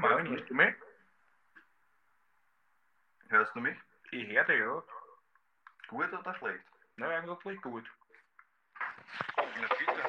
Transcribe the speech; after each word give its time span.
Hallo 0.00 0.14
Marvin, 0.14 0.30
hörst 0.30 0.48
du 0.48 0.54
mich? 0.54 0.74
Hörst 3.28 3.54
du 3.54 3.60
mich? 3.60 3.76
Ich 4.12 4.28
höre 4.28 4.44
dich, 4.44 4.60
ja. 4.60 4.82
Gut 5.88 6.12
oder 6.12 6.34
schlecht? 6.38 6.64
Na, 6.96 7.08
eigentlich 7.08 7.60
gut. 7.62 7.84
Na 9.36 9.68
bitte. 9.76 10.02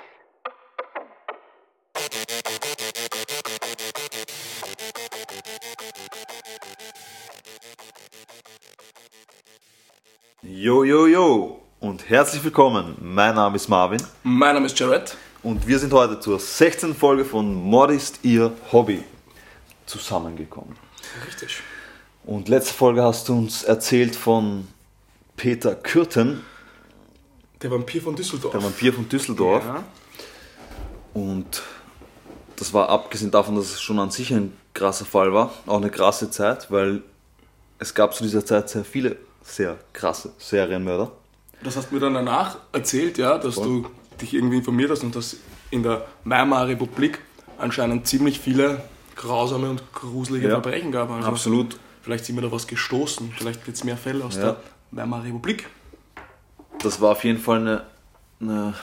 Yo, 10.44 10.84
yo, 10.84 11.08
yo 11.08 11.64
und 11.80 12.10
herzlich 12.10 12.44
willkommen. 12.44 12.96
Mein 13.02 13.34
Name 13.34 13.56
ist 13.56 13.68
Marvin 13.68 14.02
Mein 14.24 14.54
Name 14.54 14.68
ist 14.68 14.80
Jared. 14.80 15.18
und 15.42 15.66
wir 15.68 15.80
sind 15.80 15.94
heute 15.94 16.20
zur 16.20 16.40
16. 16.40 16.94
Folge 16.94 17.26
von 17.26 17.70
ist 17.92 18.24
Ihr 18.24 18.56
Hobby 18.72 19.04
zusammengekommen. 19.90 20.76
Richtig. 21.28 21.62
Und 22.24 22.48
letzte 22.48 22.74
Folge 22.74 23.04
hast 23.04 23.28
du 23.28 23.34
uns 23.38 23.64
erzählt 23.64 24.16
von 24.16 24.68
Peter 25.36 25.76
Kürten, 25.76 26.44
Der 27.62 27.72
Vampir 27.72 28.02
von 28.02 28.16
Düsseldorf. 28.16 28.52
der 28.52 28.64
Vampir 28.64 28.94
von 28.94 29.10
Düsseldorf. 29.10 29.64
Ja. 29.66 29.84
Und 31.14 31.64
das 32.56 32.74
war 32.74 32.90
abgesehen 32.90 33.32
davon, 33.32 33.56
dass 33.56 33.66
es 33.66 33.82
schon 33.82 34.00
an 34.00 34.12
sich 34.12 34.32
ein 34.34 34.54
krasser 34.74 35.06
Fall 35.06 35.34
war, 35.34 35.52
auch 35.66 35.78
eine 35.78 35.90
krasse 35.90 36.30
Zeit, 36.30 36.70
weil 36.72 37.02
es 37.80 37.94
gab 37.94 38.14
zu 38.14 38.24
dieser 38.24 38.46
Zeit 38.46 38.70
sehr 38.70 38.86
viele 38.86 39.18
sehr 39.42 39.78
krasse 39.94 40.32
Serienmörder. 40.38 41.12
Das 41.64 41.76
hast 41.76 41.90
du 41.90 41.96
mir 41.96 42.02
dann 42.02 42.14
danach 42.14 42.58
erzählt, 42.72 43.18
ja, 43.18 43.38
dass 43.38 43.56
Voll. 43.56 43.66
du 43.84 43.90
dich 44.22 44.34
irgendwie 44.34 44.58
informiert 44.58 44.92
hast 44.92 45.04
und 45.04 45.16
dass 45.16 45.38
in 45.72 45.84
der 45.84 46.06
Weimarer 46.24 46.68
Republik 46.68 47.20
anscheinend 47.58 48.08
ziemlich 48.08 48.40
viele 48.40 48.82
grausame 49.20 49.70
und 49.70 49.84
gruselige 49.94 50.48
Ja. 50.48 50.54
Verbrechen 50.62 50.92
gab. 50.92 51.10
Also 51.12 51.28
Absolut. 51.28 51.78
Vielleicht 52.02 52.26
sind 52.26 52.36
wir 52.38 52.42
da 52.42 52.52
was 52.52 52.66
gestoßen. 52.68 53.32
Vielleicht 53.38 53.66
gibt 53.66 53.78
es 53.78 53.84
mehr 53.84 53.98
Fälle 53.98 54.24
aus 54.24 54.36
Ja. 54.38 54.42
der 54.44 54.58
Weimarer 54.92 55.26
Republik. 55.26 55.68
das 56.82 57.00
war 57.02 57.12
auf 57.12 57.24
jeden 57.26 57.40
Fall 57.40 57.60
eine, 57.60 57.86
eine 58.40 58.74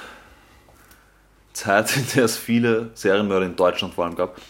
Zeit, 1.53 1.97
in 1.97 2.05
der 2.15 2.25
es 2.27 2.37
viele 2.37 2.91
Serienmörder 2.95 3.47
in 3.47 3.56
Deutschland 3.56 3.95
vor 3.95 4.05
allem 4.05 4.15
gab. 4.15 4.41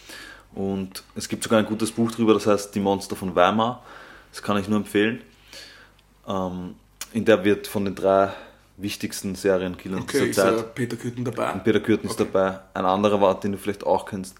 Und 0.53 1.03
es 1.15 1.29
gibt 1.29 1.43
sogar 1.43 1.59
ein 1.59 1.65
gutes 1.65 1.91
Buch 1.91 2.11
drüber, 2.11 2.33
das 2.33 2.45
heißt 2.47 2.73
Die 2.75 2.79
Monster 2.79 3.15
von 3.15 3.35
Weimar. 3.35 3.83
Das 4.31 4.41
kann 4.41 4.57
ich 4.57 4.67
nur 4.67 4.77
empfehlen. 4.79 5.21
Ähm, 6.27 6.75
in 7.13 7.23
der 7.25 7.43
wird 7.45 7.67
von 7.67 7.85
den 7.85 7.95
drei 7.95 8.33
wichtigsten 8.75 9.33
Serienkillern 9.35 10.01
Okay, 10.01 10.17
ist 10.29 10.37
dieser 10.37 10.57
Zeit. 10.57 10.75
Peter 10.75 10.97
Kütten 10.97 11.23
dabei. 11.23 11.53
Und 11.53 11.63
Peter 11.63 11.79
Kürten 11.79 12.07
ist 12.09 12.19
Okay. 12.19 12.29
dabei. 12.31 12.59
Ein 12.73 12.85
anderer 12.85 13.21
war, 13.21 13.39
den 13.39 13.53
du 13.53 13.57
vielleicht 13.57 13.85
auch 13.85 14.05
kennst, 14.05 14.35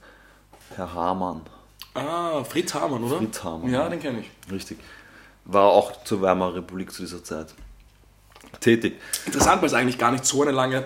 Herr 0.78 0.94
Hamann. 0.94 1.42
Ah, 1.94 2.44
Fritz 2.44 2.74
Hamann, 2.74 3.04
oder? 3.04 3.18
Fritz 3.18 3.44
Hamann. 3.44 3.72
Ja, 3.72 3.90
den 3.90 4.00
kenne 4.00 4.20
ich. 4.22 4.52
Richtig. 4.52 4.78
War 5.46 5.66
auch 5.66 6.04
zur 6.04 6.22
Weimarer 6.22 6.56
Republik 6.56 6.92
zu 6.92 7.02
dieser 7.02 7.24
Zeit 7.24 7.54
tätig. 8.60 8.96
Interessant, 9.26 9.62
weil 9.62 9.68
es 9.68 9.74
eigentlich 9.74 9.98
gar 9.98 10.12
nicht 10.12 10.26
so 10.26 10.42
eine 10.42 10.52
lange 10.52 10.86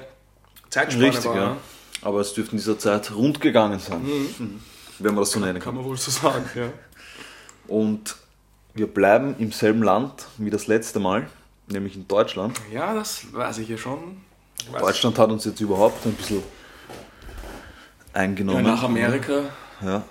Zeitspanne 0.69 1.07
Richtig, 1.07 1.25
war. 1.25 1.35
ja. 1.35 1.49
ne? 1.51 1.57
Aber 2.03 2.19
es 2.21 2.33
dürfte 2.33 2.53
in 2.53 2.57
dieser 2.57 2.79
Zeit 2.79 3.11
rund 3.13 3.41
gegangen 3.41 3.79
sein, 3.79 4.01
wenn 4.99 5.13
man 5.13 5.21
das 5.23 5.31
so 5.31 5.39
nennen 5.39 5.53
Kann 5.59 5.61
kann. 5.61 5.75
man 5.75 5.83
wohl 5.85 5.97
so 5.97 6.09
sagen, 6.11 6.45
ja. 6.55 6.69
Und 7.67 8.15
wir 8.73 8.87
bleiben 8.87 9.35
im 9.37 9.51
selben 9.51 9.83
Land 9.83 10.25
wie 10.37 10.49
das 10.49 10.67
letzte 10.67 10.99
Mal, 10.99 11.27
nämlich 11.67 11.95
in 11.95 12.07
Deutschland. 12.07 12.59
Ja, 12.71 12.93
das 12.93 13.31
weiß 13.33 13.59
ich 13.59 13.69
ja 13.69 13.77
schon. 13.77 14.21
Weiß- 14.71 14.79
Deutschland 14.79 15.19
hat 15.19 15.29
uns 15.29 15.45
jetzt 15.45 15.59
überhaupt 15.61 16.05
ein 16.05 16.13
bisschen 16.13 16.37
Ja, 18.13 18.19
eingenommen. 18.21 18.63
nach 18.63 18.83
Amerika, 18.83 19.43
Ja, 19.81 19.97
ein 19.97 20.03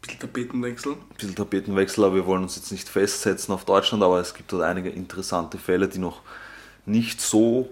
bisschen 0.00 0.20
Tapetenwechsel. 0.20 0.92
ein 0.92 1.16
bisschen 1.16 1.34
Tapetenwechsel, 1.34 2.04
aber 2.04 2.14
wir 2.14 2.26
wollen 2.26 2.42
uns 2.42 2.56
jetzt 2.56 2.70
nicht 2.70 2.88
festsetzen 2.88 3.52
auf 3.52 3.64
Deutschland, 3.64 4.02
aber 4.02 4.20
es 4.20 4.34
gibt 4.34 4.52
dort 4.52 4.62
einige 4.62 4.88
interessante 4.88 5.58
Fälle, 5.58 5.88
die 5.88 5.98
noch 5.98 6.20
nicht 6.84 7.20
so 7.20 7.68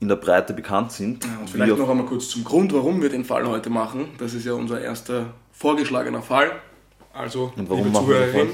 in 0.00 0.08
der 0.08 0.16
Breite 0.16 0.52
bekannt 0.52 0.92
sind. 0.92 1.24
Und 1.24 1.48
wie 1.48 1.52
vielleicht 1.52 1.78
noch 1.78 1.88
einmal 1.88 2.06
kurz 2.06 2.28
zum 2.28 2.42
Grund, 2.44 2.72
warum 2.72 3.00
wir 3.00 3.08
den 3.08 3.24
Fall 3.24 3.46
heute 3.46 3.70
machen. 3.70 4.08
Das 4.18 4.34
ist 4.34 4.44
ja 4.44 4.52
unser 4.54 4.80
erster 4.80 5.32
vorgeschlagener 5.52 6.22
Fall. 6.22 6.50
Also, 7.12 7.52
Und 7.56 7.68
warum 7.68 7.84
liebe 7.84 7.90
machen 7.90 8.08
wir 8.08 8.18
den 8.18 8.30
Zuhörerin, 8.30 8.50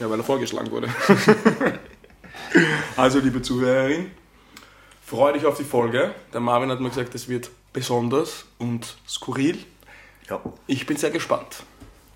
ja, 0.00 0.10
weil 0.10 0.18
er 0.18 0.24
vorgeschlagen 0.24 0.70
wurde. 0.70 0.88
also, 2.96 3.20
liebe 3.20 3.40
Zuhörerin, 3.40 4.10
freue 5.02 5.32
dich 5.34 5.46
auf 5.46 5.56
die 5.56 5.64
Folge. 5.64 6.14
Der 6.32 6.40
Marvin 6.40 6.70
hat 6.70 6.80
mir 6.80 6.90
gesagt, 6.90 7.14
es 7.14 7.28
wird 7.28 7.48
besonders 7.72 8.44
und 8.58 8.96
skurril. 9.08 9.58
Ja. 10.28 10.40
Ich 10.66 10.86
bin 10.86 10.96
sehr 10.96 11.10
gespannt. 11.10 11.62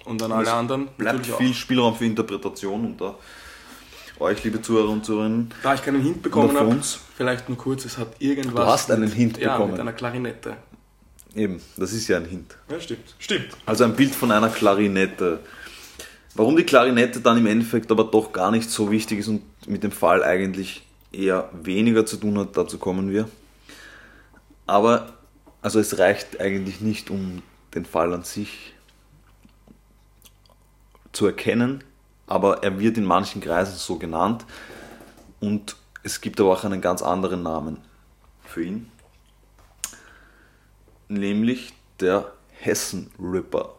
Und 0.04 0.22
an 0.22 0.32
alle 0.32 0.52
anderen 0.52 0.88
bleibt 0.96 1.18
natürlich 1.18 1.36
viel 1.36 1.54
Spielraum 1.54 1.94
für 1.94 2.04
Interpretation 2.06 2.84
unter 2.84 3.18
euch, 4.18 4.42
liebe 4.44 4.60
Zuhörer 4.60 4.88
und 4.88 5.04
Zuhörerinnen. 5.04 5.52
Da 5.62 5.74
ich 5.74 5.82
keinen 5.82 6.02
Hint 6.02 6.22
bekommen 6.22 6.50
Und 6.56 6.58
habe, 6.58 6.80
vielleicht 7.16 7.48
nur 7.48 7.58
kurz, 7.58 7.84
es 7.84 7.96
hat 7.98 8.08
irgendwas. 8.18 8.54
Du 8.64 8.70
hast 8.70 8.90
einen 8.90 9.02
mit- 9.04 9.12
Hint 9.14 9.38
ja, 9.38 9.52
bekommen. 9.52 9.72
mit 9.72 9.80
einer 9.80 9.92
Klarinette. 9.92 10.56
Eben, 11.34 11.60
das 11.76 11.92
ist 11.92 12.08
ja 12.08 12.16
ein 12.16 12.24
Hint. 12.24 12.56
Ja, 12.68 12.80
stimmt. 12.80 13.14
Stimmt. 13.18 13.48
Also 13.66 13.84
ein 13.84 13.94
Bild 13.94 14.14
von 14.14 14.32
einer 14.32 14.48
Klarinette. 14.48 15.38
Warum 16.34 16.56
die 16.56 16.64
Klarinette 16.64 17.20
dann 17.20 17.38
im 17.38 17.46
Endeffekt 17.46 17.90
aber 17.90 18.04
doch 18.04 18.32
gar 18.32 18.50
nicht 18.50 18.68
so 18.70 18.90
wichtig 18.90 19.20
ist 19.20 19.28
und 19.28 19.42
mit 19.68 19.82
dem 19.84 19.92
Fall 19.92 20.24
eigentlich 20.24 20.82
eher 21.12 21.48
weniger 21.62 22.04
zu 22.06 22.16
tun 22.16 22.38
hat, 22.38 22.56
dazu 22.56 22.78
kommen 22.78 23.10
wir. 23.10 23.28
Aber 24.66 25.12
also 25.62 25.78
es 25.80 25.98
reicht 25.98 26.40
eigentlich 26.40 26.80
nicht, 26.80 27.10
um 27.10 27.42
den 27.74 27.84
Fall 27.84 28.12
an 28.12 28.22
sich 28.22 28.74
zu 31.12 31.26
erkennen, 31.26 31.84
aber 32.26 32.62
er 32.62 32.78
wird 32.78 32.96
in 32.98 33.04
manchen 33.04 33.40
Kreisen 33.40 33.76
so 33.76 33.96
genannt 33.96 34.44
und 35.40 35.76
es 36.02 36.20
gibt 36.20 36.40
aber 36.40 36.52
auch 36.52 36.64
einen 36.64 36.80
ganz 36.80 37.02
anderen 37.02 37.42
Namen 37.42 37.78
für 38.44 38.64
ihn, 38.64 38.90
nämlich 41.08 41.72
der 42.00 42.32
Hessen-Ripper 42.60 43.74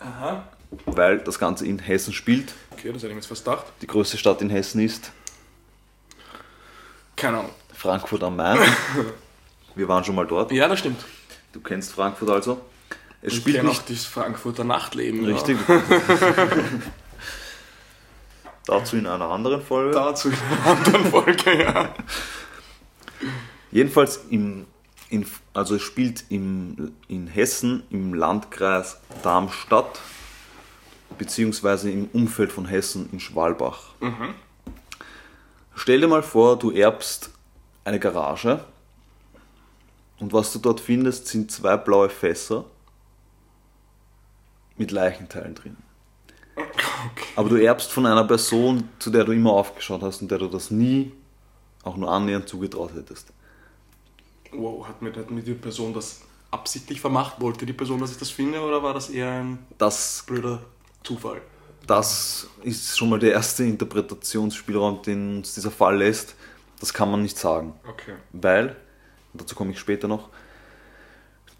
Aha. 0.00 0.48
weil 0.86 1.18
das 1.18 1.38
Ganze 1.38 1.66
in 1.66 1.78
Hessen 1.78 2.12
spielt. 2.12 2.52
Okay, 2.72 2.92
das 2.92 2.96
hätte 2.96 3.08
ich 3.08 3.12
mir 3.14 3.20
jetzt 3.20 3.26
fast 3.26 3.44
gedacht. 3.44 3.66
Die 3.80 3.86
größte 3.86 4.18
Stadt 4.18 4.42
in 4.42 4.50
Hessen 4.50 4.80
ist 4.80 5.12
Keine 7.16 7.38
Ahnung. 7.38 7.52
Frankfurt 7.72 8.22
am 8.22 8.36
Main. 8.36 8.58
Wir 9.74 9.88
waren 9.88 10.04
schon 10.04 10.14
mal 10.14 10.26
dort. 10.26 10.52
Ja, 10.52 10.68
das 10.68 10.78
stimmt. 10.78 11.04
Du 11.54 11.60
kennst 11.60 11.92
Frankfurt 11.92 12.30
also. 12.30 12.60
Es 13.22 13.32
Ich 13.32 13.38
spielt 13.38 13.62
nicht 13.62 13.88
das 13.88 14.04
Frankfurter 14.04 14.64
Nachtleben. 14.64 15.24
richtig. 15.24 15.56
Dazu 18.66 18.96
in 18.96 19.06
einer 19.06 19.30
anderen 19.30 19.62
Folge. 19.62 19.96
Ja. 19.96 20.06
Dazu 20.06 20.30
in 20.30 20.34
einer 20.34 20.66
anderen 20.66 21.04
Folge, 21.06 21.62
ja. 21.62 21.94
Jedenfalls 23.70 24.24
im, 24.30 24.66
in, 25.10 25.24
also 25.52 25.76
es 25.76 25.82
spielt 25.82 26.24
im, 26.28 26.92
in 27.06 27.28
Hessen 27.28 27.84
im 27.90 28.14
Landkreis 28.14 28.98
Darmstadt 29.22 30.00
beziehungsweise 31.18 31.88
im 31.88 32.08
Umfeld 32.12 32.50
von 32.50 32.66
Hessen 32.66 33.08
in 33.12 33.20
Schwalbach. 33.20 33.90
Stell 35.76 36.00
dir 36.00 36.08
mal 36.08 36.24
vor, 36.24 36.58
du 36.58 36.72
erbst 36.72 37.30
eine 37.84 38.00
Garage 38.00 38.64
und 40.18 40.32
was 40.32 40.52
du 40.52 40.58
dort 40.58 40.80
findest, 40.80 41.26
sind 41.28 41.50
zwei 41.50 41.76
blaue 41.76 42.08
Fässer 42.08 42.64
mit 44.76 44.90
Leichenteilen 44.90 45.54
drin. 45.54 45.76
Aber 47.36 47.48
du 47.48 47.56
erbst 47.56 47.90
von 47.92 48.06
einer 48.06 48.24
Person, 48.24 48.88
zu 48.98 49.10
der 49.10 49.24
du 49.24 49.32
immer 49.32 49.52
aufgeschaut 49.52 50.02
hast 50.02 50.22
und 50.22 50.30
der 50.30 50.38
du 50.38 50.48
das 50.48 50.70
nie 50.70 51.12
auch 51.82 51.96
nur 51.96 52.10
annähernd 52.10 52.48
zugetraut 52.48 52.94
hättest. 52.94 53.32
Wow, 54.52 54.86
hat 54.86 55.02
mir, 55.02 55.12
hat 55.14 55.30
mir 55.30 55.42
die 55.42 55.54
Person 55.54 55.92
das 55.92 56.22
absichtlich 56.50 57.00
vermacht? 57.00 57.40
Wollte 57.40 57.66
die 57.66 57.72
Person, 57.72 58.00
dass 58.00 58.12
ich 58.12 58.18
das 58.18 58.30
finde, 58.30 58.60
oder 58.60 58.82
war 58.82 58.94
das 58.94 59.10
eher 59.10 59.30
ein 59.30 59.58
Das, 59.78 60.24
blöder 60.26 60.64
Zufall? 61.02 61.42
das 61.86 62.48
ist 62.62 62.96
schon 62.96 63.10
mal 63.10 63.18
der 63.18 63.32
erste 63.32 63.64
Interpretationsspielraum, 63.64 65.02
den 65.02 65.38
uns 65.38 65.54
dieser 65.54 65.70
Fall 65.70 65.98
lässt. 65.98 66.34
Das 66.80 66.94
kann 66.94 67.10
man 67.10 67.22
nicht 67.22 67.38
sagen. 67.38 67.74
Okay. 67.86 68.14
Weil, 68.32 68.76
dazu 69.34 69.54
komme 69.54 69.72
ich 69.72 69.78
später 69.78 70.08
noch, 70.08 70.28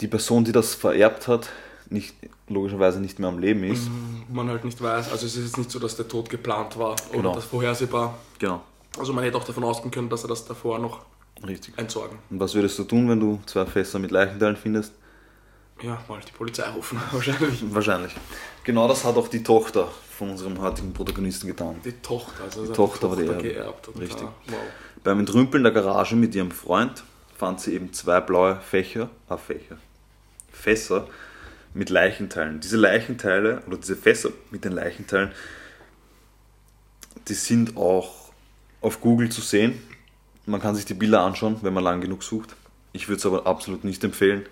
die 0.01 0.09
Person, 0.09 0.45
die 0.45 0.53
das 0.53 0.75
vererbt 0.75 1.29
hat, 1.29 1.49
nicht, 1.91 2.15
logischerweise 2.49 3.01
nicht 3.01 3.19
mehr 3.19 3.29
am 3.29 3.39
Leben 3.39 3.63
ist. 3.65 3.89
Man 4.33 4.49
halt 4.49 4.65
nicht 4.65 4.81
weiß, 4.81 5.13
also 5.13 5.27
es 5.27 5.37
ist 5.37 5.45
jetzt 5.45 5.59
nicht 5.59 5.71
so, 5.71 5.79
dass 5.79 5.97
der 5.97 6.09
Tod 6.09 6.31
geplant 6.31 6.79
war 6.79 6.93
oder 7.11 7.17
Genau. 7.19 7.35
das 7.35 7.45
vorhersehbar. 7.45 8.19
Genau, 8.39 8.63
Also 8.99 9.13
man 9.13 9.23
hätte 9.25 9.37
auch 9.37 9.45
davon 9.45 9.65
ausgehen 9.65 9.91
können, 9.91 10.09
dass 10.09 10.25
er 10.25 10.29
das 10.29 10.45
davor 10.45 10.79
noch 10.79 11.05
richtig. 11.47 11.77
entsorgen. 11.79 12.19
Und 12.31 12.41
was 12.41 12.55
würdest 12.55 12.79
du 12.79 12.85
tun, 12.85 13.09
wenn 13.09 13.21
du 13.21 13.39
zwei 13.47 13.67
Fässer 13.67 13.99
mit 13.99 14.11
Leichenteilen 14.11 14.57
findest? 14.57 14.93
Ja, 15.83 15.99
mal 16.09 16.21
die 16.27 16.33
Polizei 16.33 16.65
rufen, 16.71 17.01
wahrscheinlich. 17.13 17.63
Wahrscheinlich. 17.75 18.15
Genau 18.65 18.89
das 18.89 19.05
hat 19.05 19.17
auch 19.17 19.29
die 19.29 19.43
Tochter 19.43 19.89
von 20.17 20.31
unserem 20.31 20.61
heutigen 20.61 20.93
Protagonisten 20.93 21.49
getan. 21.49 21.77
Die 21.85 21.93
Tochter, 21.93 22.45
also 22.45 22.63
Die 22.63 22.69
hat 22.69 22.77
Tochter 22.77 23.11
war 23.11 23.17
die 23.17 23.27
Erbin. 23.27 23.43
geerbt. 23.43 23.89
Richtig. 23.99 24.23
Wow. 24.47 24.57
Beim 25.03 25.19
Entrümpeln 25.21 25.63
der 25.65 25.73
Garage 25.73 26.17
mit 26.17 26.35
ihrem 26.35 26.51
Freund 26.53 27.03
fand 27.45 27.61
sie 27.61 27.75
eben 27.75 27.93
zwei 27.93 28.21
blaue 28.21 28.57
Fächer, 28.57 29.11
ah, 29.29 29.37
Fächer, 29.37 29.77
Fässer 30.51 31.07
mit 31.75 31.91
Leichenteilen. 31.91 32.61
Diese 32.61 32.79
Leichenteile 32.79 33.63
oder 33.67 33.77
diese 33.77 33.97
Fässer 33.97 34.31
mit 34.51 34.65
den 34.65 34.73
Leichenteilen, 34.73 35.31
die 37.29 37.35
sind 37.35 37.77
auch 37.77 38.33
auf 38.81 39.03
Google 39.03 39.29
zu 39.29 39.43
sehen. 39.43 39.79
Man 40.47 40.59
kann 40.59 40.75
sich 40.75 40.87
die 40.87 40.95
Bilder 40.95 41.21
anschauen, 41.21 41.59
wenn 41.61 41.75
man 41.75 41.85
lang 41.85 42.01
genug 42.01 42.23
sucht. 42.23 42.57
Ich 42.95 43.09
würde 43.09 43.19
es 43.19 43.27
aber 43.27 43.47
absolut 43.47 43.85
nicht 43.85 44.03
empfehlen. 44.05 44.47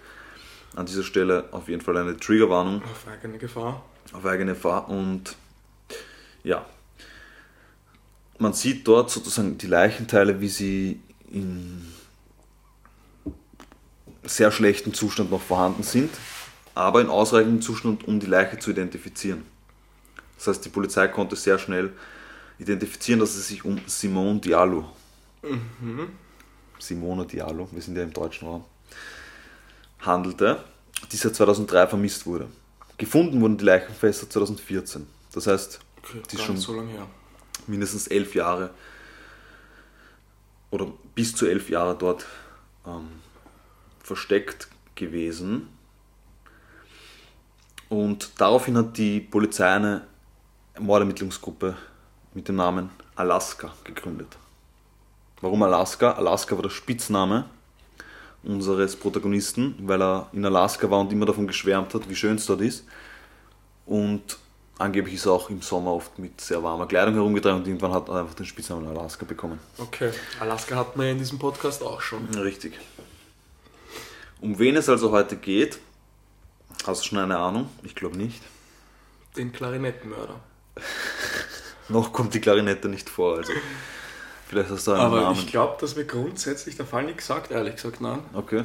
An 0.77 0.85
dieser 0.85 1.03
Stelle 1.03 1.49
auf 1.53 1.71
jeden 1.71 1.81
Fall 1.81 1.97
eine 1.97 2.19
Triggerwarnung 2.19 2.83
Auf 2.83 3.06
eigene 3.11 3.39
Gefahr. 3.39 3.83
auf 4.12 4.27
eigene 4.27 4.55
Fahr 4.55 4.91
und 4.91 5.35
ja, 6.44 6.67
man 8.37 8.53
sieht 8.53 8.87
dort 8.87 9.11
sozusagen 9.11 9.56
die 9.56 9.67
Leichenteile, 9.67 10.43
wie 10.43 10.49
sie 10.49 11.00
in 11.31 11.92
sehr 14.25 14.51
schlechtem 14.53 14.95
Zustand 14.95 15.31
noch 15.31 15.43
vorhanden 15.43 15.83
sind, 15.83 16.11
aber 16.75 17.01
in 17.01 17.09
ausreichendem 17.09 17.63
Zustand, 17.63 18.07
um 18.07 18.21
die 18.21 18.27
Leiche 18.27 18.59
zu 18.59 18.71
identifizieren. 18.71 19.45
Das 20.37 20.49
heißt, 20.49 20.65
die 20.65 20.69
Polizei 20.69 21.09
konnte 21.09 21.37
sehr 21.37 21.59
schnell 21.59 21.93
identifizieren, 22.59 23.21
dass 23.21 23.35
es 23.35 23.49
sich 23.49 23.65
um 23.65 23.81
Simone 23.87 24.41
Diallo, 24.41 24.91
Simone 26.79 27.27
Diallo, 27.27 27.69
wir 27.73 27.83
sind 27.83 27.97
ja 27.97 28.03
im 28.03 28.13
deutschen 28.13 28.47
Raum, 28.49 28.65
handelte, 30.01 30.63
die 31.11 31.17
seit 31.17 31.35
2003 31.35 31.89
vermisst 31.89 32.27
wurde. 32.27 32.49
Gefunden 32.99 33.41
wurden 33.41 33.59
die 33.59 33.65
Leichenfässer 33.65 34.31
2014. 34.31 35.07
Das 35.33 35.47
heißt, 35.47 35.81
Okay, 36.03 36.21
die 36.31 36.39
schon 36.39 36.57
so 36.57 36.85
mindestens 37.67 38.09
elf 38.09 38.35
Jahre 38.35 38.71
oder 40.71 40.93
bis 41.15 41.35
zu 41.35 41.47
elf 41.47 41.71
Jahre 41.71 41.97
dort 41.97 42.27
ähm, 42.87 43.09
versteckt 44.03 44.69
gewesen. 44.95 45.69
Und 47.89 48.41
daraufhin 48.41 48.77
hat 48.77 48.97
die 48.97 49.21
Polizei 49.21 49.69
eine 49.69 50.07
Mordermittlungsgruppe 50.79 51.77
mit 52.35 52.49
dem 52.49 52.57
Namen 52.57 52.91
Alaska 53.17 53.73
gegründet. 53.85 54.39
Warum 55.41 55.63
Alaska? 55.63 56.13
Alaska 56.13 56.55
war 56.55 56.63
der 56.63 56.71
Spitzname 56.71 57.45
unseres 58.45 58.97
Protagonisten, 58.97 59.75
weil 59.83 60.03
er 60.03 60.29
in 60.33 60.45
Alaska 60.45 60.91
war 60.91 61.01
und 61.01 61.13
immer 61.13 61.27
davon 61.27 61.47
geschwärmt 61.47 61.95
hat, 61.95 62.09
wie 62.09 62.17
schön 62.17 62.37
es 62.37 62.47
dort 62.47 62.61
ist. 62.61 62.87
Und 63.85 64.39
angeblich 64.79 65.15
ist 65.17 65.27
er 65.27 65.33
auch 65.33 65.51
im 65.51 65.61
Sommer 65.61 65.93
oft 65.93 66.19
mit 66.19 66.41
sehr 66.41 66.63
warmer 66.63 66.87
Kleidung 66.87 67.15
herumgetragen 67.15 67.61
und 67.61 67.67
irgendwann 67.67 67.93
hat 67.93 68.09
er 68.09 68.21
einfach 68.21 68.35
den 68.35 68.47
Spitznamen 68.47 68.87
Alaska 68.87 69.25
bekommen. 69.25 69.59
Okay, 69.79 70.13
Alaska 70.41 70.77
hatten 70.77 70.99
wir 70.99 71.07
ja 71.07 71.13
in 71.13 71.19
diesem 71.19 71.39
Podcast 71.39 71.83
auch 71.83 72.01
schon. 72.01 72.25
Richtig. 72.35 72.79
Um 74.43 74.59
wen 74.59 74.75
es 74.75 74.89
also 74.89 75.12
heute 75.12 75.37
geht, 75.37 75.79
hast 76.85 77.05
du 77.05 77.09
schon 77.09 77.19
eine 77.19 77.39
Ahnung? 77.39 77.71
Ich 77.85 77.94
glaube 77.94 78.17
nicht. 78.17 78.43
Den 79.37 79.53
Klarinettenmörder. 79.53 80.35
Noch 81.89 82.12
kommt 82.12 82.35
die 82.35 82.41
Klarinette 82.41 82.89
nicht 82.89 83.09
vor, 83.09 83.37
also 83.37 83.53
vielleicht 84.49 84.71
hast 84.71 84.89
du 84.89 84.93
einen 84.93 85.00
Aber 85.00 85.21
Namen. 85.21 85.39
ich 85.39 85.47
glaube, 85.47 85.77
dass 85.81 85.94
wir 85.94 86.05
grundsätzlich 86.05 86.77
der 86.77 86.87
Fall 86.87 87.05
nicht 87.05 87.19
gesagt, 87.19 87.53
ehrlich 87.53 87.77
gesagt, 87.77 88.00
nein. 88.00 88.19
Okay, 88.33 88.65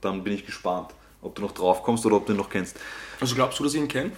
dann 0.00 0.22
bin 0.22 0.32
ich 0.32 0.46
gespannt, 0.46 0.90
ob 1.22 1.34
du 1.34 1.42
noch 1.42 1.52
drauf 1.52 1.82
kommst 1.82 2.06
oder 2.06 2.14
ob 2.14 2.26
du 2.26 2.32
ihn 2.32 2.38
noch 2.38 2.50
kennst. 2.50 2.76
Also 3.20 3.34
glaubst 3.34 3.58
du, 3.58 3.64
dass 3.64 3.74
ich 3.74 3.80
ihn 3.80 3.88
kenne? 3.88 4.12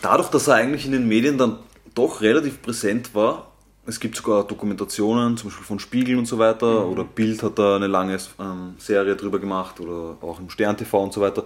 Dadurch, 0.00 0.30
dass 0.30 0.48
er 0.48 0.54
eigentlich 0.54 0.86
in 0.86 0.92
den 0.92 1.06
Medien 1.06 1.36
dann 1.36 1.58
doch 1.94 2.22
relativ 2.22 2.62
präsent 2.62 3.14
war, 3.14 3.51
es 3.84 3.98
gibt 3.98 4.16
sogar 4.16 4.46
Dokumentationen, 4.46 5.36
zum 5.36 5.50
Beispiel 5.50 5.66
von 5.66 5.78
Spiegel 5.78 6.16
und 6.16 6.26
so 6.26 6.38
weiter, 6.38 6.86
oder 6.86 7.04
Bild 7.04 7.42
hat 7.42 7.58
da 7.58 7.76
eine 7.76 7.88
lange 7.88 8.16
ähm, 8.38 8.74
Serie 8.78 9.16
drüber 9.16 9.38
gemacht, 9.40 9.80
oder 9.80 10.16
auch 10.20 10.38
im 10.38 10.48
Stern 10.50 10.76
TV 10.76 11.02
und 11.02 11.12
so 11.12 11.20
weiter, 11.20 11.44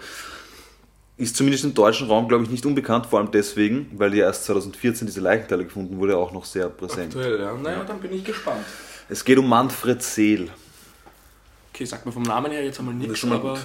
ist 1.16 1.34
zumindest 1.34 1.64
im 1.64 1.72
deutschen 1.72 2.08
Raum, 2.08 2.28
glaube 2.28 2.44
ich, 2.44 2.50
nicht 2.50 2.66
unbekannt, 2.66 3.06
vor 3.06 3.20
allem 3.20 3.30
deswegen, 3.30 3.90
weil 3.96 4.14
ja 4.14 4.26
erst 4.26 4.44
2014 4.44 5.06
diese 5.06 5.20
Leichenteile 5.20 5.64
gefunden 5.64 5.96
wurde, 5.98 6.16
auch 6.16 6.30
noch 6.32 6.44
sehr 6.44 6.68
präsent. 6.68 7.16
Aktuell, 7.16 7.40
ja. 7.40 7.54
Naja, 7.54 7.84
dann 7.84 8.00
bin 8.00 8.12
ich 8.12 8.22
gespannt. 8.22 8.64
Es 9.08 9.24
geht 9.24 9.38
um 9.38 9.48
Manfred 9.48 10.02
Seel. 10.02 10.50
Okay, 11.72 11.86
sag 11.86 12.04
mir 12.04 12.12
vom 12.12 12.22
Namen 12.22 12.52
her 12.52 12.64
jetzt 12.64 12.78
einmal 12.78 12.94
Das 12.96 13.08
nichts, 13.08 13.24
aber 13.24 13.54
gut. 13.54 13.60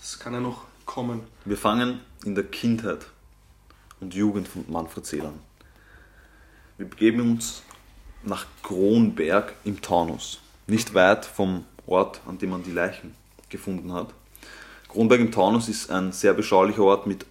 es 0.00 0.18
kann 0.18 0.32
ja 0.32 0.40
noch 0.40 0.64
kommen. 0.86 1.20
Wir 1.44 1.58
fangen 1.58 2.00
in 2.24 2.34
der 2.34 2.44
Kindheit 2.44 3.06
und 4.00 4.14
Jugend 4.14 4.48
von 4.48 4.64
Manfred 4.68 5.04
Seel 5.04 5.26
an. 5.26 5.38
Wir 6.78 6.86
begeben 6.88 7.32
uns 7.32 7.62
nach 8.22 8.46
Kronberg 8.62 9.54
im 9.64 9.80
Taunus, 9.80 10.40
nicht 10.66 10.94
weit 10.94 11.24
vom 11.24 11.64
Ort, 11.86 12.20
an 12.26 12.38
dem 12.38 12.50
man 12.50 12.62
die 12.62 12.72
Leichen 12.72 13.14
gefunden 13.48 13.92
hat. 13.92 14.08
Kronberg 14.88 15.20
im 15.20 15.32
Taunus 15.32 15.68
ist 15.68 15.90
ein 15.90 16.12
sehr 16.12 16.34
beschaulicher 16.34 16.82
Ort 16.82 17.06
mit 17.06 17.26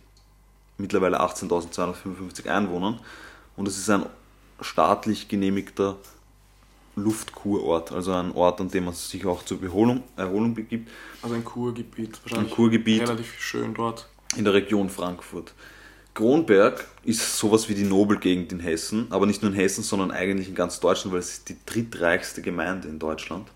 mittlerweile 0.78 1.20
18.255 1.22 2.48
Einwohnern 2.48 3.00
und 3.56 3.68
es 3.68 3.78
ist 3.78 3.90
ein 3.90 4.06
staatlich 4.62 5.28
genehmigter 5.28 5.98
Luftkurort, 6.96 7.92
also 7.92 8.14
ein 8.14 8.32
Ort, 8.32 8.60
an 8.60 8.70
dem 8.70 8.86
man 8.86 8.94
sich 8.94 9.26
auch 9.26 9.46
zur 9.46 9.60
Beholung, 9.60 10.04
Erholung 10.16 10.56
begibt, 10.56 10.90
Also 11.22 11.36
ein 11.36 11.46
Kurgebiet. 11.46 12.20
Wahrscheinlich 12.24 12.54
Kurgebiet. 12.54 13.02
Relativ 13.04 13.40
schön 13.40 13.74
dort. 13.76 14.08
in 14.36 14.44
der 14.44 14.54
Region 14.54 14.90
Frankfurt. 14.90 15.54
Kronberg 16.18 16.84
ist 17.04 17.38
sowas 17.38 17.70
wie 17.70 17.76
die 17.76 17.84
Nobelgegend 17.84 18.52
in 18.52 18.60
Hessen, 18.60 19.06
aber 19.12 19.28
nicht 19.28 19.44
nur 19.44 19.52
in 19.52 19.56
Hessen, 19.56 19.84
sondern 19.84 20.10
eigentlich 20.10 20.50
in 20.50 20.56
ganz 20.56 20.80
Deutschland, 20.80 21.14
weil 21.14 21.20
es 21.20 21.30
ist 21.34 21.50
die 21.50 21.58
drittreichste 21.64 22.42
Gemeinde 22.42 22.88
in 22.88 22.98
Deutschland. 22.98 23.48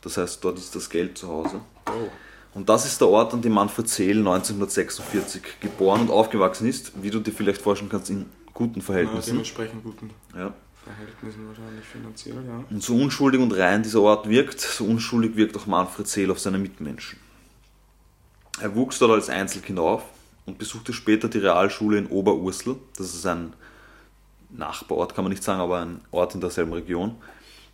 Das 0.00 0.16
heißt, 0.16 0.42
dort 0.42 0.56
ist 0.56 0.74
das 0.74 0.88
Geld 0.88 1.18
zu 1.18 1.28
Hause. 1.28 1.60
Oh. 1.88 2.08
Und 2.54 2.70
das 2.70 2.86
ist 2.86 3.02
der 3.02 3.08
Ort, 3.08 3.34
an 3.34 3.42
dem 3.42 3.52
Manfred 3.52 3.86
Seel 3.86 4.16
1946 4.16 5.42
geboren 5.60 6.00
und 6.00 6.10
aufgewachsen 6.10 6.66
ist, 6.66 6.92
wie 7.02 7.10
du 7.10 7.20
dir 7.20 7.32
vielleicht 7.32 7.60
vorstellen 7.60 7.90
kannst, 7.90 8.08
in 8.08 8.24
guten 8.54 8.80
Ja, 8.80 8.86
Verhältnissen. 8.86 9.30
dementsprechend 9.32 9.84
guten 9.84 10.08
Ja. 10.34 10.54
Verhältnissen 10.84 11.46
wahrscheinlich 11.48 11.84
finanziell, 11.84 12.36
ja. 12.46 12.64
Und 12.70 12.82
so 12.82 12.96
unschuldig 12.96 13.42
und 13.42 13.52
rein 13.52 13.82
dieser 13.82 14.00
Ort 14.00 14.26
wirkt, 14.26 14.58
so 14.58 14.86
unschuldig 14.86 15.36
wirkt 15.36 15.54
auch 15.58 15.66
Manfred 15.66 16.08
Seel 16.08 16.30
auf 16.30 16.38
seine 16.40 16.56
Mitmenschen. 16.56 17.18
Er 18.58 18.74
wuchs 18.74 18.98
dort 18.98 19.12
als 19.12 19.28
Einzelkind 19.28 19.78
auf 19.78 20.02
und 20.46 20.58
besuchte 20.58 20.92
später 20.92 21.28
die 21.28 21.38
Realschule 21.38 21.98
in 21.98 22.06
Oberursel. 22.06 22.76
Das 22.96 23.14
ist 23.14 23.26
ein 23.26 23.52
Nachbarort, 24.50 25.14
kann 25.14 25.24
man 25.24 25.32
nicht 25.32 25.42
sagen, 25.42 25.60
aber 25.60 25.80
ein 25.80 26.00
Ort 26.12 26.34
in 26.34 26.40
derselben 26.40 26.72
Region. 26.72 27.16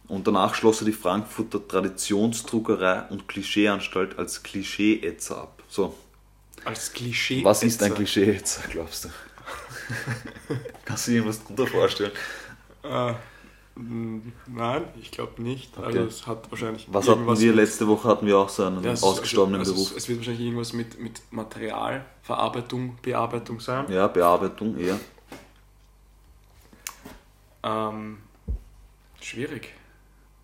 Und 0.08 0.26
danach 0.26 0.54
schloss 0.54 0.80
er 0.80 0.86
die 0.86 0.92
Frankfurter 0.92 1.66
Traditionsdruckerei 1.66 3.02
und 3.10 3.28
Klischeeanstalt 3.28 4.18
als 4.18 4.42
Klischee-Etzer 4.42 5.38
ab. 5.38 5.62
So, 5.68 5.94
Als 6.64 6.92
Klischee. 6.92 7.44
was 7.44 7.62
ist 7.62 7.82
ein 7.82 7.94
Klischee-Etzer, 7.94 8.62
glaubst 8.70 9.04
du? 9.04 9.08
Kannst 10.84 11.06
du 11.06 11.10
dir 11.12 11.16
irgendwas 11.18 11.42
darunter 11.42 11.66
vorstellen? 11.66 12.12
M, 12.82 13.14
nein, 13.74 14.84
ich 15.00 15.10
glaube 15.10 15.40
nicht. 15.42 15.76
Okay. 15.76 15.86
Also 15.86 16.00
es 16.00 16.26
hat 16.26 16.50
wahrscheinlich 16.50 16.86
Was 16.90 17.08
hatten 17.08 17.26
wir 17.26 17.52
letzte 17.54 17.86
Woche? 17.88 18.08
Hatten 18.08 18.26
wir 18.26 18.38
auch 18.38 18.48
so 18.48 18.64
einen 18.64 18.82
Ja, 18.82 18.92
ausgestorbenen 18.92 19.60
also, 19.60 19.72
Beruf. 19.72 19.90
Es, 19.92 19.96
es 19.98 20.08
wird 20.08 20.18
wahrscheinlich 20.18 20.44
irgendwas 20.44 20.72
mit, 20.72 21.00
mit 21.00 21.22
Materialverarbeitung, 21.30 22.98
Bearbeitung 23.02 23.60
sein. 23.60 23.90
Ja, 23.90 24.08
Bearbeitung 24.08 24.76
eher. 24.78 24.98
Ähm, 27.62 28.18
schwierig, 29.20 29.72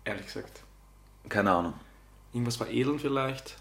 ehrlich 0.05 0.25
gesagt. 0.25 0.63
Keine 1.27 1.51
Ahnung. 1.51 1.73
Irgendwas 2.33 2.55
veredeln 2.55 2.97
vielleicht. 2.99 3.57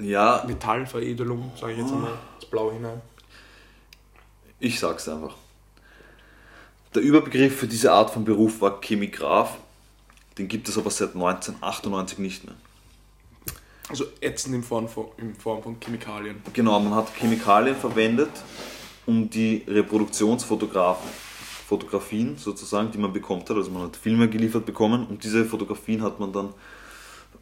Ja, 0.00 0.44
Metallveredelung, 0.46 1.52
sage 1.58 1.72
ich 1.72 1.78
jetzt 1.78 1.92
einmal, 1.92 2.12
ins 2.36 2.46
Blau 2.46 2.70
hinein. 2.72 3.00
ich 4.58 4.78
sag's 4.78 5.08
einfach. 5.08 5.34
Der 6.96 7.02
Überbegriff 7.02 7.58
für 7.58 7.66
diese 7.66 7.92
Art 7.92 8.08
von 8.08 8.24
Beruf 8.24 8.62
war 8.62 8.80
Chemigraph. 8.80 9.58
Den 10.38 10.48
gibt 10.48 10.66
es 10.66 10.78
aber 10.78 10.90
seit 10.90 11.14
1998 11.14 12.18
nicht 12.18 12.44
mehr. 12.46 12.54
Also 13.90 14.06
ätzend 14.22 14.54
in 14.54 14.62
Form 14.62 14.88
von, 14.88 15.08
in 15.18 15.34
Form 15.34 15.62
von 15.62 15.78
Chemikalien. 15.78 16.42
Genau, 16.54 16.80
man 16.80 16.94
hat 16.94 17.14
Chemikalien 17.14 17.76
verwendet, 17.76 18.30
um 19.04 19.28
die 19.28 19.62
Reproduktionsfotografen, 19.68 21.10
Fotografien 21.68 22.38
sozusagen, 22.38 22.90
die 22.90 22.98
man 22.98 23.12
bekommt 23.12 23.50
hat, 23.50 23.58
also 23.58 23.70
man 23.70 23.82
hat 23.82 23.96
Filme 23.96 24.30
geliefert 24.30 24.64
bekommen 24.64 25.06
und 25.06 25.22
diese 25.22 25.44
Fotografien 25.44 26.02
hat 26.02 26.18
man 26.18 26.32
dann 26.32 26.54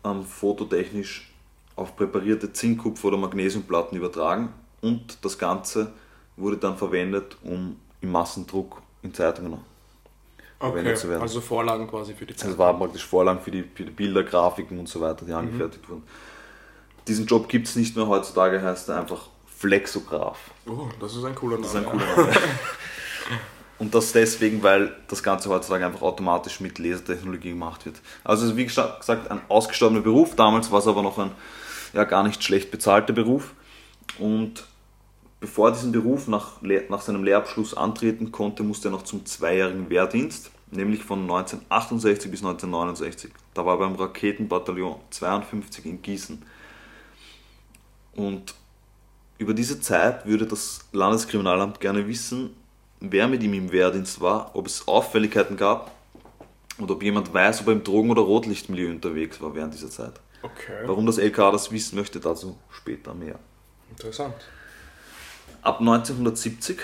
ähm, 0.03 0.25
fototechnisch 0.25 1.31
auf 1.77 1.95
präparierte 1.95 2.53
Zinkkupfer- 2.53 3.07
oder 3.07 3.19
Magnesiumplatten 3.19 3.97
übertragen 3.97 4.49
und 4.81 5.19
das 5.23 5.39
Ganze 5.39 5.93
wurde 6.37 6.57
dann 6.57 6.77
verwendet, 6.77 7.37
um 7.45 7.77
im 8.01 8.11
Massendruck 8.11 8.83
in 9.05 9.15
Zeitungen 9.15 9.59
verwendet 10.59 10.99
zu 10.99 11.09
werden. 11.09 11.23
also 11.23 11.41
Vorlagen 11.41 11.89
quasi 11.89 12.15
für 12.15 12.27
die 12.27 12.35
Zeit. 12.35 12.51
Das 12.51 12.59
war 12.59 12.77
praktisch 12.77 13.05
Vorlagen 13.05 13.41
für 13.41 13.51
die, 13.51 13.63
für 13.63 13.85
die 13.85 13.91
Bilder, 13.91 14.25
Grafiken 14.25 14.79
und 14.79 14.89
so 14.89 15.01
weiter, 15.01 15.25
die 15.25 15.33
angefertigt 15.33 15.89
wurden. 15.89 16.03
Diesen 17.07 17.27
Job 17.27 17.49
gibt 17.49 17.67
es 17.69 17.77
nicht 17.77 17.97
mehr 17.97 18.07
heutzutage, 18.07 18.63
heißt 18.63 18.89
er 18.89 19.01
einfach 19.01 19.29
Flexograph. 19.47 20.39
oh, 20.67 20.89
das 21.01 21.17
ist 21.17 21.25
ein 21.25 21.35
cooler 21.35 21.59
Name. 21.59 21.63
Das 21.63 21.75
ist 21.75 21.77
ein 21.77 21.85
cooler 21.85 22.07
Name. 22.17 22.33
Und 23.79 23.95
das 23.95 24.13
deswegen, 24.13 24.63
weil 24.63 24.95
das 25.09 25.23
Ganze 25.23 25.51
heutzutage 25.51 25.85
einfach 25.85 26.03
automatisch 26.03 26.61
mit 26.61 26.79
Lasertechnologie 26.79 27.51
gemacht 27.51 27.85
wird. 27.85 27.97
Also 28.23 28.57
wie 28.57 28.65
gesagt, 28.65 29.09
ein 29.11 29.41
ausgestorbener 29.49 30.01
Beruf. 30.01 30.37
Damals 30.37 30.71
war 30.71 30.79
es 30.79 30.87
aber 30.87 31.03
noch 31.03 31.19
ein 31.19 31.33
ja, 31.93 32.05
gar 32.05 32.23
nicht 32.23 32.43
schlecht 32.43 32.71
bezahlter 32.71 33.13
Beruf. 33.13 33.53
Und 34.19 34.65
bevor 35.45 35.69
er 35.69 35.73
diesen 35.73 35.93
Beruf 35.93 36.27
nach, 36.27 36.63
nach 36.63 37.03
seinem 37.03 37.23
Lehrabschluss 37.23 37.75
antreten 37.75 38.33
konnte, 38.33 38.63
musste 38.63 38.89
er 38.89 38.93
noch 38.93 39.03
zum 39.03 39.27
zweijährigen 39.27 39.91
Wehrdienst, 39.91 40.51
nämlich 40.71 41.05
von 41.05 41.21
1968 41.21 42.31
bis 42.31 42.41
1969. 42.41 43.31
Da 43.53 43.67
war 43.67 43.75
er 43.75 43.81
beim 43.81 43.95
Raketenbataillon 43.95 44.97
52 45.11 45.85
in 45.85 46.01
Gießen. 46.01 46.43
Und 48.17 48.55
über 49.37 49.53
diese 49.53 49.83
Zeit 49.83 50.25
würde 50.25 50.47
das 50.47 50.89
Landeskriminalamt 50.93 51.79
gerne 51.79 52.09
wissen, 52.09 52.57
wer 53.01 53.29
mit 53.29 53.43
ihm 53.43 53.53
im 53.53 53.71
Wehrdienst 53.71 54.23
war, 54.23 54.57
ob 54.57 54.67
es 54.67 54.89
Auffälligkeiten 54.89 55.59
gab 55.59 55.91
und 56.79 56.91
ob 56.91 57.03
jemand 57.03 57.35
weiß, 57.35 57.61
ob 57.61 57.67
er 57.67 57.75
im 57.75 57.85
Drogen- 57.85 58.11
oder 58.11 58.23
Rotlichtmilieu 58.23 58.91
unterwegs 58.91 59.43
war 59.43 59.55
während 59.55 59.75
dieser 59.75 59.91
Zeit. 59.91 60.15
Okay. 60.41 60.85
Warum 60.87 61.05
das 61.05 61.19
LKA 61.19 61.51
das 61.51 61.71
wissen 61.71 61.97
möchte, 61.97 62.19
dazu 62.19 62.57
später 62.71 63.13
mehr. 63.13 63.39
Interessant. 63.91 64.37
Ab 65.65 65.81
1970 65.81 66.79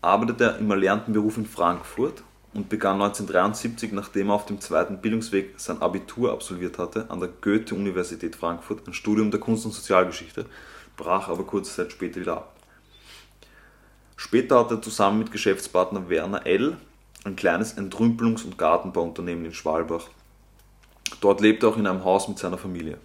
arbeitete 0.00 0.44
er 0.44 0.58
im 0.58 0.70
erlernten 0.70 1.12
Beruf 1.12 1.36
in 1.36 1.44
Frankfurt 1.44 2.22
und 2.54 2.70
begann 2.70 2.94
1973, 2.94 3.92
nachdem 3.92 4.30
er 4.30 4.36
auf 4.36 4.46
dem 4.46 4.62
zweiten 4.62 5.02
Bildungsweg 5.02 5.52
sein 5.58 5.82
Abitur 5.82 6.32
absolviert 6.32 6.78
hatte, 6.78 7.10
an 7.10 7.20
der 7.20 7.28
Goethe-Universität 7.28 8.34
Frankfurt 8.34 8.88
ein 8.88 8.94
Studium 8.94 9.30
der 9.30 9.40
Kunst- 9.40 9.66
und 9.66 9.72
Sozialgeschichte, 9.72 10.46
brach 10.96 11.28
aber 11.28 11.44
kurze 11.44 11.74
Zeit 11.74 11.92
später 11.92 12.18
wieder 12.18 12.38
ab. 12.38 12.56
Später 14.16 14.58
hat 14.58 14.70
er 14.70 14.80
zusammen 14.80 15.18
mit 15.18 15.30
Geschäftspartner 15.30 16.08
Werner 16.08 16.46
L. 16.46 16.78
ein 17.24 17.36
kleines 17.36 17.76
Entrümpelungs- 17.76 18.46
und 18.46 18.56
Gartenbauunternehmen 18.56 19.44
in 19.44 19.52
Schwalbach. 19.52 20.08
Dort 21.20 21.42
lebt 21.42 21.62
er 21.62 21.68
auch 21.68 21.76
in 21.76 21.86
einem 21.86 22.04
Haus 22.04 22.26
mit 22.26 22.38
seiner 22.38 22.56
Familie. 22.56 22.96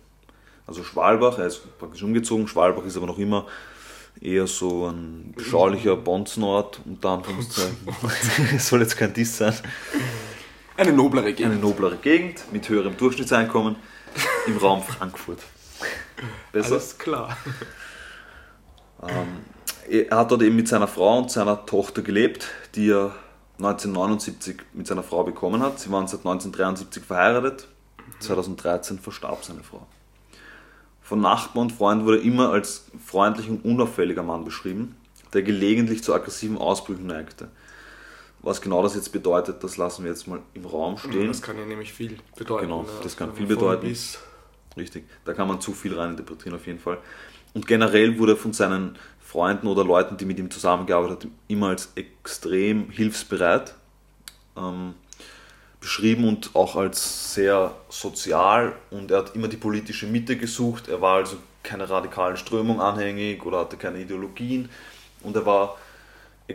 Also 0.65 0.85
Schwalbach, 0.85 1.39
er 1.39 1.47
ist 1.47 1.77
praktisch 1.77 2.03
umgezogen, 2.03 2.47
Schwalbach 2.47 2.85
ist 2.85 2.95
aber 2.95 3.07
noch 3.07 3.17
immer 3.17 3.47
eher 4.21 4.47
so 4.47 4.87
ein 4.87 5.33
beschaulicher 5.35 5.95
Bonzenort, 5.95 6.81
unter 6.85 7.09
Anführungszeichen. 7.09 7.77
Es 8.55 8.67
soll 8.67 8.81
jetzt 8.81 8.97
kein 8.97 9.13
Diss 9.13 9.37
sein. 9.37 9.53
Eine 10.77 10.93
noblere 10.93 11.25
Eine 11.25 11.35
Gegend. 11.35 11.61
noblere 11.61 11.97
Gegend 11.97 12.43
mit 12.51 12.67
höherem 12.69 12.95
Durchschnittseinkommen 12.95 13.75
im 14.47 14.57
Raum 14.57 14.81
Frankfurt. 14.81 15.39
Besser? 16.51 16.73
Alles 16.73 16.97
klar. 16.97 17.37
Er 19.89 20.17
hat 20.17 20.31
dort 20.31 20.41
eben 20.41 20.55
mit 20.55 20.67
seiner 20.67 20.87
Frau 20.87 21.17
und 21.19 21.31
seiner 21.31 21.65
Tochter 21.65 22.01
gelebt, 22.01 22.47
die 22.75 22.91
er 22.91 23.15
1979 23.57 24.57
mit 24.73 24.87
seiner 24.87 25.03
Frau 25.03 25.23
bekommen 25.23 25.61
hat. 25.61 25.79
Sie 25.79 25.91
waren 25.91 26.07
seit 26.07 26.19
1973 26.19 27.03
verheiratet. 27.03 27.67
2013 28.19 28.99
verstarb 28.99 29.43
seine 29.43 29.63
Frau. 29.63 29.85
Von 31.09 31.21
Nachbarn 31.21 31.63
und 31.63 31.71
Freunden 31.71 32.05
wurde 32.05 32.19
er 32.19 32.23
immer 32.23 32.51
als 32.51 32.85
freundlich 33.03 33.49
und 33.49 33.65
unauffälliger 33.65 34.21
Mann 34.21 34.45
beschrieben, 34.45 34.95
der 35.33 35.41
gelegentlich 35.41 36.03
zu 36.03 36.13
aggressiven 36.13 36.55
Ausbrüchen 36.55 37.07
neigte. 37.07 37.47
Was 38.43 38.61
genau 38.61 38.83
das 38.83 38.93
jetzt 38.93 39.11
bedeutet, 39.11 39.63
das 39.63 39.77
lassen 39.77 40.03
wir 40.03 40.11
jetzt 40.11 40.27
mal 40.27 40.39
im 40.53 40.65
Raum 40.67 40.99
stehen. 40.99 41.29
Das 41.29 41.41
kann 41.41 41.57
ja 41.57 41.65
nämlich 41.65 41.93
viel 41.93 42.19
bedeuten. 42.37 42.67
Genau, 42.67 42.83
ne? 42.83 42.89
das 43.01 43.17
kann 43.17 43.33
viel 43.33 43.47
bedeuten. 43.47 43.87
Bis 43.87 44.19
Richtig, 44.77 45.05
da 45.25 45.33
kann 45.33 45.47
man 45.47 45.59
zu 45.59 45.73
viel 45.73 45.97
reininterpretieren 45.97 46.55
auf 46.55 46.67
jeden 46.67 46.77
Fall. 46.77 46.99
Und 47.55 47.65
generell 47.65 48.19
wurde 48.19 48.33
er 48.33 48.37
von 48.37 48.53
seinen 48.53 48.95
Freunden 49.19 49.65
oder 49.65 49.83
Leuten, 49.83 50.15
die 50.15 50.25
mit 50.25 50.37
ihm 50.37 50.51
zusammengearbeitet 50.51 51.23
haben, 51.23 51.35
immer 51.47 51.69
als 51.69 51.91
extrem 51.95 52.91
hilfsbereit 52.91 53.73
ähm, 54.55 54.93
beschrieben 55.79 56.27
und 56.27 56.51
auch 56.55 56.75
als 56.75 57.33
sehr 57.33 57.73
sozial 57.89 58.75
und 58.91 59.11
er 59.11 59.19
hat 59.19 59.35
immer 59.35 59.47
die 59.47 59.57
politische 59.57 60.07
Mitte 60.07 60.35
gesucht. 60.35 60.87
Er 60.87 61.01
war 61.01 61.17
also 61.17 61.37
keiner 61.63 61.89
radikalen 61.89 62.37
Strömung 62.37 62.81
anhängig 62.81 63.45
oder 63.45 63.59
hatte 63.59 63.77
keine 63.77 63.99
Ideologien 63.99 64.69
und 65.23 65.35
er 65.35 65.45
war 65.45 65.77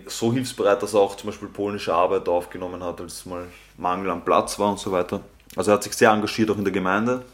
so 0.07 0.33
hilfsbereit, 0.33 0.83
dass 0.83 0.95
er 0.95 1.01
auch 1.01 1.17
zum 1.17 1.31
Beispiel 1.31 1.49
polnische 1.49 1.95
Arbeit 1.95 2.29
aufgenommen 2.29 2.83
hat, 2.83 3.01
als 3.01 3.15
es 3.15 3.27
mal 3.27 3.47
Mangel 3.77 4.11
an 4.11 4.25
Platz 4.25 4.59
war 4.59 4.71
und 4.71 4.79
so 4.79 4.91
weiter. 4.91 5.21
Also 5.57 5.71
er 5.71 5.75
hat 5.75 5.85
sich 5.85 5.95
sehr 5.95 6.11
engagiert 6.11 6.51
auch 6.51 6.59
in 6.59 6.65
der 6.65 6.73
Gemeinde. 6.73 7.25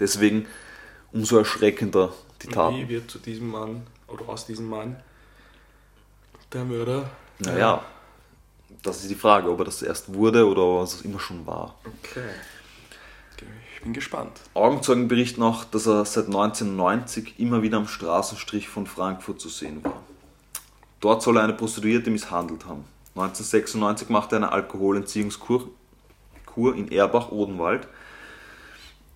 Deswegen 0.00 0.46
umso 1.12 1.38
erschreckender 1.38 2.12
die 2.42 2.48
Wie 2.48 2.52
Taten. 2.52 2.88
wird 2.88 3.10
zu 3.10 3.18
diesem 3.18 3.50
Mann 3.50 3.86
oder 4.08 4.28
aus 4.28 4.46
diesem 4.46 4.68
Mann 4.68 4.96
der 6.52 6.64
Mörder? 6.64 7.10
Naja, 7.38 7.82
das 8.82 9.02
ist 9.02 9.10
die 9.10 9.16
Frage, 9.16 9.50
ob 9.50 9.60
er 9.60 9.64
das 9.64 9.82
erst 9.82 10.14
wurde 10.14 10.46
oder 10.46 10.80
was 10.80 10.94
es 10.94 11.02
immer 11.02 11.18
schon 11.18 11.46
war. 11.46 11.74
Okay. 11.84 12.30
Ich 13.74 13.82
bin 13.82 13.92
gespannt. 13.92 14.40
Augenzeugen 14.54 15.08
berichten 15.08 15.42
auch, 15.42 15.64
dass 15.64 15.86
er 15.86 16.04
seit 16.04 16.26
1990 16.26 17.40
immer 17.40 17.62
wieder 17.62 17.78
am 17.78 17.88
Straßenstrich 17.88 18.68
von 18.68 18.86
Frankfurt 18.86 19.40
zu 19.40 19.48
sehen 19.48 19.82
war. 19.82 20.02
Dort 21.00 21.22
soll 21.22 21.36
er 21.36 21.42
eine 21.42 21.54
Prostituierte 21.54 22.10
misshandelt 22.10 22.64
haben. 22.66 22.84
1996 23.16 24.08
machte 24.08 24.36
er 24.36 24.38
eine 24.38 24.52
Alkoholentziehungskur 24.52 25.68
Kur 26.46 26.76
in 26.76 26.92
Erbach-Odenwald. 26.92 27.88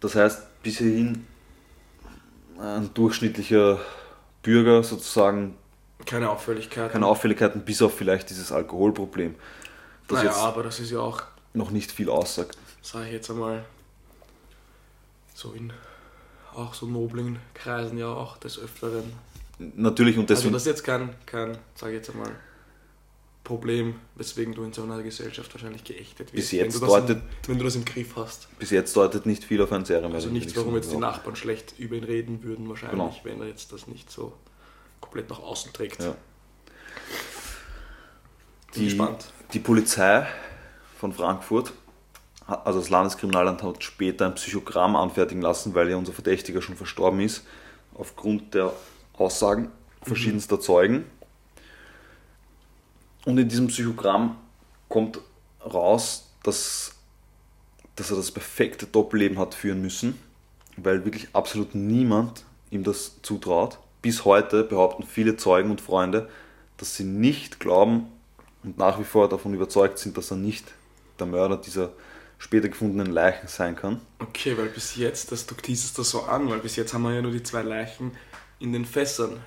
Das 0.00 0.14
heißt, 0.14 0.62
bis 0.62 0.78
hierhin 0.78 1.26
ein 2.58 2.90
durchschnittlicher 2.94 3.78
Bürger 4.42 4.82
sozusagen 4.82 5.54
Keine 6.04 6.30
Auffälligkeit. 6.30 6.92
keine 6.92 7.06
Auffälligkeiten, 7.06 7.62
bis 7.62 7.80
auf 7.82 7.96
vielleicht 7.96 8.30
dieses 8.30 8.52
Alkoholproblem, 8.52 9.34
das 10.08 10.18
naja, 10.18 10.34
aber 10.36 10.62
das 10.62 10.78
ist 10.78 10.90
ja 10.90 11.00
auch, 11.00 11.22
noch 11.54 11.70
nicht 11.70 11.90
viel 11.90 12.10
aussagt. 12.10 12.56
sage 12.82 13.06
ich 13.06 13.12
jetzt 13.12 13.30
einmal, 13.30 13.64
so 15.34 15.52
in 15.52 15.72
auch 16.54 16.74
so 16.74 16.86
noblen 16.86 17.38
Kreisen 17.54 17.98
ja 17.98 18.08
auch 18.12 18.36
des 18.38 18.58
Öfteren. 18.58 19.12
Natürlich 19.58 20.16
und 20.16 20.24
Also 20.30 20.34
deswegen 20.34 20.52
das 20.54 20.62
ist 20.62 20.68
jetzt 20.68 20.84
kein, 20.84 21.14
kein 21.26 21.58
sage 21.74 21.92
ich 21.92 21.98
jetzt 21.98 22.10
einmal, 22.10 22.30
Problem, 23.44 23.94
weswegen 24.16 24.54
du 24.54 24.64
in 24.64 24.72
so 24.72 24.82
einer 24.82 25.02
Gesellschaft 25.02 25.52
wahrscheinlich 25.54 25.84
geächtet 25.84 26.32
wirst. 26.32 26.34
Bis 26.34 26.52
jetzt 26.52 26.80
wenn 26.80 26.88
deutet- 26.88 27.10
im, 27.16 27.22
wenn 27.46 27.58
du 27.58 27.64
das 27.64 27.76
im 27.76 27.84
Griff 27.84 28.16
hast. 28.16 28.48
bis 28.58 28.70
jetzt 28.70 28.94
deutet 28.96 29.24
nicht 29.24 29.44
viel 29.44 29.62
auf 29.62 29.70
ein 29.72 29.84
Serienmörder. 29.84 30.16
Also 30.16 30.28
nichts, 30.30 30.52
ich 30.52 30.58
warum 30.58 30.74
jetzt 30.74 30.90
die 30.92 30.96
Nachbarn 30.96 31.36
schlecht 31.36 31.74
über 31.78 31.96
ihn 31.96 32.04
reden 32.04 32.42
würden, 32.42 32.68
wahrscheinlich, 32.68 32.98
Genau. 32.98 33.20
wenn 33.24 33.40
er 33.40 33.46
jetzt 33.48 33.72
das 33.72 33.86
nicht 33.86 34.10
so 34.10 34.32
komplett 35.00 35.28
nach 35.30 35.40
außen 35.40 35.72
trägt. 35.72 36.02
Ja. 36.02 36.14
Die, 38.74 38.84
gespannt. 38.84 39.26
die 39.52 39.58
Polizei 39.58 40.26
von 40.98 41.12
Frankfurt, 41.12 41.72
also 42.46 42.78
das 42.78 42.90
Landeskriminalamt, 42.90 43.62
hat 43.62 43.82
später 43.82 44.26
ein 44.26 44.34
Psychogramm 44.34 44.96
anfertigen 44.96 45.42
lassen, 45.42 45.74
weil 45.74 45.90
ja 45.90 45.96
unser 45.96 46.12
Verdächtiger 46.12 46.62
schon 46.62 46.76
verstorben 46.76 47.20
ist, 47.20 47.44
aufgrund 47.94 48.54
der 48.54 48.72
Aussagen 49.14 49.70
verschiedenster 50.02 50.60
Zeugen. 50.60 51.04
Und 53.24 53.38
in 53.38 53.48
diesem 53.48 53.66
Psychogramm 53.66 54.36
kommt 54.88 55.20
raus, 55.64 56.30
dass, 56.44 56.94
dass 57.96 58.10
er 58.10 58.16
das 58.16 58.30
perfekte 58.30 58.86
Doppelleben 58.86 59.38
hat 59.38 59.54
führen 59.54 59.82
müssen, 59.82 60.18
weil 60.76 61.04
wirklich 61.04 61.28
absolut 61.32 61.74
niemand 61.74 62.44
ihm 62.70 62.84
das 62.84 63.20
zutraut. 63.22 63.78
Bis 64.02 64.24
heute 64.24 64.62
behaupten 64.64 65.02
viele 65.04 65.36
Zeugen 65.36 65.70
und 65.70 65.80
Freunde, 65.80 66.28
dass 66.76 66.94
sie 66.96 67.04
nicht 67.04 67.58
glauben 67.60 68.06
und 68.62 68.78
nach 68.78 68.98
wie 69.00 69.04
vor 69.04 69.28
davon 69.28 69.54
überzeugt 69.54 69.98
sind, 69.98 70.16
dass 70.16 70.30
er 70.30 70.36
nicht 70.36 70.66
der 71.18 71.26
Mörder 71.26 71.56
dieser 71.56 71.90
später 72.38 72.68
gefundenen 72.68 73.12
Leichen 73.12 73.48
sein 73.48 73.74
kann. 73.76 74.00
Okay, 74.18 74.56
weil 74.58 74.66
bis 74.66 74.96
jetzt, 74.96 75.32
das, 75.32 75.46
du 75.46 75.54
teasest 75.54 75.98
das 75.98 76.10
so 76.10 76.22
an, 76.22 76.48
weil 76.50 76.58
bis 76.58 76.76
jetzt 76.76 76.92
haben 76.92 77.02
wir 77.02 77.14
ja 77.14 77.22
nur 77.22 77.32
die 77.32 77.42
zwei 77.42 77.62
Leichen 77.62 78.12
in 78.58 78.72
den 78.72 78.84
Fässern. 78.84 79.40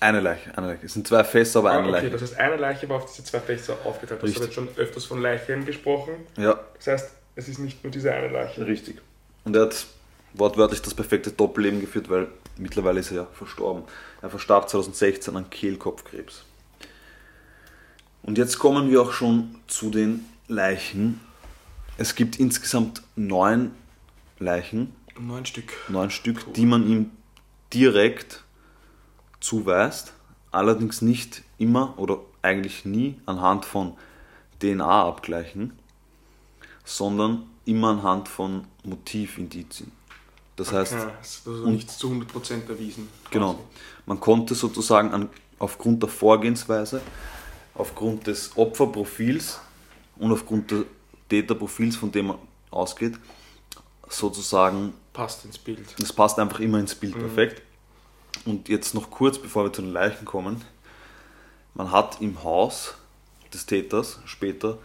Eine 0.00 0.18
Leiche, 0.20 0.56
eine 0.58 0.66
Leiche. 0.66 0.86
Es 0.86 0.94
sind 0.94 1.06
zwei 1.06 1.22
Fässer, 1.22 1.60
aber 1.60 1.70
eine 1.70 1.78
Ah, 1.78 1.82
okay, 1.82 1.92
Leiche. 1.92 2.10
das 2.10 2.22
heißt, 2.22 2.36
eine 2.38 2.56
Leiche 2.56 2.88
war 2.88 2.96
auf 2.96 3.06
diese 3.06 3.22
zwei 3.22 3.38
Fässer 3.38 3.76
aufgeteilt. 3.84 4.20
Du 4.20 4.26
hast 4.26 4.40
jetzt 4.40 4.54
schon 4.54 4.68
öfters 4.76 5.04
von 5.04 5.22
Leichen 5.22 5.64
gesprochen. 5.64 6.14
Ja, 6.36 6.58
Das 6.76 6.86
heißt, 6.88 7.10
es 7.36 7.48
ist 7.48 7.60
nicht 7.60 7.84
nur 7.84 7.92
diese 7.92 8.12
eine 8.12 8.28
Leiche. 8.28 8.66
richtig. 8.66 9.00
Und 9.44 9.54
er 9.54 9.62
hat 9.62 9.86
wortwörtlich 10.34 10.82
das 10.82 10.94
perfekte 10.94 11.30
Doppelleben 11.30 11.80
geführt, 11.80 12.10
weil 12.10 12.26
mittlerweile 12.62 13.00
ist 13.00 13.10
er 13.10 13.16
ja 13.16 13.26
verstorben. 13.32 13.84
Er 14.22 14.30
verstarb 14.30 14.68
2016 14.68 15.36
an 15.36 15.50
Kehlkopfkrebs. 15.50 16.44
Und 18.22 18.38
jetzt 18.38 18.58
kommen 18.58 18.90
wir 18.90 19.02
auch 19.02 19.12
schon 19.12 19.56
zu 19.66 19.90
den 19.90 20.24
Leichen. 20.48 21.20
Es 21.98 22.14
gibt 22.14 22.38
insgesamt 22.38 23.02
neun 23.16 23.72
Leichen, 24.38 24.94
Neun 25.18 25.44
Stück. 25.44 25.72
neun 25.88 26.10
Stück, 26.10 26.54
die 26.54 26.66
man 26.66 26.88
ihm 26.88 27.10
direkt 27.72 28.44
zuweist, 29.40 30.12
allerdings 30.50 31.02
nicht 31.02 31.42
immer 31.58 31.98
oder 31.98 32.20
eigentlich 32.42 32.84
nie 32.84 33.16
anhand 33.26 33.64
von 33.64 33.96
DNA-Abgleichen, 34.60 35.72
sondern 36.84 37.44
immer 37.64 37.90
anhand 37.90 38.28
von 38.28 38.66
Motivindizien. 38.84 39.92
Das 40.62 40.72
heißt, 40.72 40.92
es 41.20 41.38
ist 41.38 41.48
also 41.48 41.66
nichts 41.68 41.98
zu 41.98 42.08
100% 42.08 42.68
erwiesen. 42.68 43.08
Genau. 43.32 43.58
Man 44.06 44.20
konnte 44.20 44.54
sozusagen 44.54 45.12
an, 45.12 45.28
aufgrund 45.58 46.04
der 46.04 46.08
Vorgehensweise, 46.08 47.00
aufgrund 47.74 48.28
des 48.28 48.56
Opferprofils 48.56 49.58
und 50.18 50.30
aufgrund 50.30 50.70
des 50.70 50.84
Täterprofils, 51.28 51.96
von 51.96 52.12
dem 52.12 52.28
man 52.28 52.38
ausgeht, 52.70 53.14
sozusagen, 54.08 54.94
Passt 55.12 55.44
ins 55.44 55.58
Bild. 55.58 55.96
das 55.98 56.12
passt 56.12 56.38
einfach 56.38 56.60
immer 56.60 56.78
ins 56.78 56.94
Bild 56.94 57.18
perfekt. 57.18 57.60
Und 58.44 58.68
jetzt 58.68 58.94
noch 58.94 59.10
kurz, 59.10 59.38
bevor 59.38 59.64
wir 59.64 59.72
zu 59.72 59.82
den 59.82 59.92
Leichen 59.92 60.24
kommen. 60.24 60.64
Man 61.74 61.90
hat 61.90 62.20
im 62.20 62.44
Haus 62.44 62.94
des 63.52 63.66
Täters 63.66 64.20
später 64.26 64.78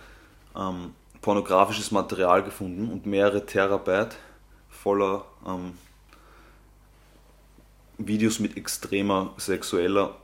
ähm, 0.56 0.96
pornografisches 1.22 1.92
Material 1.92 2.42
gefunden 2.42 2.92
und 2.92 3.06
mehrere 3.06 3.46
Terabyte 3.46 4.16
voller 4.70 5.26
ähm, 5.46 5.78
Videos 7.98 8.40
mit 8.40 8.58
extremer 8.58 9.34
sexueller 9.38 10.16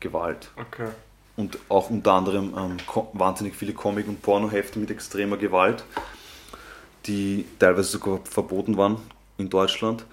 Gewalt. 0.00 0.50
Okay. 0.56 0.88
Und 1.36 1.58
auch 1.68 1.90
unter 1.90 2.12
anderem 2.12 2.54
ähm, 2.56 2.76
wahnsinnig 3.14 3.56
viele 3.56 3.72
Comic- 3.72 4.08
und 4.08 4.22
Pornohefte 4.22 4.78
mit 4.78 4.90
extremer 4.90 5.36
Gewalt, 5.36 5.84
die 7.06 7.46
teilweise 7.58 7.90
sogar 7.90 8.20
verboten 8.24 8.76
waren 8.76 8.98
in 9.38 9.48
Deutschland. 9.48 10.04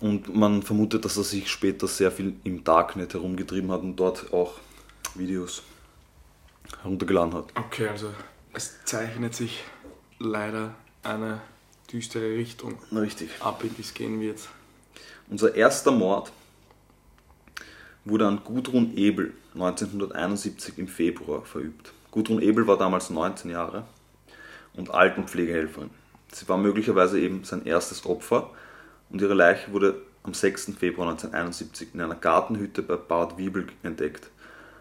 Und 0.00 0.34
man 0.34 0.62
vermutet, 0.62 1.04
dass 1.04 1.16
er 1.16 1.22
sich 1.22 1.50
später 1.50 1.86
sehr 1.86 2.10
viel 2.10 2.34
im 2.44 2.64
Darknet 2.64 3.14
herumgetrieben 3.14 3.70
hat 3.70 3.82
und 3.82 3.96
dort 3.96 4.32
auch 4.32 4.58
Videos 5.14 5.62
heruntergeladen 6.82 7.34
hat. 7.34 7.44
Okay, 7.54 7.88
also 7.88 8.12
es 8.52 8.84
zeichnet 8.84 9.34
sich 9.34 9.62
leider 10.18 10.74
eine 11.02 11.40
düstere 11.92 12.36
Richtung 12.36 12.78
Richtig. 12.90 13.30
ab, 13.40 13.62
die 13.62 13.80
es 13.80 13.94
gehen 13.94 14.20
wird. 14.20 14.40
Unser 15.28 15.54
erster 15.54 15.92
Mord 15.92 16.32
wurde 18.04 18.26
an 18.26 18.40
Gudrun 18.44 18.96
Ebel 18.96 19.34
1971 19.54 20.78
im 20.78 20.88
Februar 20.88 21.44
verübt. 21.44 21.92
Gudrun 22.10 22.42
Ebel 22.42 22.66
war 22.66 22.78
damals 22.78 23.10
19 23.10 23.50
Jahre 23.50 23.84
und 24.74 24.90
Altenpflegehelferin. 24.90 25.90
Sie 26.32 26.48
war 26.48 26.56
möglicherweise 26.56 27.20
eben 27.20 27.44
sein 27.44 27.64
erstes 27.66 28.06
Opfer 28.06 28.50
und 29.10 29.20
ihre 29.20 29.34
Leiche 29.34 29.72
wurde 29.72 30.00
am 30.22 30.34
6. 30.34 30.72
Februar 30.78 31.08
1971 31.10 31.88
in 31.94 32.00
einer 32.00 32.14
Gartenhütte 32.14 32.82
bei 32.82 32.96
Bad 32.96 33.38
Wiebel 33.38 33.66
entdeckt. 33.82 34.30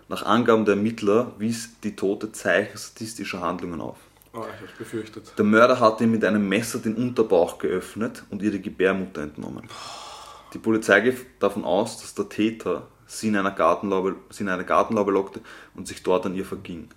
Nach 0.07 0.23
Angaben 0.23 0.65
der 0.65 0.75
Ermittler 0.75 1.33
wies 1.37 1.79
die 1.83 1.95
Tote 1.95 2.31
Zeichen 2.31 2.77
sadistischer 2.77 3.41
Handlungen 3.41 3.81
auf. 3.81 3.97
Oh, 4.33 4.39
ich 4.39 4.61
hab's 4.61 4.77
befürchtet. 4.77 5.33
Der 5.37 5.45
Mörder 5.45 5.79
hatte 5.79 6.05
ihr 6.05 6.09
mit 6.09 6.23
einem 6.23 6.47
Messer 6.47 6.79
den 6.79 6.95
Unterbauch 6.95 7.57
geöffnet 7.57 8.23
und 8.29 8.41
ihr 8.41 8.51
die 8.51 8.61
Gebärmutter 8.61 9.23
entnommen. 9.23 9.67
Die 10.53 10.57
Polizei 10.57 11.01
geht 11.01 11.25
davon 11.39 11.65
aus, 11.65 11.99
dass 12.01 12.15
der 12.15 12.29
Täter 12.29 12.87
sie 13.07 13.27
in, 13.27 13.35
einer 13.35 13.51
Gartenlaube, 13.51 14.15
sie 14.29 14.43
in 14.43 14.49
eine 14.49 14.65
Gartenlaube 14.65 15.11
lockte 15.11 15.41
und 15.75 15.87
sich 15.87 16.01
dort 16.01 16.25
an 16.25 16.35
ihr 16.35 16.45
verging. 16.45 16.89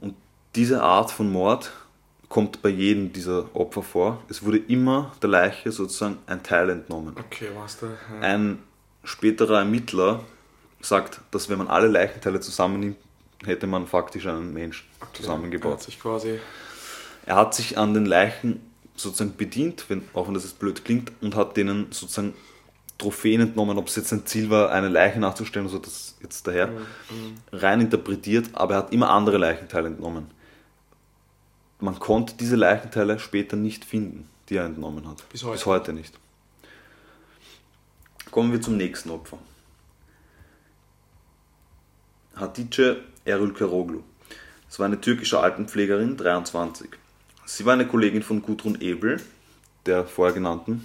Und 0.00 0.14
diese 0.54 0.82
Art 0.82 1.10
von 1.10 1.30
Mord 1.30 1.70
kommt 2.30 2.62
bei 2.62 2.70
jedem 2.70 3.12
dieser 3.12 3.54
Opfer 3.54 3.82
vor. 3.82 4.22
Es 4.28 4.44
wurde 4.44 4.58
immer 4.58 5.12
der 5.20 5.28
Leiche 5.28 5.72
sozusagen 5.72 6.18
ein 6.26 6.42
Teil 6.42 6.70
entnommen. 6.70 7.14
Okay, 7.18 7.48
was 7.54 7.78
da? 7.78 7.88
Ja. 7.88 8.20
Ein 8.20 8.62
späterer 9.04 9.58
Ermittler 9.58 10.24
sagt, 10.80 11.20
dass 11.32 11.50
wenn 11.50 11.58
man 11.58 11.68
alle 11.68 11.88
Leichenteile 11.88 12.40
zusammennimmt, 12.40 12.96
hätte 13.44 13.66
man 13.66 13.86
faktisch 13.86 14.26
einen 14.26 14.52
Menschen 14.52 14.86
Er 15.00 15.06
hat 15.06 15.16
zusammengebaut. 15.16 15.82
sich 15.82 16.00
quasi. 16.00 16.38
Er 17.26 17.36
hat 17.36 17.54
sich 17.54 17.78
an 17.78 17.94
den 17.94 18.06
Leichen 18.06 18.60
sozusagen 18.96 19.36
bedient, 19.36 19.86
wenn, 19.88 20.02
auch 20.14 20.26
wenn 20.26 20.34
das 20.34 20.44
jetzt 20.44 20.58
blöd 20.58 20.84
klingt, 20.84 21.12
und 21.20 21.34
hat 21.36 21.56
denen 21.56 21.86
sozusagen 21.90 22.34
Trophäen 22.98 23.40
entnommen, 23.40 23.78
ob 23.78 23.88
es 23.88 23.96
jetzt 23.96 24.12
ein 24.12 24.26
Ziel 24.26 24.50
war, 24.50 24.70
eine 24.70 24.88
Leiche 24.88 25.18
nachzustellen, 25.20 25.68
so 25.68 25.78
das 25.78 26.16
jetzt 26.22 26.46
daher, 26.46 26.70
rein 27.50 27.80
interpretiert, 27.80 28.50
aber 28.52 28.74
er 28.74 28.78
hat 28.80 28.92
immer 28.92 29.10
andere 29.10 29.38
Leichenteile 29.38 29.88
entnommen. 29.88 30.30
Man 31.78 31.98
konnte 31.98 32.34
diese 32.38 32.56
Leichenteile 32.56 33.18
später 33.18 33.56
nicht 33.56 33.86
finden, 33.86 34.28
die 34.50 34.56
er 34.56 34.66
entnommen 34.66 35.08
hat. 35.08 35.26
Bis 35.30 35.42
heute. 35.44 35.52
Bis 35.52 35.66
heute 35.66 35.92
nicht. 35.94 36.18
Kommen 38.30 38.52
wir 38.52 38.60
zum 38.60 38.76
nächsten 38.76 39.08
Opfer. 39.10 39.38
Hatice 42.36 42.96
Erülkeroglu. 43.24 44.02
Es 44.68 44.78
war 44.78 44.86
eine 44.86 45.00
türkische 45.00 45.40
Altenpflegerin, 45.40 46.16
23. 46.16 46.90
Sie 47.44 47.64
war 47.64 47.72
eine 47.72 47.86
Kollegin 47.86 48.22
von 48.22 48.42
Gudrun 48.42 48.80
Ebel, 48.80 49.20
der 49.86 50.04
vorher 50.04 50.34
genannten, 50.34 50.84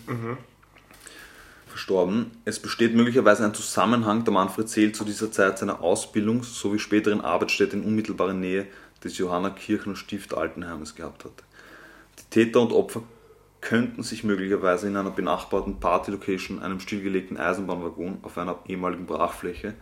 verstorben. 1.67 2.31
Es 2.45 2.59
besteht 2.59 2.95
möglicherweise 2.95 3.45
ein 3.45 3.53
Zusammenhang, 3.53 4.23
da 4.23 4.31
Manfred 4.31 4.69
Seel 4.69 4.91
zu 4.93 5.03
dieser 5.03 5.31
Zeit 5.31 5.59
seine 5.59 5.81
Ausbildungs- 5.81 6.59
sowie 6.59 6.79
späteren 6.79 7.21
Arbeitsstätte 7.21 7.75
in 7.75 7.83
unmittelbarer 7.83 8.33
Nähe 8.33 8.65
des 9.03 9.17
Johanna 9.17 9.49
Kirchner 9.51 9.95
Stift 9.95 10.33
Altenheimes 10.33 10.95
gehabt 10.95 11.25
hat. 11.25 11.43
Die 12.19 12.29
Täter 12.29 12.61
und 12.61 12.71
Opfer 12.71 13.03
könnten 13.61 14.03
sich 14.03 14.23
möglicherweise 14.23 14.87
in 14.87 14.95
einer 14.95 15.11
benachbarten 15.11 15.79
Party-Location, 15.79 16.61
einem 16.61 16.79
stillgelegten 16.79 17.37
Eisenbahnwaggon 17.37 18.19
auf 18.21 18.37
einer 18.37 18.59
ehemaligen 18.67 19.05
Brachfläche, 19.05 19.73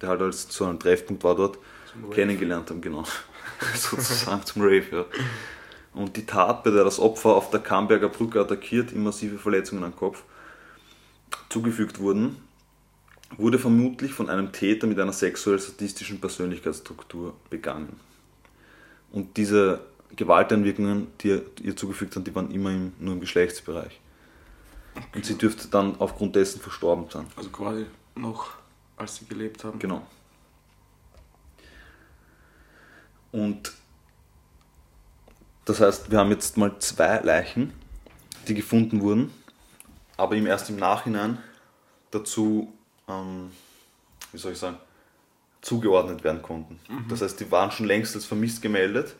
der 0.00 0.08
halt 0.08 0.22
als 0.22 0.46
so 0.50 0.64
ein 0.64 0.80
Treffpunkt 0.80 1.24
war 1.24 1.36
dort. 1.36 1.58
Kennengelernt 2.10 2.70
haben, 2.70 2.80
genau. 2.80 3.04
Sozusagen 3.74 4.44
zum 4.44 4.62
Rave, 4.62 4.86
ja. 4.90 5.04
Und 5.94 6.16
die 6.16 6.26
Tat, 6.26 6.62
bei 6.64 6.70
der 6.70 6.84
das 6.84 7.00
Opfer 7.00 7.30
auf 7.30 7.50
der 7.50 7.60
Kamberger 7.60 8.08
Brücke 8.08 8.40
attackiert, 8.40 8.92
ihm 8.92 9.04
massive 9.04 9.38
Verletzungen 9.38 9.82
am 9.84 9.96
Kopf 9.96 10.22
zugefügt 11.48 11.98
wurden, 11.98 12.36
wurde 13.36 13.58
vermutlich 13.58 14.12
von 14.12 14.30
einem 14.30 14.52
Täter 14.52 14.86
mit 14.86 14.98
einer 14.98 15.12
sexuell-sadistischen 15.12 16.20
Persönlichkeitsstruktur 16.20 17.34
begangen. 17.50 17.98
Und 19.12 19.36
diese 19.36 19.80
Gewalteinwirkungen, 20.16 21.08
die 21.20 21.28
ihr, 21.28 21.42
ihr 21.62 21.76
zugefügt 21.76 22.16
haben, 22.16 22.24
die 22.24 22.34
waren 22.34 22.50
immer 22.50 22.70
im, 22.70 22.92
nur 22.98 23.14
im 23.14 23.20
Geschlechtsbereich. 23.20 24.00
Und 25.14 25.24
sie 25.24 25.36
dürfte 25.36 25.68
dann 25.68 25.96
aufgrund 25.98 26.36
dessen 26.36 26.60
verstorben 26.60 27.06
sein. 27.10 27.26
Also 27.36 27.50
quasi 27.50 27.86
noch, 28.14 28.50
als 28.96 29.16
sie 29.16 29.26
gelebt 29.26 29.64
haben. 29.64 29.78
Genau. 29.78 30.06
Und 33.32 33.72
das 35.64 35.80
heißt, 35.80 36.10
wir 36.10 36.18
haben 36.18 36.30
jetzt 36.30 36.56
mal 36.56 36.78
zwei 36.78 37.18
Leichen, 37.20 37.72
die 38.46 38.54
gefunden 38.54 39.02
wurden, 39.02 39.32
aber 40.16 40.34
ihm 40.34 40.46
erst 40.46 40.70
im 40.70 40.76
Nachhinein 40.76 41.38
dazu, 42.10 42.72
ähm, 43.06 43.50
wie 44.32 44.38
soll 44.38 44.52
ich 44.52 44.58
sagen, 44.58 44.78
zugeordnet 45.60 46.24
werden 46.24 46.40
konnten. 46.40 46.78
Das 47.08 47.20
heißt, 47.20 47.38
die 47.40 47.50
waren 47.50 47.70
schon 47.70 47.86
längst 47.86 48.14
als 48.14 48.24
vermisst 48.24 48.62
gemeldet 48.62 49.16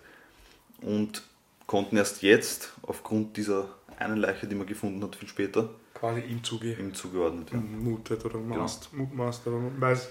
und 0.81 1.23
konnten 1.67 1.97
erst 1.97 2.23
jetzt, 2.23 2.73
aufgrund 2.83 3.37
dieser 3.37 3.69
einen 3.99 4.17
Leiche, 4.17 4.47
die 4.47 4.55
man 4.55 4.67
gefunden 4.67 5.03
hat, 5.03 5.17
viel 5.17 5.29
später, 5.29 5.69
Quasi 5.93 6.21
ihm 6.21 6.45
zuge 6.45 6.75
ihm 6.75 6.95
zugeordnet 6.95 7.53
werden. 7.53 7.83
mutet 7.83 8.25
oder 8.25 8.39
mast, 8.39 8.93
mutmaßt, 8.93 9.49
aber 9.49 9.59
man 9.59 9.81
weiß, 9.81 10.09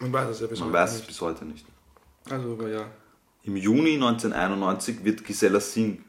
man 0.00 0.12
weiß 0.12 0.28
es 0.30 0.40
ja 0.40 0.48
bis 0.48 0.58
Man 0.58 0.68
heute 0.70 0.78
weiß 0.78 0.90
es 0.90 0.96
nicht. 0.98 1.06
bis 1.06 1.20
heute 1.20 1.44
nicht. 1.44 1.64
Also, 2.28 2.52
aber 2.54 2.68
ja. 2.68 2.86
Im 3.44 3.56
Juni 3.56 3.94
1991 3.94 5.04
wird 5.04 5.24
Gisela 5.24 5.60
Singh 5.60 6.02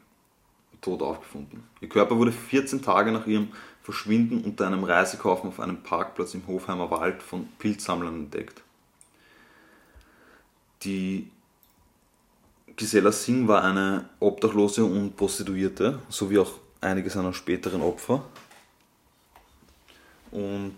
tot 0.80 1.02
aufgefunden. 1.02 1.64
Ihr 1.80 1.88
Körper 1.88 2.16
wurde 2.16 2.32
14 2.32 2.82
Tage 2.82 3.12
nach 3.12 3.26
ihrem 3.26 3.48
Verschwinden 3.82 4.42
unter 4.42 4.66
einem 4.66 4.84
Reisekaufen 4.84 5.50
auf 5.50 5.60
einem 5.60 5.82
Parkplatz 5.82 6.34
im 6.34 6.46
Hofheimer 6.46 6.90
Wald 6.90 7.22
von 7.22 7.46
Pilzsammlern 7.58 8.14
entdeckt. 8.14 8.62
Die 10.82 11.30
Gisela 12.76 13.12
Singh 13.12 13.48
war 13.48 13.64
eine 13.64 14.08
Obdachlose 14.20 14.84
und 14.84 15.16
Prostituierte, 15.16 16.00
sowie 16.08 16.38
auch 16.38 16.52
einige 16.80 17.10
seiner 17.10 17.32
späteren 17.32 17.82
Opfer. 17.82 18.24
Und 20.30 20.76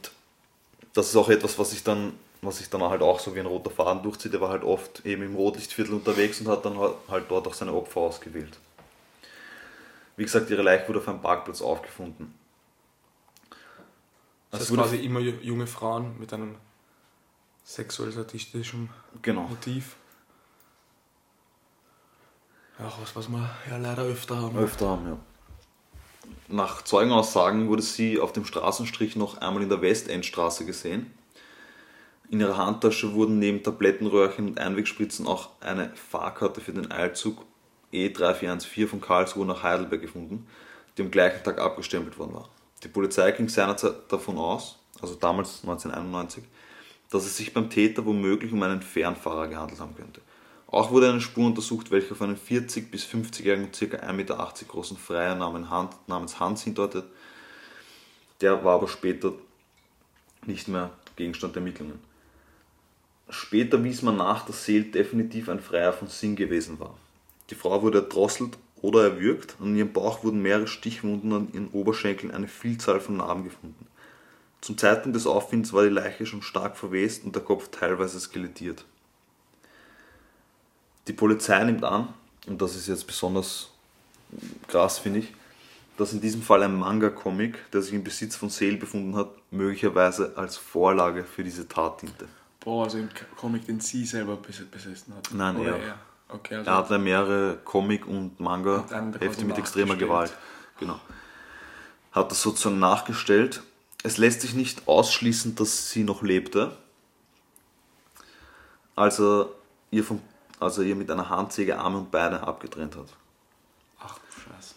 das 0.95 1.09
ist 1.09 1.17
auch 1.17 1.29
etwas, 1.29 1.59
was 1.59 1.71
sich 1.71 1.83
dann, 1.83 2.13
was 2.43 2.59
sich 2.59 2.71
dann 2.71 2.83
halt 2.83 3.03
auch 3.03 3.19
so 3.21 3.35
wie 3.35 3.41
ein 3.41 3.47
roter 3.47 3.71
Faden 3.71 4.03
durchzieht. 4.03 4.33
Er 4.35 4.41
war 4.41 4.51
halt 4.51 4.63
oft 4.65 5.05
eben 5.05 5.23
im 5.23 5.35
Rotlichtviertel 5.35 5.95
unterwegs 5.95 6.41
und 6.41 6.49
hat 6.49 6.65
dann 6.65 6.79
halt 7.09 7.25
dort 7.29 7.47
auch 7.47 7.55
seine 7.55 7.73
Opfer 7.73 8.01
ausgewählt. 8.01 8.59
Wie 10.17 10.25
gesagt, 10.25 10.51
ihre 10.51 10.63
Leiche 10.63 10.89
wurde 10.89 10.99
auf 11.01 11.09
einem 11.09 11.21
Parkplatz 11.21 11.61
aufgefunden. 11.63 12.35
Das 14.51 14.61
heißt 14.61 14.75
quasi 14.75 14.97
immer 14.97 15.21
ju- 15.21 15.41
junge 15.43 15.67
Frauen 15.67 16.19
mit 16.19 16.33
einem 16.33 16.57
sexuell-sadistischen 17.65 18.89
Genau. 19.23 19.43
Motiv. 19.43 19.97
Ja, 22.79 22.93
was, 23.01 23.15
was 23.17 23.29
wir 23.29 23.51
ja 23.69 23.77
leider 23.77 24.05
öfter 24.05 24.37
haben. 24.41 24.57
Öfter 24.57 24.89
haben, 24.89 25.07
ja. 25.07 25.19
Nach 26.49 26.83
Zeugenaussagen 26.83 27.69
wurde 27.69 27.83
sie 27.83 28.19
auf 28.21 28.33
dem 28.33 28.45
Straßenstrich 28.45 29.17
noch 29.17 29.39
einmal 29.39 29.63
in 29.63 29.69
der 29.69 29.83
Westendstraße 29.83 30.65
gesehen. 30.65 31.13
In 32.31 32.41
ihrer 32.41 32.59
Handtasche 32.59 33.15
wurden 33.15 33.39
neben 33.39 33.63
Tablettenröhrchen 33.63 34.49
und 34.49 34.59
Einwegspritzen 34.59 35.27
auch 35.27 35.49
eine 35.61 35.91
Fahrkarte 35.95 36.61
für 36.61 36.73
den 36.73 36.91
Eilzug 36.91 37.45
E3414 37.93 38.87
von 38.87 39.01
Karlsruhe 39.01 39.47
nach 39.47 39.63
Heidelberg 39.63 40.03
gefunden, 40.03 40.47
die 40.97 41.03
am 41.03 41.11
gleichen 41.11 41.43
Tag 41.43 41.59
abgestempelt 41.59 42.19
worden 42.19 42.35
war. 42.35 42.51
Die 42.85 42.89
Polizei 42.89 43.31
ging 43.33 43.49
seinerzeit 43.49 44.13
davon 44.13 44.37
aus, 44.37 44.79
also 45.01 45.15
damals 45.15 45.63
1991, 45.63 46.45
dass 47.11 47.25
es 47.25 47.37
sich 47.37 47.55
beim 47.55 47.71
Täter 47.71 48.05
womöglich 48.05 48.53
um 48.53 48.63
einen 48.63 48.83
Fernfahrer 48.83 49.49
gehandelt 49.49 49.81
haben 49.81 49.97
könnte. 49.97 50.21
Auch 50.67 50.91
wurde 50.91 51.09
eine 51.09 51.23
Spur 51.23 51.47
untersucht, 51.47 51.91
welche 51.91 52.13
auf 52.13 52.21
einen 52.21 52.37
40- 52.37 52.91
bis 52.91 53.07
50-jährigen, 53.07 53.73
ca. 53.73 53.97
1,80 53.97 54.13
Meter 54.13 54.51
großen 54.69 54.99
Freier 54.99 55.35
namens 55.35 56.41
Hans, 56.41 56.63
hindeutet. 56.63 57.07
Der 58.43 58.63
war 58.65 58.75
aber 58.75 58.87
später 58.87 59.33
nicht 60.45 60.69
mehr 60.69 60.91
Gegenstand 61.17 61.57
der 61.57 61.63
Ermittlungen. 61.63 62.07
Später 63.31 63.83
wies 63.85 64.03
man 64.03 64.17
nach, 64.17 64.47
dass 64.47 64.65
Seel 64.65 64.85
definitiv 64.85 65.49
ein 65.49 65.61
Freier 65.61 65.93
von 65.93 66.09
Sinn 66.09 66.35
gewesen 66.35 66.81
war. 66.81 66.97
Die 67.51 67.55
Frau 67.55 67.83
wurde 67.83 67.99
erdrosselt 67.99 68.57
oder 68.81 69.03
erwürgt, 69.05 69.57
an 69.61 69.77
ihrem 69.77 69.93
Bauch 69.93 70.25
wurden 70.25 70.41
mehrere 70.41 70.67
Stichwunden, 70.67 71.33
an 71.33 71.49
ihren 71.53 71.69
Oberschenkeln 71.69 72.33
eine 72.33 72.49
Vielzahl 72.49 73.01
von 73.01 73.19
Narben 73.19 73.45
gefunden. 73.45 73.87
Zum 74.61 74.79
Zeitpunkt 74.79 75.17
des 75.17 75.27
Auffindens 75.27 75.73
war 75.73 75.85
die 75.85 75.91
Leiche 75.91 76.27
schon 76.27 76.43
stark 76.43 76.77
verwest 76.77 77.25
und 77.25 77.35
der 77.35 77.43
Kopf 77.43 77.69
teilweise 77.71 78.19
skelettiert. 78.19 78.85
Die 81.07 81.13
Polizei 81.13 81.63
nimmt 81.65 81.85
an, 81.85 82.09
und 82.47 82.61
das 82.61 82.77
ist 82.77 82.89
jetzt 82.89 83.07
besonders 83.07 83.71
krass, 84.69 84.99
finde 84.99 85.21
ich, 85.21 85.33
dass 85.97 86.13
in 86.13 86.21
diesem 86.21 86.43
Fall 86.43 86.63
ein 86.63 86.79
Manga-Comic, 86.79 87.71
der 87.73 87.83
sich 87.83 87.93
im 87.93 88.05
Besitz 88.05 88.37
von 88.37 88.51
Sale 88.51 88.77
befunden 88.77 89.17
hat, 89.17 89.31
möglicherweise 89.51 90.33
als 90.37 90.57
Vorlage 90.57 91.25
für 91.25 91.45
diese 91.45 91.67
Tat 91.67 92.03
diente. 92.03 92.29
Boah, 92.69 92.85
also 92.85 92.99
im 92.99 93.09
Comic, 93.39 93.65
den 93.65 93.81
sie 93.81 94.05
selber 94.05 94.35
bes- 94.35 94.67
besessen 94.71 95.15
hat. 95.17 95.31
Nein, 95.33 95.57
Oder 95.57 95.79
er. 95.79 95.99
Okay, 96.29 96.57
also 96.57 96.71
Er 96.71 96.77
hatte 96.77 96.99
mehrere 96.99 97.57
Comic- 97.65 98.07
und 98.07 98.39
Manga-Hefte 98.39 99.47
mit 99.47 99.57
extremer. 99.57 99.97
Gewalt. 99.97 100.35
Genau. 100.79 101.01
Hat 102.13 102.31
das 102.31 102.43
sozusagen 102.43 102.79
nachgestellt. 102.79 103.63
Es 104.03 104.19
lässt 104.19 104.43
sich 104.43 104.53
nicht 104.53 104.87
ausschließen, 104.87 105.55
dass 105.55 105.91
sie 105.91 106.05
noch 106.05 106.21
lebte. 106.21 106.77
Als 108.97 109.19
er 109.19 109.49
ihr, 109.91 110.05
vom, 110.05 110.21
als 110.61 110.77
er 110.77 110.85
ihr 110.85 110.95
mit 110.95 111.11
einer 111.11 111.31
Handsäge 111.31 111.79
Arme 111.79 111.97
und 111.97 112.11
Beine 112.11 112.47
abgetrennt 112.47 112.97
hat. 112.97 113.07
ach 113.99 114.19
du 114.19 114.41
Scheiße. 114.43 114.75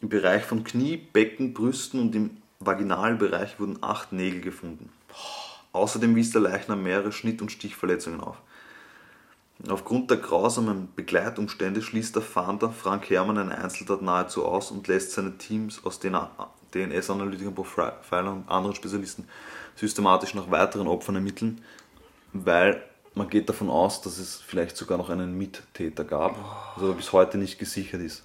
Im 0.00 0.08
Bereich 0.08 0.44
von 0.44 0.64
Knie, 0.64 0.96
Becken, 0.96 1.52
Brüsten 1.52 2.00
und 2.00 2.14
im 2.14 2.38
Vaginalbereich 2.60 3.60
wurden 3.60 3.76
acht 3.82 4.12
Nägel 4.12 4.40
gefunden. 4.40 4.90
Außerdem 5.74 6.14
wies 6.14 6.30
der 6.30 6.40
Leichnam 6.40 6.84
mehrere 6.84 7.10
Schnitt- 7.10 7.42
und 7.42 7.50
Stichverletzungen 7.50 8.20
auf. 8.20 8.36
Aufgrund 9.68 10.08
der 10.08 10.18
grausamen 10.18 10.88
Begleitumstände 10.94 11.82
schließt 11.82 12.14
der 12.14 12.22
Fahnder 12.22 12.70
Frank 12.70 13.10
Herrmann 13.10 13.38
eine 13.38 13.58
Einzeltat 13.58 14.00
nahezu 14.00 14.44
aus 14.44 14.70
und 14.70 14.86
lässt 14.86 15.12
seine 15.12 15.36
Teams 15.36 15.84
aus 15.84 15.98
DNS-Analytikern, 15.98 17.54
Profilern 17.54 18.28
und 18.28 18.48
anderen 18.48 18.76
Spezialisten 18.76 19.26
systematisch 19.74 20.34
nach 20.34 20.48
weiteren 20.48 20.86
Opfern 20.86 21.16
ermitteln, 21.16 21.60
weil 22.32 22.80
man 23.14 23.28
geht 23.28 23.48
davon 23.48 23.68
aus, 23.68 24.00
dass 24.00 24.18
es 24.18 24.36
vielleicht 24.36 24.76
sogar 24.76 24.96
noch 24.96 25.10
einen 25.10 25.36
Mittäter 25.36 26.04
gab, 26.04 26.36
was 26.76 26.84
aber 26.84 26.94
bis 26.94 27.12
heute 27.12 27.36
nicht 27.36 27.58
gesichert 27.58 28.00
ist. 28.00 28.22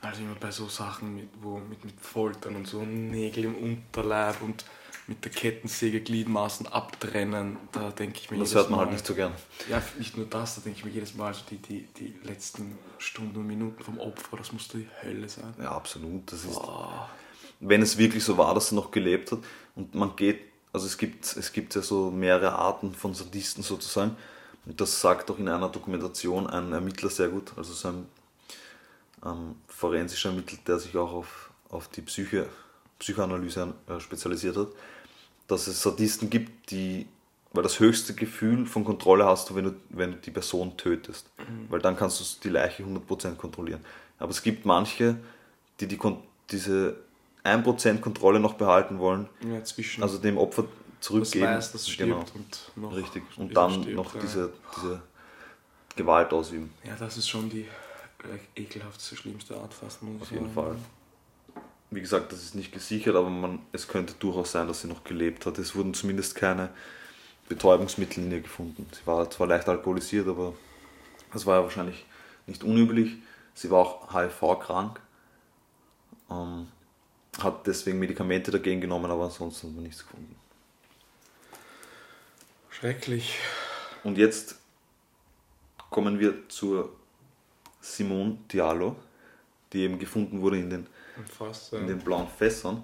Also 0.00 0.22
immer 0.22 0.36
bei 0.40 0.50
so 0.50 0.66
Sachen, 0.68 1.14
mit, 1.14 1.28
wo 1.42 1.58
mit, 1.58 1.84
mit 1.84 2.00
Foltern 2.00 2.56
und 2.56 2.66
so 2.66 2.82
Nägel 2.82 3.44
im 3.44 3.54
Unterleib 3.54 4.40
und 4.40 4.64
mit 5.08 5.24
der 5.24 5.30
Kettensäge 5.30 6.00
Gliedmaßen 6.00 6.66
abtrennen, 6.66 7.58
da 7.72 7.90
denke 7.90 8.18
ich 8.20 8.30
mir 8.30 8.38
Das 8.38 8.50
jedes 8.50 8.62
hört 8.62 8.70
man 8.70 8.80
halt 8.80 8.92
nicht 8.92 9.06
so 9.06 9.14
gern. 9.14 9.32
Ja, 9.70 9.80
nicht 9.98 10.16
nur 10.16 10.26
das, 10.26 10.56
da 10.56 10.60
denke 10.62 10.78
ich 10.78 10.84
mir 10.84 10.90
jedes 10.90 11.14
Mal, 11.14 11.32
so 11.32 11.42
die, 11.48 11.58
die, 11.58 11.86
die 11.98 12.14
letzten 12.24 12.76
Stunden 12.98 13.36
und 13.36 13.46
Minuten 13.46 13.82
vom 13.82 13.98
Opfer, 13.98 14.36
das 14.36 14.52
muss 14.52 14.68
die 14.68 14.88
Hölle 15.02 15.28
sein. 15.28 15.54
Ja, 15.60 15.72
absolut. 15.72 16.30
Das 16.32 16.44
ist, 16.44 16.60
wenn 17.60 17.82
es 17.82 17.96
wirklich 17.98 18.24
so 18.24 18.36
war, 18.36 18.52
dass 18.54 18.72
er 18.72 18.76
noch 18.76 18.90
gelebt 18.90 19.30
hat 19.32 19.38
und 19.76 19.94
man 19.94 20.16
geht, 20.16 20.40
also 20.72 20.86
es 20.86 20.98
gibt, 20.98 21.24
es 21.36 21.52
gibt 21.52 21.74
ja 21.74 21.82
so 21.82 22.10
mehrere 22.10 22.52
Arten 22.52 22.92
von 22.92 23.14
Sadisten 23.14 23.62
sozusagen 23.62 24.16
und 24.66 24.80
das 24.80 25.00
sagt 25.00 25.30
auch 25.30 25.38
in 25.38 25.48
einer 25.48 25.68
Dokumentation 25.68 26.48
ein 26.48 26.72
Ermittler 26.72 27.10
sehr 27.10 27.28
gut, 27.28 27.52
also 27.56 27.72
so 27.72 27.88
ein 27.88 28.06
ähm, 29.24 29.54
forensischer 29.68 30.30
Ermittler, 30.30 30.58
der 30.66 30.78
sich 30.80 30.96
auch 30.96 31.12
auf, 31.12 31.50
auf 31.70 31.88
die 31.88 32.02
Psyche, 32.02 32.48
Psychoanalyse 32.98 33.74
äh, 33.88 34.00
spezialisiert 34.00 34.56
hat, 34.56 34.68
dass 35.48 35.66
es 35.66 35.82
Sadisten 35.82 36.30
gibt, 36.30 36.70
die, 36.70 37.06
weil 37.52 37.62
das 37.62 37.78
höchste 37.80 38.14
Gefühl 38.14 38.66
von 38.66 38.84
Kontrolle 38.84 39.24
hast 39.26 39.50
du, 39.50 39.54
wenn 39.54 39.64
du, 39.64 39.74
wenn 39.90 40.12
du 40.12 40.16
die 40.18 40.30
Person 40.30 40.76
tötest, 40.76 41.28
weil 41.68 41.80
dann 41.80 41.96
kannst 41.96 42.20
du 42.20 42.24
die 42.42 42.48
Leiche 42.48 42.82
100% 42.82 43.36
kontrollieren. 43.36 43.84
Aber 44.18 44.30
es 44.30 44.42
gibt 44.42 44.64
manche, 44.64 45.16
die, 45.80 45.86
die 45.86 45.98
diese 46.50 46.96
1% 47.44 48.00
Kontrolle 48.00 48.40
noch 48.40 48.54
behalten 48.54 48.98
wollen, 48.98 49.28
Ja, 49.40 49.62
zwischen 49.62 50.02
also 50.02 50.18
dem 50.18 50.38
Opfer 50.38 50.62
das 50.62 50.70
zurückgeben. 51.00 51.46
weiß, 51.46 51.72
das 51.72 51.88
stirbt 51.88 52.32
Genau, 52.74 52.88
und 52.88 52.96
richtig. 52.96 53.22
Und 53.36 53.56
dann 53.56 53.82
stirbt, 53.82 53.94
noch 53.96 54.18
diese, 54.18 54.52
diese 54.76 55.02
Gewalt 55.94 56.32
ausüben. 56.32 56.72
Ja, 56.84 56.96
das 56.98 57.16
ist 57.16 57.28
schon 57.28 57.48
die 57.48 57.66
äh, 58.24 58.60
ekelhafteste, 58.62 59.16
schlimmste 59.16 59.56
Art 59.56 59.72
fast, 59.72 60.00
Auf 60.20 60.30
jeden. 60.30 60.50
Fall. 60.50 60.76
Wie 61.90 62.00
gesagt, 62.00 62.32
das 62.32 62.42
ist 62.42 62.54
nicht 62.54 62.72
gesichert, 62.72 63.14
aber 63.14 63.30
man, 63.30 63.60
es 63.72 63.86
könnte 63.86 64.14
durchaus 64.18 64.52
sein, 64.52 64.66
dass 64.66 64.80
sie 64.80 64.88
noch 64.88 65.04
gelebt 65.04 65.46
hat. 65.46 65.58
Es 65.58 65.74
wurden 65.76 65.94
zumindest 65.94 66.34
keine 66.34 66.70
Betäubungsmittel 67.48 68.24
in 68.24 68.32
ihr 68.32 68.40
gefunden. 68.40 68.86
Sie 68.92 69.06
war 69.06 69.30
zwar 69.30 69.46
leicht 69.46 69.68
alkoholisiert, 69.68 70.26
aber 70.26 70.54
das 71.32 71.46
war 71.46 71.58
ja 71.58 71.62
wahrscheinlich 71.62 72.04
nicht 72.46 72.64
unüblich. 72.64 73.16
Sie 73.54 73.70
war 73.70 73.80
auch 73.80 74.12
HIV-krank, 74.12 75.00
ähm, 76.30 76.68
hat 77.38 77.66
deswegen 77.66 77.98
Medikamente 77.98 78.50
dagegen 78.50 78.80
genommen, 78.80 79.10
aber 79.10 79.24
ansonsten 79.24 79.68
hat 79.68 79.74
man 79.74 79.84
nichts 79.84 80.04
gefunden. 80.04 80.36
Schrecklich. 82.70 83.38
Und 84.04 84.18
jetzt 84.18 84.56
kommen 85.88 86.18
wir 86.18 86.48
zur 86.48 86.94
Simone 87.80 88.38
Diallo, 88.52 88.96
die 89.72 89.80
eben 89.80 89.98
gefunden 89.98 90.42
wurde 90.42 90.58
in 90.58 90.68
den, 90.68 90.86
fast, 91.24 91.72
ja. 91.72 91.78
in 91.78 91.86
den 91.86 91.98
blauen 91.98 92.28
Fässern. 92.28 92.82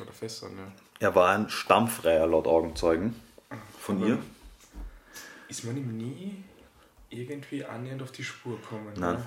Oder 0.00 0.12
Fässern, 0.12 0.56
ja. 0.56 0.72
Er 0.98 1.14
war 1.14 1.34
ein 1.34 1.48
Stammfreier 1.48 2.26
laut 2.26 2.46
Augenzeugen 2.46 3.14
von 3.78 4.06
ihr. 4.06 4.18
Ist 5.48 5.64
man 5.64 5.76
ihm 5.76 5.96
nie 5.96 6.42
irgendwie 7.10 7.64
annähernd 7.64 8.02
auf 8.02 8.12
die 8.12 8.24
Spur 8.24 8.60
kommen? 8.62 8.92
Nein. 8.96 9.14
ne? 9.14 9.26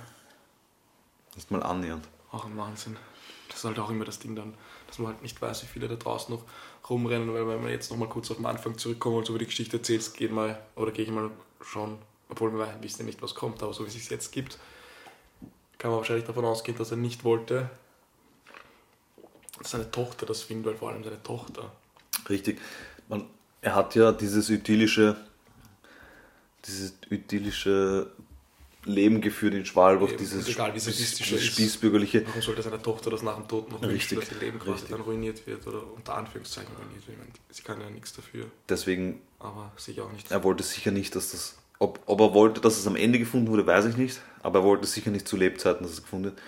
Nicht 1.36 1.52
mal 1.52 1.64
annähernd. 1.64 2.08
Auch 2.32 2.46
ein 2.46 2.58
Wahnsinn. 2.58 2.98
Das 3.48 3.60
ist 3.60 3.66
halt 3.66 3.80
auch 3.80 3.90
immer 3.90 4.06
das 4.06 4.20
Ding 4.20 4.36
dann, 4.36 4.54
dass 4.88 5.00
man 5.00 5.14
halt 5.14 5.22
nicht 5.22 5.42
weiß, 5.42 5.64
wie 5.64 5.68
viele 5.68 5.88
da 5.88 5.96
draußen 5.96 6.34
noch 6.34 6.44
rumrennen, 6.90 7.34
weil 7.34 7.48
wenn 7.48 7.64
wir 7.64 7.72
jetzt 7.72 7.90
nochmal 7.90 8.10
kurz 8.10 8.30
auf 8.32 8.38
den 8.38 8.46
Anfang 8.46 8.78
zurückkommen 8.78 9.18
und 9.18 9.26
so 9.26 9.34
über 9.34 9.40
die 9.40 9.46
Geschichte 9.46 9.78
erzählst, 9.78 10.18
geht 10.18 10.32
mal, 10.32 10.60
oder 10.76 10.92
gehe 10.92 11.06
ich 11.06 11.12
mal 11.12 11.32
schon, 11.62 11.98
obwohl 12.30 12.52
wir 12.54 12.68
wissen 12.82 13.00
ja 13.00 13.06
nicht, 13.06 13.22
was 13.22 13.36
kommt, 13.36 13.64
aber 13.64 13.74
so 13.74 13.84
wie 13.84 13.88
es 13.88 13.94
sich 13.94 14.10
jetzt 14.10 14.32
gibt, 14.32 14.60
kann 15.78 15.92
man 15.92 16.00
wahrscheinlich 16.00 16.26
davon 16.26 16.46
ausgehen, 16.46 16.78
dass 16.78 16.92
er 16.92 16.98
nicht 16.98 17.24
wollte, 17.24 17.70
seine 19.64 19.90
Tochter 19.92 20.26
das 20.26 20.44
findet, 20.44 20.68
weil 20.68 20.76
vor 20.76 20.90
allem 20.92 21.04
seine 21.04 21.22
Tochter. 21.24 21.72
Richtig. 22.30 22.60
Man, 23.08 23.26
er 23.62 23.76
hat 23.76 23.96
ja 23.96 24.12
dieses 24.12 24.50
idyllische, 24.50 25.16
dieses 26.66 26.94
idyllische 27.10 28.12
Leben 28.86 29.20
geführt 29.22 29.54
in 29.54 29.66
Schwalbach, 29.66 30.10
dieses, 30.18 30.48
egal 30.48 30.70
wie 30.70 30.74
dieses, 30.76 30.96
sadistisch 30.96 31.28
dieses 31.30 31.44
er 31.44 31.52
spießbürgerliche. 31.52 32.26
Warum 32.28 32.42
sollte 32.42 32.62
seine 32.62 32.82
Tochter 32.82 33.10
das 33.10 33.24
nach 33.24 33.36
dem 33.36 33.48
Tod 33.48 33.70
noch 33.70 33.82
Richtig, 33.82 34.18
wünschen, 34.18 34.20
dass 34.20 34.32
ihr 34.32 34.46
Leben 34.46 34.60
quasi 34.60 34.86
dann 34.90 35.02
ruiniert 35.02 35.46
wird 35.46 35.68
oder 35.68 35.84
unter 35.94 36.16
Anführungszeichen 36.16 36.74
ruiniert 36.76 37.08
wird? 37.08 37.18
Meine, 37.18 37.32
sie 37.50 37.62
kann 37.62 37.82
ja 37.82 37.90
nichts 37.90 38.14
dafür, 38.14 38.46
Deswegen, 38.70 39.22
aber 39.40 39.72
sicher 39.76 40.06
auch 40.06 40.12
nicht. 40.12 40.32
er 40.32 40.44
wollte 40.44 40.64
sicher 40.64 40.92
nicht, 40.92 41.16
dass 41.16 41.32
das. 41.32 41.58
Ob, 41.82 42.00
ob 42.06 42.20
er 42.20 42.34
wollte, 42.34 42.60
dass 42.62 42.78
es 42.78 42.88
am 42.88 42.96
Ende 42.98 43.20
gefunden 43.20 43.48
wurde, 43.48 43.66
weiß 43.66 43.86
ich 43.86 43.98
nicht. 43.98 44.20
Aber 44.44 44.60
er 44.60 44.64
wollte 44.64 44.86
sicher 44.86 45.12
nicht 45.12 45.28
zu 45.28 45.38
Lebzeiten, 45.38 45.84
dass 45.84 45.94
es 45.94 46.04
gefunden 46.04 46.26
wird. 46.26 46.42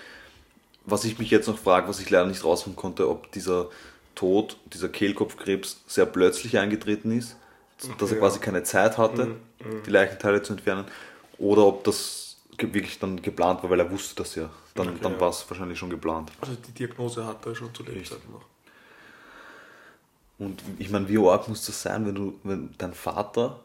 Was 0.85 1.03
ich 1.05 1.19
mich 1.19 1.29
jetzt 1.29 1.47
noch 1.47 1.57
frage, 1.59 1.87
was 1.87 1.99
ich 1.99 2.09
leider 2.09 2.25
nicht 2.27 2.43
rausfinden 2.43 2.75
konnte, 2.75 3.07
ob 3.09 3.31
dieser 3.31 3.69
Tod, 4.15 4.57
dieser 4.73 4.89
Kehlkopfkrebs 4.89 5.81
sehr 5.87 6.05
plötzlich 6.05 6.57
eingetreten 6.57 7.11
ist, 7.17 7.35
dass 7.97 8.09
er 8.11 8.17
Ja. 8.17 8.21
quasi 8.21 8.39
keine 8.39 8.63
Zeit 8.63 8.97
hatte, 8.97 9.25
Mhm, 9.25 9.83
die 9.85 9.89
Leichenteile 9.91 10.41
zu 10.41 10.53
entfernen, 10.53 10.85
oder 11.37 11.65
ob 11.65 11.83
das 11.83 12.37
wirklich 12.59 12.99
dann 12.99 13.21
geplant 13.21 13.63
war, 13.63 13.69
weil 13.69 13.79
er 13.79 13.89
wusste 13.91 14.15
das 14.15 14.35
ja. 14.35 14.49
Dann, 14.75 14.89
Okay, 14.89 14.97
dann 15.01 15.13
ja. 15.13 15.19
war 15.19 15.29
es 15.29 15.45
wahrscheinlich 15.49 15.77
schon 15.79 15.89
geplant. 15.89 16.31
Also 16.41 16.53
die 16.55 16.71
Diagnose 16.71 17.25
hat 17.25 17.45
er 17.45 17.55
schon 17.55 17.73
zu 17.73 17.83
Lebzeiten 17.83 18.31
noch. 18.31 18.45
Und 20.37 20.61
ich 20.79 20.89
meine, 20.89 21.07
wie 21.09 21.17
arg 21.19 21.47
muss 21.47 21.65
das 21.65 21.81
sein, 21.81 22.05
wenn 22.05 22.15
du, 22.15 22.39
wenn 22.43 22.73
dein 22.77 22.93
Vater, 22.93 23.59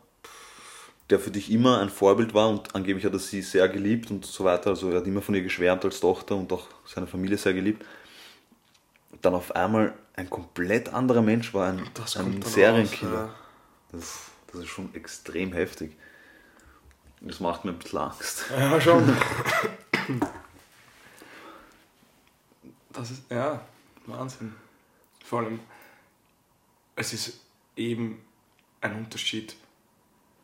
der 1.11 1.21
für 1.21 1.31
dich 1.31 1.51
immer 1.51 1.81
ein 1.81 1.90
Vorbild 1.90 2.35
war 2.35 2.49
und 2.49 2.75
angeblich 2.75 3.05
hat 3.05 3.12
er 3.12 3.19
sie 3.19 3.42
sehr 3.42 3.69
geliebt 3.69 4.11
und 4.11 4.25
so 4.25 4.45
weiter, 4.45 4.71
also 4.71 4.90
er 4.90 4.99
hat 4.99 5.07
immer 5.07 5.23
von 5.23 5.35
ihr 5.35 5.42
geschwärmt 5.42 5.85
als 5.85 6.01
Tochter 6.01 6.35
und 6.37 6.53
auch 6.53 6.66
seine 6.85 7.07
Familie 7.07 7.38
sehr 7.38 7.55
geliebt, 7.55 7.85
dann 9.23 9.35
auf 9.35 9.55
einmal 9.55 9.95
ein 10.14 10.29
komplett 10.29 10.88
anderer 10.92 11.23
Mensch 11.23 11.55
war, 11.55 11.69
ein, 11.69 11.81
ein 12.16 12.42
Serienkiller. 12.42 13.25
raus, 13.25 13.31
Das, 13.92 14.19
das 14.53 14.62
ist 14.62 14.69
schon 14.69 14.95
extrem 14.95 15.53
heftig. 15.53 15.92
Das 17.21 17.40
macht 17.40 17.64
mir 17.64 17.73
ein 17.73 17.79
bisschen 17.79 17.99
Angst. 17.99 18.45
ja. 18.51 18.73
ja, 18.73 18.81
schon. 18.81 19.16
Das 22.92 23.11
ist, 23.11 23.31
ja, 23.31 23.61
Wahnsinn. 24.07 24.55
Vor 25.23 25.40
allem, 25.40 25.61
es 26.95 27.12
ist 27.12 27.40
eben 27.77 28.23
ein 28.81 28.97
Unterschied. 28.97 29.55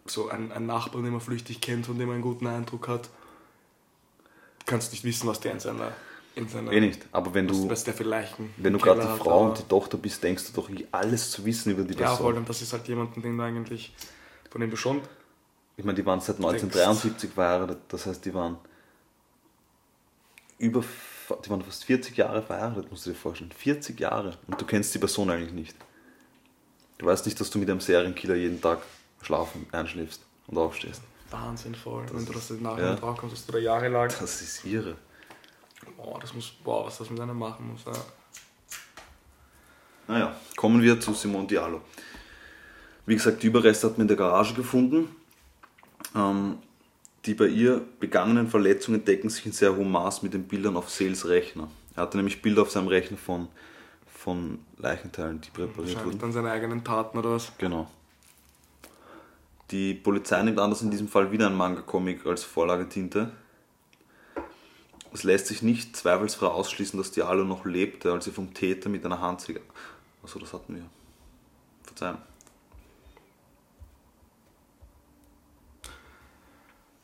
So 0.07 0.29
ein, 0.29 0.51
ein 0.53 0.67
Nachbar, 0.67 1.03
den 1.03 1.12
man 1.12 1.21
flüchtig 1.21 1.61
kennt, 1.61 1.87
von 1.87 1.99
dem 1.99 2.09
man 2.09 2.15
einen 2.17 2.23
guten 2.23 2.47
Eindruck 2.47 2.88
hat, 2.88 3.07
du 3.07 4.67
kannst 4.67 4.93
nicht 4.93 5.05
wissen, 5.05 5.29
was 5.29 5.41
der 5.41 5.53
in 5.53 5.61
seiner 5.61 5.93
in 6.35 6.49
seiner. 6.49 6.73
Eh 6.73 6.81
nicht. 6.81 7.07
Aber 7.12 7.35
wenn 7.35 7.47
du, 7.47 7.69
was 7.69 7.85
der 7.85 7.95
Leichen. 8.05 8.51
wenn 8.57 8.73
du 8.73 8.79
gerade 8.79 9.03
die 9.03 9.19
Frau 9.19 9.49
und 9.49 9.59
die 9.59 9.65
Tochter 9.65 9.99
bist, 9.99 10.23
denkst 10.23 10.47
du 10.47 10.53
doch 10.61 10.71
alles 10.91 11.31
zu 11.31 11.45
wissen 11.45 11.73
über 11.73 11.83
die 11.83 11.95
Ja, 11.95 12.09
voll, 12.09 12.27
Person. 12.27 12.38
und 12.38 12.49
das 12.49 12.62
ist 12.62 12.73
halt 12.73 12.88
jemand, 12.88 13.17
den 13.23 13.37
du 13.37 13.45
eigentlich. 13.45 13.95
von 14.51 14.61
dem 14.61 14.71
du 14.71 14.77
schon. 14.77 15.03
Ich 15.77 15.85
meine, 15.85 15.97
die 15.97 16.05
waren 16.05 16.21
seit 16.21 16.37
1973 16.37 17.31
verheiratet, 17.33 17.79
das 17.88 18.07
heißt, 18.07 18.25
die 18.25 18.35
waren 18.35 18.59
über, 20.59 20.85
die 21.45 21.51
waren 21.51 21.62
fast 21.62 21.85
40 21.85 22.17
Jahre 22.17 22.43
verheiratet, 22.43 22.91
musst 22.91 23.07
du 23.07 23.11
dir 23.11 23.17
vorstellen. 23.17 23.53
40 23.53 23.99
Jahre. 23.99 24.38
Und 24.47 24.61
du 24.61 24.65
kennst 24.65 24.95
die 24.95 24.99
Person 24.99 25.31
eigentlich 25.31 25.53
nicht. 25.53 25.77
Du 26.99 27.07
weißt 27.07 27.27
nicht, 27.27 27.41
dass 27.41 27.51
du 27.51 27.59
mit 27.59 27.69
einem 27.69 27.81
Serienkiller 27.81 28.37
jeden 28.37 28.61
Tag 28.61 28.83
schlafen, 29.22 29.66
einschläfst 29.72 30.22
und 30.48 30.58
aufstehst. 30.58 31.02
Wahnsinnig 31.30 31.80
voll. 31.80 32.04
Wenn 32.12 32.26
du 32.26 32.32
das 32.32 32.50
ist- 32.50 32.61
nachher 32.61 32.85
ja. 32.90 32.94
drauf 32.96 33.16
kommst, 33.18 33.37
dass 33.37 33.46
du 33.46 33.52
da 33.52 33.58
jahrelang. 33.58 34.08
Das 34.20 34.42
ist 34.42 34.64
irre. 34.64 34.96
Boah, 35.96 36.18
das 36.20 36.35
muss. 36.35 36.50
Boah, 36.62 36.87
was 36.87 36.98
das 36.98 37.08
mit 37.11 37.18
einem 37.20 37.38
machen 37.38 37.68
muss. 37.72 37.85
Ja. 37.85 37.92
Naja, 40.08 40.37
kommen 40.56 40.82
wir 40.82 41.00
zu 41.00 41.14
Simone 41.14 41.46
Diallo. 41.46 41.80
Wie 43.06 43.14
gesagt, 43.14 43.42
die 43.42 43.46
Überreste 43.48 43.87
hat 43.88 43.98
man 43.98 44.02
in 44.02 44.08
der 44.08 44.16
Garage 44.16 44.54
gefunden. 44.54 45.08
Ähm, 46.14 46.58
die 47.24 47.35
bei 47.35 47.46
ihr 47.46 47.80
begangenen 48.00 48.48
Verletzungen 48.48 49.04
decken 49.04 49.30
sich 49.30 49.46
in 49.46 49.52
sehr 49.52 49.74
hohem 49.76 49.90
Maß 49.92 50.22
mit 50.22 50.35
den 50.35 50.44
Bildern 50.44 50.76
auf 50.76 50.90
Sales 50.90 51.28
Rechner. 51.28 51.68
Er 51.94 52.02
hatte 52.02 52.16
nämlich 52.16 52.42
Bilder 52.42 52.62
auf 52.62 52.70
seinem 52.70 52.88
Rechner 52.88 53.16
von, 53.16 53.48
von 54.12 54.58
Leichenteilen, 54.76 55.40
die 55.40 55.50
präpariert 55.50 56.04
wurden. 56.04 56.18
dann 56.18 56.32
seine 56.32 56.50
eigenen 56.50 56.82
Taten 56.85 57.18
oder 57.18 57.30
was. 57.30 57.52
Genau. 57.58 57.88
Die 59.72 59.94
Polizei 59.94 60.42
nimmt 60.42 60.58
an, 60.58 60.68
dass 60.68 60.82
in 60.82 60.90
diesem 60.90 61.08
Fall 61.08 61.32
wieder 61.32 61.46
ein 61.46 61.56
Manga-Comic 61.56 62.26
als 62.26 62.44
Vorlagetinte. 62.44 63.32
Es 65.14 65.22
lässt 65.22 65.46
sich 65.46 65.62
nicht 65.62 65.96
zweifelsfrei 65.96 66.48
ausschließen, 66.48 66.98
dass 66.98 67.11
Diallo 67.11 67.44
noch 67.44 67.64
lebte, 67.64 68.12
als 68.12 68.26
sie 68.26 68.32
vom 68.32 68.52
Täter 68.52 68.90
mit 68.90 69.04
einer 69.06 69.20
Handsäge. 69.20 69.62
Achso, 70.22 70.38
das 70.38 70.52
hatten 70.52 70.74
wir. 70.74 70.85
Verzeihung. 71.85 72.18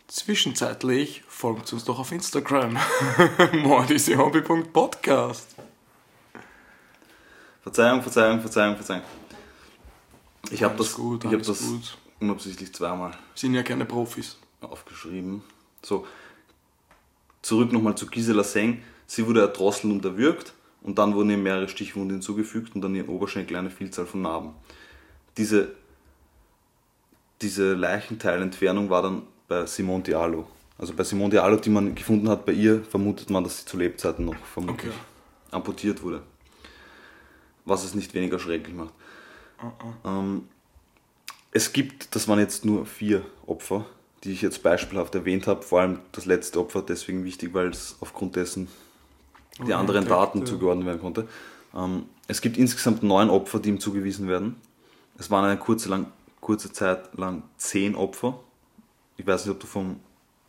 Zwischenzeitlich 0.09 1.23
folgt 1.27 1.73
uns 1.73 1.85
doch 1.85 1.99
auf 1.99 2.13
Instagram. 2.13 2.77
mordisehobby.podcast. 3.63 5.55
Verzeihung, 7.63 8.03
Verzeihung, 8.03 8.41
Verzeihung, 8.41 8.77
Verzeihung. 8.77 9.03
Ich 10.51 10.63
habe 10.63 10.77
das, 10.77 10.93
gut, 10.95 11.25
ich 11.25 11.33
hab 11.33 11.43
das 11.43 11.61
gut. 11.61 11.97
Unabsichtlich 12.21 12.73
zweimal 12.75 13.13
Sind 13.35 13.55
ja 13.55 13.63
keine 13.63 13.85
Profis. 13.85 14.37
aufgeschrieben. 14.61 15.43
So, 15.83 16.07
zurück 17.43 17.73
nochmal 17.73 17.95
zu 17.97 18.07
Gisela 18.07 18.43
Seng. 18.45 18.83
Sie 19.07 19.27
wurde 19.27 19.41
erdrosselt 19.41 19.93
und 19.93 20.05
erwürgt 20.05 20.53
und 20.83 20.99
dann 20.99 21.15
wurden 21.15 21.31
ihr 21.31 21.39
mehrere 21.39 21.69
Stichwunden 21.69 22.11
hinzugefügt 22.11 22.75
und 22.75 22.85
an 22.85 22.95
ihren 22.95 23.09
Oberschenkel 23.09 23.57
eine 23.57 23.71
Vielzahl 23.71 24.07
von 24.07 24.23
Narben. 24.23 24.51
Diese, 25.37 25.73
diese 27.41 27.75
Leichenteilentfernung 27.75 28.91
war 28.91 29.03
dann 29.03 29.23
bei 29.47 29.65
Simone 29.67 30.03
Diallo. 30.03 30.47
Also 30.77 30.95
bei 30.95 31.05
Simone 31.05 31.31
Diallo, 31.31 31.57
die 31.57 31.71
man 31.71 31.95
gefunden 31.95 32.29
hat, 32.29 32.45
bei 32.45 32.53
ihr 32.53 32.85
vermutet 32.85 33.31
man, 33.31 33.45
dass 33.45 33.59
sie 33.61 33.65
zu 33.65 33.77
Lebzeiten 33.79 34.25
noch 34.25 34.37
vermutlich 34.53 34.91
Okay. 34.91 34.99
amputiert 35.53 36.03
wurde. 36.03 36.23
Was 37.65 37.85
es 37.85 37.95
nicht 37.95 38.15
weniger 38.15 38.39
schrecklich 38.39 38.75
macht. 38.75 38.93
Ähm, 40.05 40.49
es 41.53 41.73
gibt, 41.73 42.15
das 42.15 42.29
waren 42.29 42.39
jetzt 42.39 42.65
nur 42.65 42.87
vier 42.87 43.23
Opfer, 43.47 43.87
die 44.25 44.33
ich 44.33 44.43
jetzt 44.43 44.63
beispielhaft 44.63 45.15
erwähnt 45.15 45.47
habe. 45.47 45.63
Vor 45.63 45.81
allem 45.81 46.01
das 46.13 46.27
letzte 46.27 46.61
Opfer 46.61 46.83
deswegen 46.83 47.25
wichtig, 47.25 47.55
weil 47.55 47.69
es 47.69 47.97
aufgrund 48.01 48.37
dessen 48.37 48.69
die 49.59 49.75
anderen 49.75 50.05
direkt, 50.05 50.11
Daten 50.11 50.39
ja. 50.41 50.45
zugeordnet 50.45 50.87
werden 50.87 51.01
konnte. 51.01 51.29
Ähm, 51.75 52.07
es 52.27 52.41
gibt 52.41 52.57
insgesamt 52.57 53.03
neun 53.03 53.31
Opfer, 53.31 53.59
die 53.61 53.71
ihm 53.71 53.81
zugewiesen 53.81 54.29
werden. 54.29 54.57
Es 55.19 55.31
waren 55.31 55.45
eine 55.45 55.59
kurze, 55.59 55.89
lang, 55.89 56.07
kurze 56.41 56.73
Zeit 56.73 57.15
lang 57.17 57.43
zehn 57.57 57.95
Opfer. 57.95 58.39
Ich 59.17 59.27
weiß 59.27 59.47
nicht, 59.47 59.55
ob 59.55 59.61
du 59.61 59.67
vom, 59.67 59.99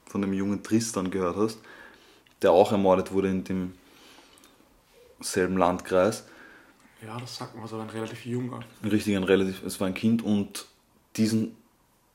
von 0.05 0.21
dem 0.21 0.33
jungen 0.33 0.61
Tristan 0.61 1.09
gehört 1.09 1.37
hast, 1.37 1.59
der 2.41 2.51
auch 2.51 2.71
ermordet 2.71 3.11
wurde 3.11 3.29
in 3.29 3.43
dem 3.43 3.73
selben 5.21 5.57
Landkreis. 5.57 6.25
Ja, 7.05 7.17
das 7.17 7.37
sagt 7.37 7.55
man, 7.55 7.67
so 7.67 7.79
ein 7.79 7.89
relativ 7.89 8.25
junger. 8.25 8.59
Richtig, 8.83 9.15
ein 9.15 9.23
relativ, 9.23 9.63
es 9.63 9.79
war 9.79 9.87
ein 9.87 9.93
Kind 9.93 10.21
und 10.21 10.65
diesen 11.17 11.55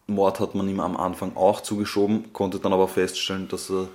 Mord 0.07 0.41
hat 0.41 0.55
man 0.55 0.69
ihm 0.69 0.81
am 0.81 0.97
Anfang 0.97 1.37
auch 1.37 1.61
zugeschoben, 1.63 2.33
konnte 2.33 2.59
dann 2.61 2.73
aber 2.73 2.89
feststellen, 2.89 3.49
dass 3.49 3.71
er 3.71 3.89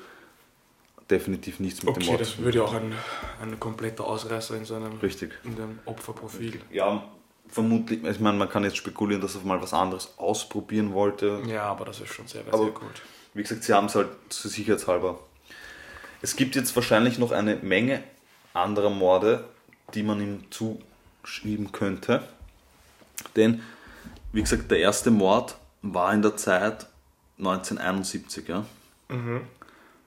definitiv 1.10 1.60
nichts 1.60 1.84
mit 1.84 1.96
dem 1.96 2.02
Okay, 2.02 2.10
Mord 2.12 2.22
das 2.22 2.38
würde 2.38 2.58
ja 2.60 2.64
auch 2.64 2.74
ein, 2.74 2.94
ein 3.42 3.60
kompletter 3.60 4.06
Ausreißer 4.06 4.56
in 4.58 4.66
seinem 4.66 4.98
Richtig. 5.00 5.32
in 5.44 5.56
dem 5.56 5.80
Opferprofil. 5.86 6.60
Ja, 6.72 7.04
vermutlich, 7.48 8.04
ich 8.04 8.20
meine, 8.20 8.38
man 8.38 8.50
kann 8.50 8.64
jetzt 8.64 8.78
spekulieren, 8.78 9.22
dass 9.22 9.36
er 9.36 9.42
mal 9.42 9.62
was 9.62 9.74
anderes 9.74 10.14
ausprobieren 10.18 10.94
wollte. 10.94 11.42
Ja, 11.48 11.64
aber 11.64 11.86
das 11.86 12.00
ist 12.00 12.14
schon 12.14 12.28
sehr, 12.28 12.44
sehr 12.44 12.54
Aber- 12.54 12.72
gut. 12.72 13.02
Wie 13.36 13.44
gesagt, 13.44 13.64
sie 13.64 13.74
haben 13.74 13.86
es 13.86 13.96
halt 13.96 14.10
zur 14.30 14.50
Sicherheitshalber. 14.50 15.20
Es 16.22 16.36
gibt 16.36 16.56
jetzt 16.56 16.76
wahrscheinlich 16.76 17.20
noch 17.20 17.32
eine 17.32 17.56
Menge 17.58 18.04
anderer 18.54 18.90
Morde, 18.90 19.46
die 19.94 20.02
man 20.04 20.20
ihm 20.20 20.44
zuschieben 20.50 21.72
könnte. 21.72 22.24
Denn, 23.36 23.62
wie 24.32 24.42
gesagt, 24.42 24.70
der 24.72 24.80
erste 24.80 25.12
Mord 25.12 25.58
war 25.82 26.14
in 26.14 26.22
der 26.22 26.38
Zeit 26.38 26.88
1971. 27.38 28.48
Ja? 28.48 28.66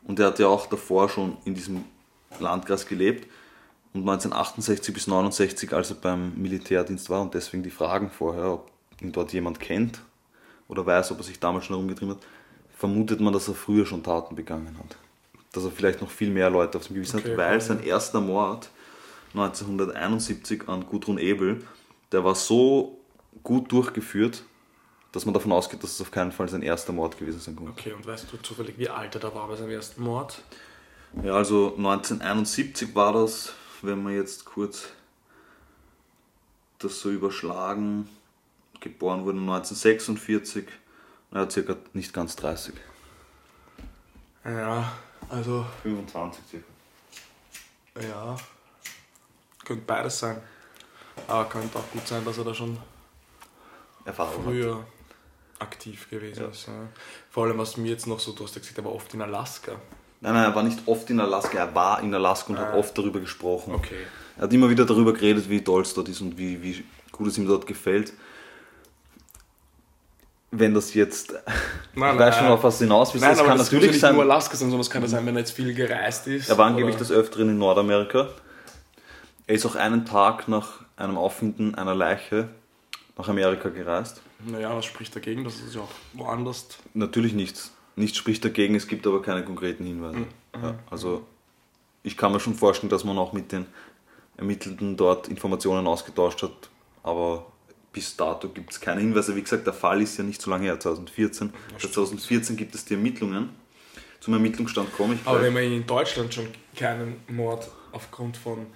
Und 0.05 0.21
er 0.21 0.27
hat 0.27 0.39
ja 0.39 0.49
auch 0.49 0.67
davor 0.67 1.09
schon 1.09 1.37
in 1.45 1.55
diesem 1.55 1.85
Landkreis 2.39 2.87
gelebt. 2.87 3.29
Und 3.95 4.01
1968 4.01 4.95
bis 4.95 5.07
69, 5.07 5.73
als 5.75 5.91
er 5.91 5.97
beim 5.97 6.33
Militärdienst 6.35 7.11
war, 7.11 7.21
und 7.21 7.35
deswegen 7.35 7.63
die 7.63 7.71
Fragen 7.71 8.11
vorher, 8.11 8.53
ob 8.53 8.71
ihn 9.01 9.13
dort 9.13 9.33
jemand 9.33 9.61
kennt 9.61 10.01
oder 10.69 10.87
weiß, 10.87 11.13
ob 11.13 11.19
er 11.19 11.25
sich 11.25 11.39
damals 11.39 11.67
schon 11.67 11.77
herumgetrieben 11.77 12.15
hat, 12.15 12.23
vermutet 12.77 13.21
man, 13.21 13.33
dass 13.33 13.49
er 13.49 13.55
früher 13.55 13.85
schon 13.85 14.03
Taten 14.03 14.35
begangen 14.35 14.79
hat. 14.79 14.97
Dass 15.53 15.65
er 15.65 15.71
vielleicht 15.71 16.01
noch 16.01 16.11
viel 16.11 16.31
mehr 16.31 16.49
Leute 16.49 16.79
auf 16.79 16.87
dem 16.87 16.95
Gewissen 16.95 17.19
Okay, 17.19 17.33
hat, 17.33 17.37
weil 17.37 17.61
sein 17.61 17.83
erster 17.83 18.21
Mord 18.21 18.71
1971 19.35 20.69
an 20.69 20.87
Gudrun 20.87 21.19
Ebel, 21.19 21.63
der 22.13 22.25
war 22.25 22.35
so 22.35 22.99
gut 23.43 23.73
durchgeführt, 23.73 24.45
dass 25.13 25.25
man 25.25 25.35
davon 25.35 25.53
ausgeht, 25.53 25.83
dass 25.83 25.93
es 25.93 26.01
auf 26.01 26.11
keinen 26.11 26.33
Fall 26.33 26.49
sein 26.49 26.63
erster 26.63 26.93
Mord 26.93 27.19
gewesen 27.19 27.41
sein 27.41 27.57
konnte. 27.57 27.73
Okay, 27.73 27.93
und 27.93 28.07
weißt 28.07 28.33
du 28.33 28.37
zufällig, 28.39 28.79
wie 28.79 28.89
alt 28.89 29.15
er 29.15 29.21
da 29.21 29.35
war 29.35 29.49
bei 29.49 29.57
seinem 29.57 29.71
ersten 29.71 30.03
Mord? 30.03 30.43
Ja, 31.23 31.35
also 31.35 31.75
1971 31.77 32.95
war 32.95 33.13
das, 33.13 33.53
wenn 33.83 34.03
wir 34.05 34.15
jetzt 34.15 34.45
kurz 34.45 34.89
das 36.79 36.99
so 36.99 37.11
überschlagen, 37.11 38.09
geboren 38.81 39.25
wurde 39.25 39.39
1946, 39.39 40.67
naja, 41.31 41.49
circa 41.49 41.77
nicht 41.93 42.13
ganz 42.13 42.35
30. 42.37 42.75
Ja, 44.45 44.93
also, 45.29 45.65
25 45.83 46.43
circa. 46.51 48.09
ja. 48.09 48.37
Könnte 49.65 49.85
beides 49.87 50.19
sein. 50.19 50.43
Aber 51.29 51.49
könnte 51.49 51.79
auch 51.79 51.91
gut 51.93 52.07
sein, 52.07 52.25
dass 52.25 52.39
er 52.39 52.45
da 52.45 52.55
schon 52.55 52.77
Erfahrung. 54.05 54.37
hat. 54.39 54.45
früher 54.45 54.85
aktiv 55.59 56.11
gewesen 56.11 56.43
Ja. 56.43 56.49
ist. 56.49 56.67
Ja. 56.67 56.73
Vor 57.31 57.45
allem, 57.47 57.59
was 57.59 57.77
mir 57.77 57.89
jetzt 57.91 58.07
noch 58.07 58.19
so, 58.21 58.33
du 58.33 58.45
hast 58.45 58.55
ja 58.57 58.61
gesagt, 58.61 58.79
er 58.79 58.85
war 58.85 58.93
oft 58.95 59.13
in 59.15 59.23
Alaska. 59.23 59.73
Nein, 60.21 60.35
nein, 60.35 60.45
er 60.45 60.55
war 60.55 60.63
nicht 60.63 60.81
oft 60.87 61.09
in 61.11 61.21
Alaska, 61.21 61.59
er 61.59 61.75
war 61.75 62.01
in 62.03 62.15
Alaska 62.15 62.53
und 62.53 62.59
hat 62.59 62.75
Ah. 62.75 62.77
oft 62.79 62.97
darüber 62.97 63.21
gesprochen. 63.21 63.75
Okay. 63.75 63.97
Er 64.37 64.45
hat 64.45 64.53
immer 64.53 64.69
wieder 64.71 64.85
darüber 64.85 65.13
geredet, 65.13 65.49
wie 65.49 65.63
toll 65.63 65.83
es 65.83 65.95
dort 65.95 66.09
ist 66.09 66.21
und 66.21 66.37
wie, 66.39 66.63
wie 66.63 66.85
gut 67.13 67.27
es 67.29 67.39
ihm 67.39 67.47
dort 67.47 67.67
gefällt. 67.67 68.13
Wenn 70.51 70.75
das 70.75 70.93
jetzt. 70.95 71.33
Nein, 71.95 72.15
ich 72.15 72.21
weiß 72.21 72.37
schon, 72.39 72.47
auf 72.49 72.63
was 72.63 72.79
hinaus 72.79 73.13
willst. 73.15 73.23
Nein, 73.25 73.33
es 73.33 73.39
aber 73.39 73.49
kann 73.49 73.59
das 73.59 73.67
natürlich 73.69 73.87
muss 73.87 73.87
ja 73.87 73.93
nicht 73.93 74.01
sein. 74.01 74.15
nur 74.15 74.25
Alaska 74.25 74.57
sein, 74.57 74.69
sondern 74.69 74.81
es 74.83 74.91
kann 74.91 75.03
ja 75.03 75.09
sein, 75.09 75.25
wenn 75.27 75.35
er 75.37 75.41
jetzt 75.41 75.53
viel 75.53 75.73
gereist 75.75 76.27
ist. 76.27 76.51
Er 76.51 76.59
war 76.59 76.67
angeblich 76.67 76.97
des 76.97 77.11
Öfteren 77.11 77.49
in 77.49 77.59
Nordamerika. 77.59 78.29
Er 79.47 79.55
ist 79.55 79.65
auch 79.65 79.77
einen 79.77 80.05
Tag 80.05 80.49
nach 80.49 80.81
einem 80.97 81.17
Auffinden 81.17 81.75
einer 81.75 81.95
Leiche 81.95 82.49
nach 83.23 83.29
Amerika 83.29 83.69
gereist. 83.69 84.21
Naja, 84.45 84.77
was 84.77 84.85
spricht 84.85 85.15
dagegen? 85.15 85.45
Das 85.45 85.61
ist 85.61 85.75
ja 85.75 85.83
auch 85.83 85.91
woanders. 86.13 86.67
Natürlich 86.93 87.33
nichts. 87.33 87.73
Nichts 87.95 88.19
spricht 88.19 88.45
dagegen, 88.45 88.75
es 88.75 88.89
gibt 88.89 89.07
aber 89.07 89.23
keine 89.23 89.45
konkreten 89.45 89.85
Hinweise. 89.85 90.27
Ja, 90.55 90.75
also 90.91 91.25
ich 92.03 92.17
kann 92.17 92.33
mir 92.33 92.41
schon 92.41 92.55
vorstellen, 92.55 92.91
dass 92.91 93.05
man 93.05 93.17
auch 93.19 93.33
mit 93.33 93.53
den 93.53 93.67
Ermittelten 94.37 94.97
dort 94.97 95.29
Informationen 95.29 95.87
ausgetauscht 95.87 96.43
hat, 96.43 96.71
aber 97.03 97.47
bis 97.93 98.17
dato 98.17 98.49
gibt 98.49 98.73
es 98.73 98.81
keine 98.81 99.01
Hinweise. 99.03 99.37
Wie 99.37 99.43
gesagt, 99.43 99.67
der 99.67 99.75
Fall 99.75 100.01
ist 100.01 100.17
ja 100.17 100.25
nicht 100.25 100.41
so 100.41 100.51
lange 100.51 100.65
her, 100.65 100.81
2014. 100.81 101.53
Seit 101.79 101.93
2014 101.93 102.57
gibt 102.57 102.75
es 102.75 102.85
die 102.87 102.95
Ermittlungen. 102.95 103.51
Zum 104.21 104.35
Ermittlungsstand 104.35 104.93
komme 104.97 105.15
ich 105.15 105.21
Aber 105.27 105.43
wenn 105.43 105.53
man 105.53 105.65
in 105.65 105.87
Deutschland 105.87 106.33
schon 106.33 106.49
keinen 106.75 107.21
Mord 107.29 107.71
aufgrund 107.93 108.37
von 108.37 108.67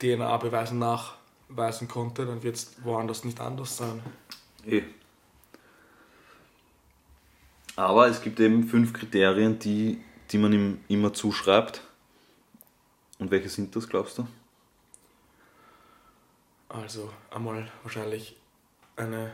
DNA-Beweisen 0.00 0.78
nachweisen 1.52 1.88
konnte, 1.88 2.26
dann 2.26 2.42
wird 2.42 2.56
es 2.56 2.72
woanders 2.82 3.24
nicht 3.24 3.40
anders 3.40 3.76
sein. 3.76 4.02
Eh. 4.66 4.82
Aber 7.76 8.08
es 8.08 8.20
gibt 8.20 8.38
eben 8.40 8.64
fünf 8.64 8.92
Kriterien, 8.92 9.58
die, 9.58 10.02
die 10.30 10.38
man 10.38 10.52
ihm 10.52 10.80
immer 10.88 11.12
zuschreibt. 11.12 11.82
Und 13.18 13.30
welche 13.30 13.48
sind 13.48 13.74
das, 13.76 13.88
glaubst 13.88 14.18
du? 14.18 14.26
Also 16.68 17.10
einmal 17.30 17.70
wahrscheinlich 17.82 18.36
eine 18.96 19.32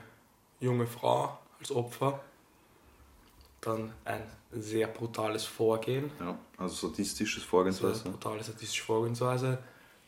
junge 0.60 0.86
Frau 0.86 1.38
als 1.58 1.70
Opfer, 1.70 2.20
dann 3.60 3.92
ein 4.04 4.22
sehr 4.52 4.88
brutales 4.88 5.44
Vorgehen, 5.44 6.10
Ja, 6.20 6.38
also 6.56 6.88
sadistisches 6.88 7.42
also 7.42 7.50
Vorgehensweise. 7.50 8.04
eine 8.04 8.12
brutale 8.12 8.42
statistische 8.42 8.84
Vorgehensweise, 8.84 9.58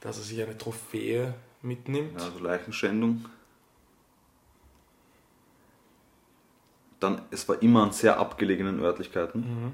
dass 0.00 0.18
er 0.18 0.22
sich 0.24 0.42
eine 0.42 0.56
Trophäe 0.56 1.34
mitnimmt. 1.62 2.18
Ja, 2.18 2.26
also 2.26 2.38
Leichenschändung. 2.38 3.24
Dann, 6.98 7.22
es 7.30 7.48
war 7.48 7.62
immer 7.62 7.82
an 7.84 7.92
sehr 7.92 8.18
abgelegenen 8.18 8.80
Örtlichkeiten. 8.80 9.40
Mhm. 9.40 9.72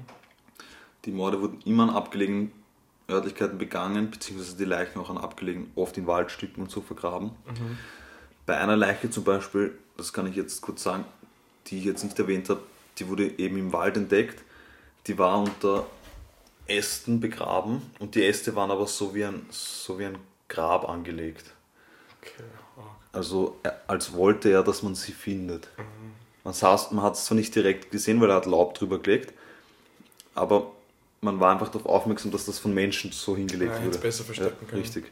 Die 1.05 1.11
Morde 1.11 1.41
wurden 1.41 1.59
immer 1.65 1.83
an 1.83 1.89
abgelegenen 1.89 2.51
Örtlichkeiten 3.09 3.57
begangen, 3.57 4.11
beziehungsweise 4.11 4.57
die 4.57 4.65
Leichen 4.65 4.99
auch 4.99 5.09
an 5.09 5.17
abgelegenen, 5.17 5.71
oft 5.75 5.97
in 5.97 6.07
Waldstücken 6.07 6.63
und 6.63 6.71
so 6.71 6.81
vergraben. 6.81 7.31
Mhm. 7.45 7.77
Bei 8.45 8.57
einer 8.57 8.77
Leiche 8.77 9.09
zum 9.09 9.23
Beispiel, 9.23 9.77
das 9.97 10.13
kann 10.13 10.27
ich 10.27 10.35
jetzt 10.35 10.61
kurz 10.61 10.83
sagen, 10.83 11.05
die 11.67 11.79
ich 11.79 11.85
jetzt 11.85 12.03
nicht 12.03 12.17
erwähnt 12.17 12.49
habe, 12.49 12.61
die 12.97 13.07
wurde 13.07 13.37
eben 13.37 13.57
im 13.57 13.73
Wald 13.73 13.97
entdeckt. 13.97 14.43
Die 15.07 15.17
war 15.17 15.39
unter 15.39 15.85
Ästen 16.65 17.19
begraben 17.19 17.81
und 17.99 18.15
die 18.15 18.25
Äste 18.25 18.55
waren 18.55 18.71
aber 18.71 18.87
so 18.87 19.13
wie 19.15 19.25
ein, 19.25 19.45
so 19.49 19.99
wie 19.99 20.05
ein 20.05 20.17
Grab 20.49 20.87
angelegt. 20.87 21.53
Okay. 22.21 22.43
Also 23.13 23.57
er- 23.63 23.81
als 23.87 24.13
wollte 24.13 24.49
er, 24.49 24.63
dass 24.63 24.83
man 24.83 24.95
sie 24.95 25.11
findet. 25.11 25.67
Man, 26.43 26.53
saß, 26.53 26.91
man 26.91 27.03
hat 27.03 27.15
es 27.15 27.25
zwar 27.25 27.35
nicht 27.35 27.53
direkt 27.55 27.91
gesehen, 27.91 28.21
weil 28.21 28.29
er 28.29 28.35
hat 28.37 28.45
Laub 28.45 28.73
drüber 28.73 28.99
gelegt, 28.99 29.33
aber 30.35 30.71
man 31.21 31.39
war 31.39 31.51
einfach 31.51 31.69
darauf 31.69 31.85
aufmerksam, 31.87 32.31
dass 32.31 32.45
das 32.45 32.59
von 32.59 32.73
Menschen 32.73 33.11
so 33.11 33.35
hingelegt 33.35 33.73
Ja, 33.79 33.85
wurde. 33.85 33.97
besser 33.97 34.23
verstecken 34.23 34.57
ja, 34.61 34.67
können. 34.69 34.81
Richtig. 34.81 35.11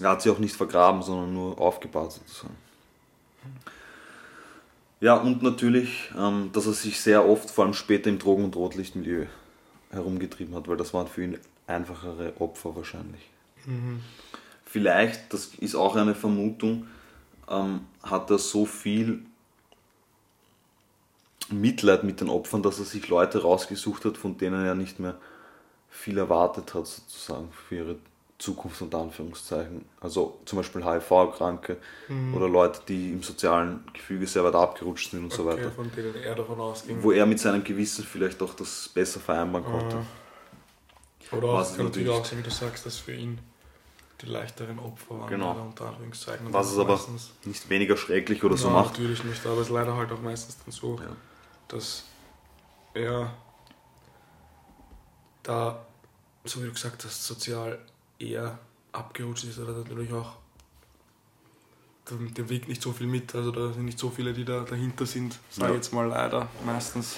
Er 0.00 0.10
hat 0.10 0.22
sie 0.22 0.30
auch 0.30 0.38
nicht 0.38 0.54
vergraben, 0.56 1.02
sondern 1.02 1.34
nur 1.34 1.60
aufgebahrt 1.60 2.12
sozusagen. 2.12 2.56
Ja, 5.00 5.16
und 5.16 5.42
natürlich, 5.42 6.10
ähm, 6.16 6.50
dass 6.52 6.66
er 6.66 6.72
sich 6.74 7.00
sehr 7.00 7.28
oft, 7.28 7.50
vor 7.50 7.64
allem 7.64 7.74
später 7.74 8.08
im 8.08 8.18
Drogen- 8.20 8.44
und 8.44 8.54
Rotlichtmilieu 8.56 9.26
herumgetrieben 9.90 10.54
hat, 10.54 10.68
weil 10.68 10.76
das 10.76 10.94
waren 10.94 11.08
für 11.08 11.24
ihn 11.24 11.38
einfachere 11.66 12.32
Opfer 12.38 12.74
wahrscheinlich. 12.76 13.28
Vielleicht, 14.72 15.34
das 15.34 15.50
ist 15.60 15.74
auch 15.74 15.96
eine 15.96 16.14
Vermutung, 16.14 16.86
ähm, 17.46 17.82
hat 18.02 18.30
er 18.30 18.38
so 18.38 18.64
viel 18.64 19.20
Mitleid 21.50 22.04
mit 22.04 22.22
den 22.22 22.30
Opfern, 22.30 22.62
dass 22.62 22.78
er 22.78 22.86
sich 22.86 23.06
Leute 23.08 23.42
rausgesucht 23.42 24.06
hat, 24.06 24.16
von 24.16 24.38
denen 24.38 24.64
er 24.64 24.74
nicht 24.74 24.98
mehr 24.98 25.16
viel 25.90 26.16
erwartet 26.16 26.72
hat, 26.72 26.86
sozusagen, 26.86 27.50
für 27.68 27.74
ihre 27.76 27.96
Zukunft 28.38 28.80
unter 28.80 28.98
Anführungszeichen. 28.98 29.84
Also 30.00 30.38
zum 30.46 30.56
Beispiel 30.56 30.82
HIV-Kranke 30.82 31.76
oder 32.34 32.48
Leute, 32.48 32.80
die 32.88 33.10
im 33.10 33.22
sozialen 33.22 33.84
Gefüge 33.92 34.26
sehr 34.26 34.42
weit 34.42 34.54
abgerutscht 34.54 35.10
sind 35.10 35.24
und 35.24 35.32
so 35.34 35.42
Okay, 35.42 35.58
weiter. 35.58 35.70
von 35.72 35.92
denen 35.92 36.14
er 36.14 36.34
davon 36.34 36.58
ausging. 36.58 37.02
Wo 37.02 37.12
er 37.12 37.26
mit 37.26 37.38
seinem 37.40 37.62
Gewissen 37.62 38.04
vielleicht 38.04 38.40
auch 38.42 38.54
das 38.54 38.88
besser 38.88 39.20
vereinbaren 39.20 39.66
konnte. 39.66 39.98
Oder 41.30 41.48
auch, 41.48 41.76
kann 41.76 41.84
natürlich- 41.86 42.08
auch 42.08 42.24
sein, 42.24 42.38
wie 42.38 42.42
du 42.42 42.50
sagst, 42.50 42.86
dass 42.86 42.96
für 42.96 43.12
ihn 43.12 43.38
die 44.22 44.26
leichteren 44.26 44.78
Opfer 44.78 45.18
waren. 45.20 45.28
Genau. 45.28 45.52
Unter 45.60 45.86
Anführungszeichen. 45.88 46.46
Und 46.46 46.52
Was 46.52 46.70
es 46.72 46.78
aber 46.78 46.98
nicht 47.44 47.68
weniger 47.68 47.96
schrecklich 47.96 48.42
oder 48.44 48.56
so 48.56 48.68
Ja, 48.68 48.74
macht. 48.74 48.92
Natürlich 48.92 49.24
nicht, 49.24 49.44
aber 49.44 49.56
es 49.56 49.66
ist 49.66 49.70
leider 49.72 49.96
halt 49.96 50.10
auch 50.12 50.20
meistens 50.20 50.58
dann 50.64 50.72
so, 50.72 50.98
Ja. 50.98 51.16
dass 51.68 52.04
er 52.94 53.32
da, 55.42 55.84
so 56.44 56.60
wie 56.62 56.66
du 56.66 56.72
gesagt 56.72 57.04
hast, 57.04 57.26
sozial 57.26 57.78
eher 58.18 58.58
abgerutscht 58.92 59.44
ist 59.44 59.58
oder 59.58 59.72
natürlich 59.72 60.12
auch 60.12 60.34
den 62.10 62.48
Weg 62.48 62.68
nicht 62.68 62.82
so 62.82 62.92
viel 62.92 63.06
mit. 63.06 63.34
Also 63.34 63.50
da 63.50 63.72
sind 63.72 63.84
nicht 63.84 63.98
so 63.98 64.10
viele, 64.10 64.32
die 64.32 64.44
da 64.44 64.60
dahinter 64.60 65.06
sind, 65.06 65.38
sage 65.50 65.70
Ja. 65.70 65.76
jetzt 65.76 65.92
mal 65.92 66.06
leider. 66.06 66.48
Meistens 66.64 67.16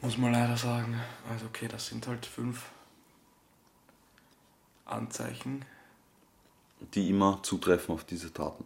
muss 0.00 0.16
man 0.16 0.32
leider 0.32 0.56
sagen. 0.56 0.98
Also 1.30 1.46
okay, 1.46 1.66
das 1.68 1.86
sind 1.86 2.06
halt 2.06 2.24
fünf 2.24 2.62
Anzeichen. 4.92 5.64
die 6.94 7.10
immer 7.10 7.38
zutreffen 7.42 7.94
auf 7.94 8.04
diese 8.04 8.32
Taten. 8.32 8.64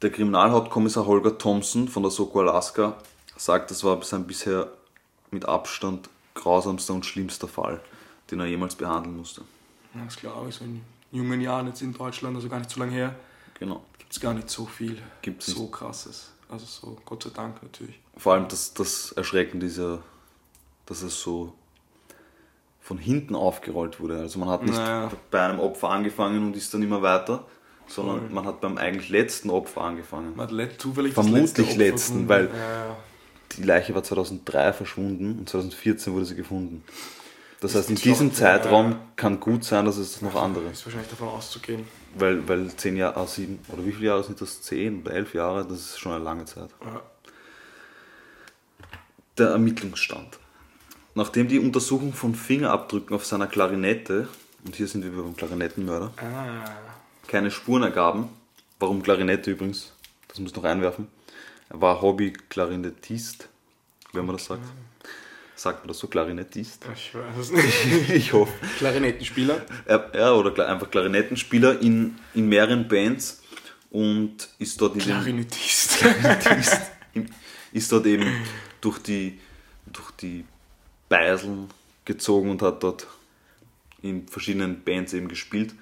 Der 0.00 0.10
Kriminalhauptkommissar 0.10 1.04
Holger 1.04 1.36
Thompson 1.36 1.86
von 1.88 2.02
der 2.02 2.10
Soko 2.10 2.40
Alaska 2.40 2.96
sagt, 3.36 3.70
das 3.70 3.84
war 3.84 4.02
sein 4.02 4.26
bisher 4.26 4.68
mit 5.30 5.44
Abstand 5.44 6.08
grausamster 6.34 6.94
und 6.94 7.04
schlimmster 7.04 7.46
Fall, 7.48 7.80
den 8.30 8.40
er 8.40 8.46
jemals 8.46 8.74
behandeln 8.74 9.16
musste. 9.18 9.42
Das 9.92 10.16
glaube 10.16 10.48
ich, 10.48 10.54
so 10.54 10.64
in 10.64 10.80
jungen 11.12 11.40
Jahren 11.42 11.66
jetzt 11.66 11.82
in 11.82 11.92
Deutschland, 11.92 12.34
also 12.36 12.48
gar 12.48 12.58
nicht 12.58 12.70
so 12.70 12.80
lange 12.80 12.92
her, 12.92 13.14
Genau. 13.58 13.82
gibt 13.98 14.12
es 14.12 14.20
gar 14.20 14.32
nicht 14.32 14.48
so 14.48 14.64
viel 14.64 15.00
Gibt's 15.20 15.46
so 15.46 15.62
nicht. 15.64 15.72
krasses. 15.72 16.30
Also 16.48 16.64
so, 16.64 16.96
Gott 17.04 17.22
sei 17.24 17.30
Dank 17.34 17.62
natürlich. 17.62 18.00
Vor 18.16 18.32
allem 18.32 18.48
das, 18.48 18.72
das 18.72 19.12
Erschreckende 19.12 19.66
ist 19.66 19.76
ja, 19.76 19.98
dass 20.86 21.02
es 21.02 21.20
so 21.20 21.52
von 22.90 22.98
hinten 22.98 23.36
aufgerollt 23.36 24.00
wurde. 24.00 24.18
Also 24.18 24.40
man 24.40 24.48
hat 24.48 24.64
nicht 24.64 24.74
Naja. 24.74 25.12
bei 25.30 25.40
einem 25.42 25.60
Opfer 25.60 25.90
angefangen 25.90 26.44
und 26.44 26.56
ist 26.56 26.74
dann 26.74 26.82
immer 26.82 27.02
weiter, 27.02 27.44
sondern 27.86 28.18
Voll. 28.22 28.30
man 28.30 28.46
hat 28.46 28.60
beim 28.60 28.78
eigentlich 28.78 29.10
letzten 29.10 29.48
Opfer 29.48 29.82
angefangen. 29.82 30.34
Man 30.34 30.48
hat 30.48 30.50
let- 30.52 30.80
zufällig 30.80 31.14
Vermutlich 31.14 31.56
letzte 31.56 31.62
letzten, 31.78 32.28
weil- 32.28 32.46
Ja. 32.46 32.96
Die 33.56 33.62
Leiche 33.62 33.94
war 33.94 34.02
2003 34.02 34.72
verschwunden 34.72 35.38
und 35.38 35.48
2014 35.48 36.12
wurde 36.14 36.24
sie 36.24 36.34
gefunden. 36.34 36.82
Das 37.60 37.72
Das 37.74 37.82
heißt, 37.82 37.90
in 37.90 37.94
ist 37.96 38.04
diesem 38.04 38.34
Zeitraum 38.34 38.90
ja. 38.90 38.98
kann 39.14 39.38
gut 39.38 39.62
sein, 39.62 39.84
dass 39.84 39.96
es 39.98 40.20
noch 40.20 40.34
andere 40.34 40.64
Ist 40.70 40.84
wahrscheinlich 40.84 41.10
davon 41.10 41.28
auszugehen. 41.28 41.84
Weil, 42.18 42.48
weil 42.48 42.66
zehn 42.74 42.96
Jahre, 42.96 43.16
ah, 43.18 43.26
sieben, 43.28 43.60
oder 43.68 43.86
wie 43.86 43.92
viele 43.92 44.06
Jahre 44.06 44.24
sind 44.24 44.40
das? 44.40 44.62
Zehn 44.62 45.02
oder 45.02 45.12
elf 45.12 45.32
Jahre? 45.32 45.64
Das 45.64 45.78
ist 45.78 46.00
schon 46.00 46.10
eine 46.10 46.24
lange 46.24 46.44
Zeit. 46.44 46.70
Ja. 46.84 47.02
Der 49.38 49.48
Ermittlungsstand. 49.50 50.39
Nachdem 51.20 51.48
die 51.48 51.58
Untersuchung 51.58 52.14
von 52.14 52.34
Fingerabdrücken 52.34 53.14
auf 53.14 53.26
seiner 53.26 53.46
Klarinette, 53.46 54.26
und 54.64 54.74
hier 54.74 54.88
sind 54.88 55.04
wir 55.04 55.10
beim 55.10 55.36
Klarinettenmörder, 55.36 56.14
Ah, 56.16 56.70
keine 57.26 57.50
Spuren 57.50 57.82
ergaben, 57.82 58.30
warum 58.78 59.02
Klarinette 59.02 59.50
übrigens, 59.50 59.92
das 60.28 60.38
muss 60.38 60.52
ich 60.52 60.56
noch 60.56 60.64
einwerfen, 60.64 61.08
er 61.68 61.78
war 61.78 62.00
Hobby-Klarinettist, 62.00 63.50
wenn 64.14 64.24
man 64.24 64.36
das 64.36 64.46
sagt. 64.46 64.62
Sagt 65.56 65.80
man 65.80 65.88
das 65.88 65.98
so, 65.98 66.06
Klarinettist? 66.06 66.86
ich 66.94 67.14
weiß 67.14 67.36
es 67.38 67.50
nicht. 67.52 68.08
Ich 68.14 68.32
hoffe. 68.32 68.54
Klarinettenspieler. 68.78 69.60
Er, 69.84 70.10
ja, 70.14 70.32
oder 70.32 70.66
einfach 70.70 70.90
Klarinettenspieler 70.90 71.82
in, 71.82 72.16
in 72.32 72.48
mehreren 72.48 72.88
Bands 72.88 73.42
und 73.90 74.48
ist 74.58 74.80
dort 74.80 74.94
in 74.94 75.02
Klarinettist. 75.02 75.98
Klarinetist, 75.98 76.80
ist 77.74 77.92
dort 77.92 78.06
eben 78.06 78.24
durch 78.80 79.00
die, 79.00 79.38
durch 79.84 80.12
die 80.12 80.46
Beiseln 81.10 81.68
gezogen 82.06 82.50
und 82.50 82.62
hat 82.62 82.82
dort 82.82 83.06
in 84.00 84.26
verschiedenen 84.26 84.82
Bands 84.82 85.12
eben 85.12 85.28
gespielt, 85.28 85.74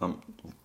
ähm, 0.00 0.14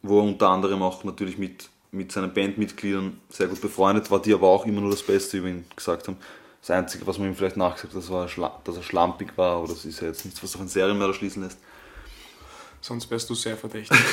wo 0.01 0.19
er 0.19 0.23
unter 0.23 0.47
anderem 0.47 0.81
auch 0.81 1.03
natürlich 1.03 1.37
mit, 1.37 1.67
mit 1.91 2.13
seinen 2.13 2.33
Bandmitgliedern 2.33 3.19
sehr 3.29 3.47
gut 3.47 3.59
befreundet 3.59 4.09
war, 4.09 4.21
die 4.21 4.33
aber 4.33 4.47
auch 4.47 4.65
immer 4.65 4.79
nur 4.79 4.91
das 4.91 5.03
Beste 5.03 5.37
über 5.37 5.49
ihn 5.49 5.65
gesagt 5.75 6.07
haben. 6.07 6.17
Das 6.61 6.69
Einzige, 6.69 7.05
was 7.05 7.17
man 7.17 7.27
ihm 7.27 7.35
vielleicht 7.35 7.57
nachgesagt 7.57 7.93
hat, 7.93 8.01
das 8.01 8.09
war, 8.09 8.61
dass 8.63 8.77
er 8.77 8.83
schlampig 8.83 9.37
war, 9.37 9.57
aber 9.57 9.67
das 9.67 9.83
ist 9.83 9.99
ja 9.99 10.07
jetzt 10.07 10.23
nichts, 10.23 10.41
was 10.41 10.55
auf 10.55 10.61
einen 10.61 10.69
Serienmörder 10.69 11.13
schließen 11.13 11.43
lässt. 11.43 11.57
Sonst 12.79 13.09
wärst 13.09 13.29
du 13.29 13.35
sehr 13.35 13.57
verdächtig. 13.57 13.97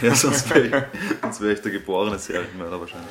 Ja, 0.00 0.14
sonst 0.14 0.48
wäre 0.50 0.66
ich, 0.66 0.74
sonst 1.20 1.40
wär 1.40 1.52
ich 1.52 1.60
der 1.60 1.72
geborene 1.72 2.18
Serienmörder 2.18 2.80
wahrscheinlich. 2.80 3.10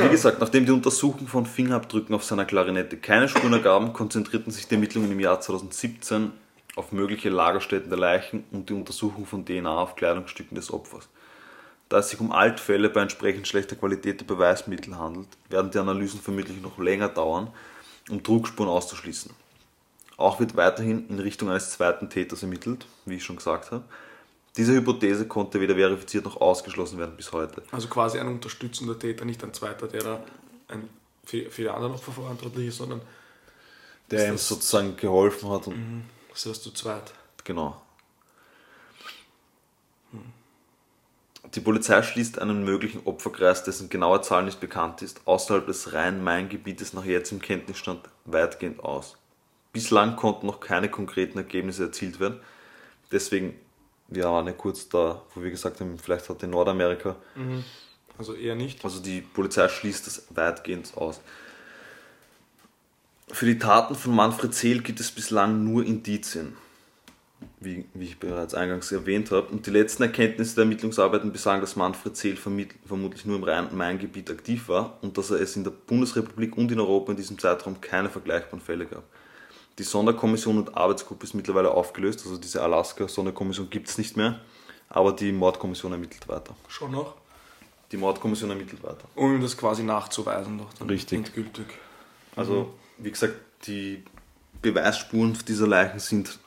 Wie 0.00 0.08
gesagt, 0.08 0.38
nachdem 0.40 0.64
die 0.64 0.70
Untersuchung 0.70 1.26
von 1.26 1.44
Fingerabdrücken 1.44 2.14
auf 2.14 2.22
seiner 2.22 2.44
Klarinette 2.44 2.96
keine 2.96 3.28
Spuren 3.28 3.52
ergaben, 3.52 3.92
konzentrierten 3.92 4.52
sich 4.52 4.68
die 4.68 4.74
Ermittlungen 4.74 5.10
im 5.10 5.18
Jahr 5.18 5.40
2017 5.40 6.30
auf 6.76 6.92
mögliche 6.92 7.30
Lagerstätten 7.30 7.90
der 7.90 7.98
Leichen 7.98 8.44
und 8.52 8.68
die 8.68 8.74
Untersuchung 8.74 9.26
von 9.26 9.44
DNA 9.44 9.76
auf 9.76 9.96
Kleidungsstücken 9.96 10.54
des 10.54 10.72
Opfers. 10.72 11.08
Da 11.88 11.98
es 11.98 12.10
sich 12.10 12.20
um 12.20 12.30
Altfälle 12.30 12.90
bei 12.90 13.02
entsprechend 13.02 13.48
schlechter 13.48 13.74
Qualität 13.74 14.20
der 14.20 14.26
Beweismittel 14.26 14.96
handelt, 14.96 15.28
werden 15.48 15.72
die 15.72 15.78
Analysen 15.78 16.20
vermutlich 16.20 16.62
noch 16.62 16.78
länger 16.78 17.08
dauern, 17.08 17.48
um 18.08 18.22
Trugspuren 18.22 18.70
auszuschließen. 18.70 19.32
Auch 20.16 20.38
wird 20.38 20.56
weiterhin 20.56 21.08
in 21.08 21.18
Richtung 21.18 21.48
eines 21.48 21.72
zweiten 21.72 22.08
Täters 22.08 22.42
ermittelt, 22.42 22.86
wie 23.04 23.16
ich 23.16 23.24
schon 23.24 23.36
gesagt 23.36 23.72
habe. 23.72 23.82
Diese 24.58 24.74
Hypothese 24.74 25.28
konnte 25.28 25.60
weder 25.60 25.76
verifiziert 25.76 26.24
noch 26.24 26.40
ausgeschlossen 26.40 26.98
werden 26.98 27.16
bis 27.16 27.32
heute. 27.32 27.62
Also 27.70 27.86
quasi 27.86 28.18
ein 28.18 28.26
unterstützender 28.26 28.98
Täter, 28.98 29.24
nicht 29.24 29.42
ein 29.44 29.54
zweiter, 29.54 29.86
der 29.86 30.02
da 30.02 30.24
ein, 30.66 30.90
für, 31.24 31.48
für 31.48 31.62
die 31.62 31.68
anderen 31.68 31.94
Opfer 31.94 32.10
verantwortlich 32.10 32.66
ist, 32.66 32.78
sondern 32.78 33.00
Der 34.10 34.28
ihm 34.28 34.36
sozusagen 34.36 34.96
geholfen 34.96 35.48
hat 35.48 35.68
und 35.68 36.04
das 36.32 36.46
heißt 36.46 36.62
zu 36.62 36.72
zweit. 36.72 37.12
genau. 37.44 37.80
Die 41.54 41.60
Polizei 41.60 42.02
schließt 42.02 42.40
einen 42.40 42.64
möglichen 42.64 43.00
Opferkreis, 43.06 43.62
dessen 43.64 43.88
genaue 43.88 44.20
Zahl 44.22 44.44
nicht 44.44 44.60
bekannt 44.60 45.00
ist, 45.02 45.20
außerhalb 45.24 45.66
des 45.66 45.92
Rhein-Main-Gebietes 45.92 46.92
nach 46.92 47.04
jetzigem 47.04 47.40
Kenntnisstand 47.40 48.00
weitgehend 48.24 48.80
aus. 48.80 49.16
bislang 49.72 50.16
konnten 50.16 50.46
noch 50.46 50.60
keine 50.60 50.90
konkreten 50.90 51.38
Ergebnisse 51.38 51.84
erzielt 51.84 52.20
werden. 52.20 52.40
Deswegen, 53.12 53.54
wir 54.08 54.24
waren 54.24 54.46
ja 54.46 54.52
kurz 54.52 54.88
da, 54.88 55.22
wo 55.34 55.42
wir 55.42 55.50
gesagt 55.50 55.80
haben, 55.80 55.98
vielleicht 55.98 56.28
hat 56.28 56.42
in 56.42 56.50
Nordamerika, 56.50 57.16
Also 58.16 58.34
eher 58.34 58.54
nicht. 58.56 58.84
also 58.84 59.00
die 59.00 59.20
Polizei 59.20 59.68
schließt 59.68 60.06
das 60.06 60.26
weitgehend 60.30 60.92
aus. 60.96 61.20
Für 63.30 63.44
die 63.44 63.58
Taten 63.58 63.94
von 63.94 64.14
Manfred 64.14 64.54
Zehl 64.54 64.80
gibt 64.80 65.00
es 65.00 65.10
bislang 65.10 65.62
nur 65.62 65.84
Indizien, 65.84 66.56
wie, 67.60 67.84
wie 67.92 68.06
ich 68.06 68.18
bereits 68.18 68.54
eingangs 68.54 68.90
erwähnt 68.90 69.30
habe. 69.30 69.48
Und 69.48 69.66
die 69.66 69.70
letzten 69.70 70.02
Erkenntnisse 70.04 70.54
der 70.54 70.64
Ermittlungsarbeiten 70.64 71.30
besagen, 71.30 71.60
dass 71.60 71.76
Manfred 71.76 72.16
Zehl 72.16 72.36
vermutlich 72.38 73.26
nur 73.26 73.36
im 73.36 73.44
Rhein-Main-Gebiet 73.44 74.30
aktiv 74.30 74.68
war 74.70 74.96
und 75.02 75.18
dass 75.18 75.30
er 75.30 75.40
es 75.40 75.54
in 75.56 75.64
der 75.64 75.70
Bundesrepublik 75.72 76.56
und 76.56 76.72
in 76.72 76.80
Europa 76.80 77.10
in 77.12 77.18
diesem 77.18 77.38
Zeitraum 77.38 77.82
keine 77.82 78.08
vergleichbaren 78.08 78.62
Fälle 78.64 78.86
gab. 78.86 79.04
Die 79.78 79.84
Sonderkommission 79.84 80.58
und 80.58 80.76
Arbeitsgruppe 80.76 81.24
ist 81.24 81.34
mittlerweile 81.34 81.70
aufgelöst, 81.70 82.24
also 82.24 82.36
diese 82.36 82.62
Alaska-Sonderkommission 82.62 83.70
gibt 83.70 83.88
es 83.88 83.96
nicht 83.96 84.16
mehr, 84.16 84.40
aber 84.88 85.12
die 85.12 85.30
Mordkommission 85.30 85.92
ermittelt 85.92 86.26
weiter. 86.28 86.56
Schon 86.66 86.90
noch. 86.92 87.14
Die 87.92 87.96
Mordkommission 87.96 88.50
ermittelt 88.50 88.82
weiter. 88.82 89.08
Um 89.14 89.40
das 89.40 89.56
quasi 89.56 89.82
nachzuweisen, 89.84 90.58
doch 90.58 90.72
dann 90.74 90.88
Richtig. 90.90 91.18
endgültig. 91.18 91.66
Also, 92.34 92.74
wie 92.98 93.10
gesagt, 93.10 93.34
die 93.66 94.02
Beweisspuren 94.60 95.38
dieser 95.46 95.66
Leichen 95.68 96.00
sind 96.00 96.38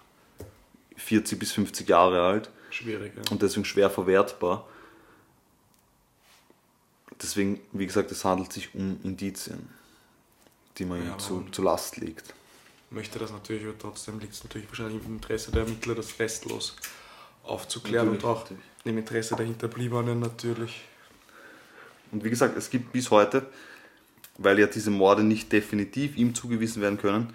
40 0.97 1.39
bis 1.39 1.53
50 1.53 1.87
Jahre 1.87 2.21
alt 2.21 2.49
Schwierig, 2.69 3.13
ja. 3.15 3.23
und 3.31 3.41
deswegen 3.41 3.65
schwer 3.65 3.89
verwertbar. 3.89 4.67
Deswegen, 7.21 7.61
wie 7.71 7.85
gesagt, 7.85 8.11
es 8.11 8.25
handelt 8.25 8.51
sich 8.51 8.73
um 8.75 8.99
Indizien, 9.03 9.69
die 10.77 10.85
man 10.85 11.05
Ja, 11.05 11.13
ihm 11.13 11.19
zu, 11.19 11.45
zur 11.51 11.65
Last 11.65 11.97
legt. 11.97 12.33
Möchte 12.91 13.19
das 13.19 13.31
natürlich, 13.31 13.63
aber 13.65 13.77
trotzdem 13.77 14.19
liegt 14.19 14.33
es 14.33 14.43
natürlich 14.43 14.67
wahrscheinlich 14.67 15.03
im 15.05 15.15
Interesse 15.15 15.51
der 15.51 15.63
Ermittler, 15.63 15.95
das 15.95 16.19
restlos 16.19 16.75
aufzuklären 17.43 18.07
Natürlich, 18.07 18.23
und 18.23 18.29
auch 18.29 18.41
natürlich. 18.43 18.63
im 18.85 18.97
Interesse 18.97 19.35
der 19.35 19.45
Hinterbliebenen 19.45 20.19
natürlich. 20.19 20.81
Und 22.11 22.23
wie 22.23 22.29
gesagt, 22.29 22.57
es 22.57 22.69
gibt 22.69 22.91
bis 22.91 23.09
heute, 23.09 23.45
weil 24.37 24.59
ja 24.59 24.67
diese 24.67 24.91
Morde 24.91 25.23
nicht 25.23 25.51
definitiv 25.51 26.17
ihm 26.17 26.35
zugewiesen 26.35 26.81
werden 26.81 26.97
können, 26.97 27.33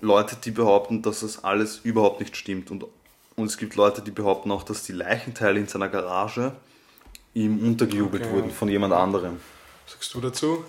Leute, 0.00 0.36
die 0.36 0.50
behaupten, 0.50 1.02
dass 1.02 1.20
das 1.20 1.42
alles 1.42 1.80
überhaupt 1.82 2.20
nicht 2.20 2.36
stimmt. 2.36 2.70
Und, 2.70 2.84
und 3.36 3.46
es 3.46 3.56
gibt 3.56 3.76
Leute, 3.76 4.02
die 4.02 4.10
behaupten 4.10 4.50
auch, 4.50 4.62
dass 4.62 4.82
die 4.84 4.92
Leichenteile 4.92 5.58
in 5.58 5.66
seiner 5.66 5.88
Garage 5.88 6.52
ihm 7.34 7.58
untergejubelt 7.66 8.24
Okay. 8.24 8.32
wurden 8.32 8.50
von 8.50 8.68
jemand 8.68 8.92
anderem. 8.92 9.40
Was 9.84 9.94
sagst 9.94 10.14
du 10.14 10.20
dazu? 10.20 10.64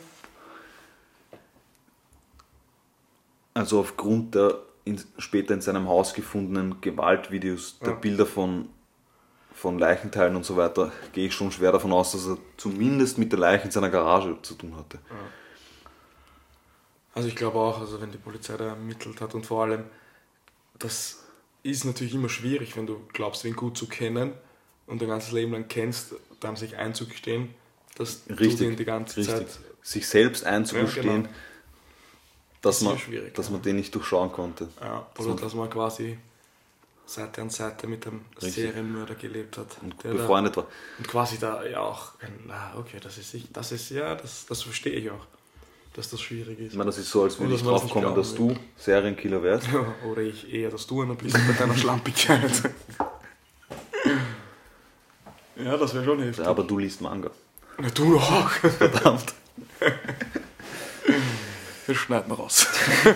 Also 3.54 3.80
aufgrund 3.80 4.36
der 4.36 4.60
in, 4.84 4.99
später 5.18 5.54
in 5.54 5.62
seinem 5.62 5.88
Haus 5.88 6.14
gefundenen 6.14 6.82
Gewaltvideos, 6.82 7.80
der 7.80 7.89
Ja. 7.89 7.95
Bilder 7.95 8.26
von, 8.26 8.70
von 9.54 9.78
Leichenteilen 9.78 10.36
und 10.36 10.45
so 10.45 10.58
weiter, 10.58 10.91
gehe 11.14 11.28
ich 11.28 11.34
schon 11.34 11.52
schwer 11.52 11.72
davon 11.72 11.91
aus, 11.93 12.14
dass 12.14 12.28
er 12.28 12.38
zumindest 12.58 13.18
mit 13.18 13.32
der 13.32 13.39
Leiche 13.39 13.66
in 13.66 13.72
seiner 13.72 13.89
Garage 13.89 14.38
zu 14.41 14.56
tun 14.56 14.76
hatte. 14.76 14.99
Also 17.14 17.28
ich 17.28 17.36
glaube 17.36 17.60
auch, 17.60 17.80
also 17.80 18.02
wenn 18.02 18.12
die 18.12 18.18
Polizei 18.18 18.56
da 18.58 18.70
ermittelt 18.70 19.20
hat 19.22 19.36
und 19.36 19.45
vor 19.45 19.64
allem, 19.64 19.84
das 20.80 21.24
ist 21.64 21.84
natürlich 21.86 22.14
immer 22.16 22.30
schwierig, 22.30 22.76
wenn 22.78 22.88
du 22.88 23.02
glaubst, 23.14 23.43
wen 23.43 23.56
gut 23.56 23.78
zu 23.78 23.88
kennen 23.88 24.32
und 24.88 25.02
dein 25.02 25.10
ganzes 25.10 25.32
Leben 25.32 25.52
lang 25.52 25.68
kennst, 25.68 26.16
dann 26.39 26.56
sich 26.56 26.78
einzugestehen, 26.78 27.54
dass 27.97 28.26
du 28.26 28.34
Richtig, 28.34 28.60
den 28.60 28.76
die 28.78 28.86
ganze 28.86 29.18
richtig. 29.18 29.36
Zeit... 29.36 29.60
Sich 29.84 30.08
selbst 30.08 30.45
einzugestehen, 30.45 31.06
Ja, 31.06 31.22
genau. 31.22 31.30
Dass, 32.62 32.82
ja 32.82 32.89
man, 32.89 32.97
schwierig, 32.99 33.34
dass 33.36 33.47
ja. 33.47 33.51
man 33.53 33.62
den 33.62 33.76
nicht 33.78 33.93
durchschauen 33.95 34.32
konnte. 34.32 34.70
Ja, 34.80 35.05
Dass 35.16 35.26
oder 35.26 35.34
man- 35.36 35.43
dass 35.43 35.53
man 35.55 35.70
quasi 35.70 36.18
Seite 37.05 37.41
an 37.41 37.49
Seite 37.49 37.88
mit 37.88 38.05
einem 38.07 38.22
Richtig. 38.36 38.53
Serienmörder 38.53 39.16
gelebt 39.16 39.57
hat. 39.57 39.68
Und 39.82 40.01
der 40.03 40.12
da- 40.14 40.18
befreundet 40.18 40.55
war. 40.57 40.68
Und 40.97 41.07
quasi 41.07 41.38
da 41.39 41.64
ja 41.66 41.80
auch, 41.82 42.12
na 42.47 42.74
okay, 42.78 42.97
das 43.01 43.18
ist, 43.18 43.34
ich- 43.34 43.51
das 43.51 43.72
ist 43.72 43.89
ja, 43.89 44.16
das, 44.16 44.45
das 44.45 44.62
verstehe 44.64 44.93
ich 44.93 45.09
auch, 45.12 45.26
dass 45.93 46.09
das 46.09 46.22
schwierig 46.22 46.59
ist. 46.59 46.72
Ich 46.72 46.78
meine, 46.78 46.86
das 46.89 46.97
ist 46.99 47.09
so, 47.12 47.24
als 47.24 47.38
würde 47.39 47.55
ich 47.55 47.62
dass 47.64 47.70
das 47.70 47.82
drauf 47.82 47.91
kommen, 47.91 48.16
dass 48.16 48.36
glauben 48.36 48.53
du 48.55 48.59
Serienkiller 48.78 49.43
wärst. 49.43 49.68
Oder 50.09 50.22
ich 50.22 50.53
eher, 50.53 50.70
dass 50.70 50.88
du 50.88 51.01
einer 51.01 51.16
bist 51.16 51.38
mit 51.47 51.59
deiner 51.59 51.76
Schlampigkeit. 51.76 52.49
ja, 55.57 55.78
das 55.78 55.93
wäre 55.93 56.05
schon 56.05 56.22
heftig. 56.22 56.45
Aber 56.45 56.64
du 56.64 56.78
liest 56.80 57.01
Manga. 57.01 57.30
Na, 57.78 57.89
du 57.89 58.18
auch. 58.18 58.49
Verdammt. 58.51 59.34
Das 61.92 61.98
schneiden 61.98 62.30
wir 62.32 62.36
raus. 62.38 62.66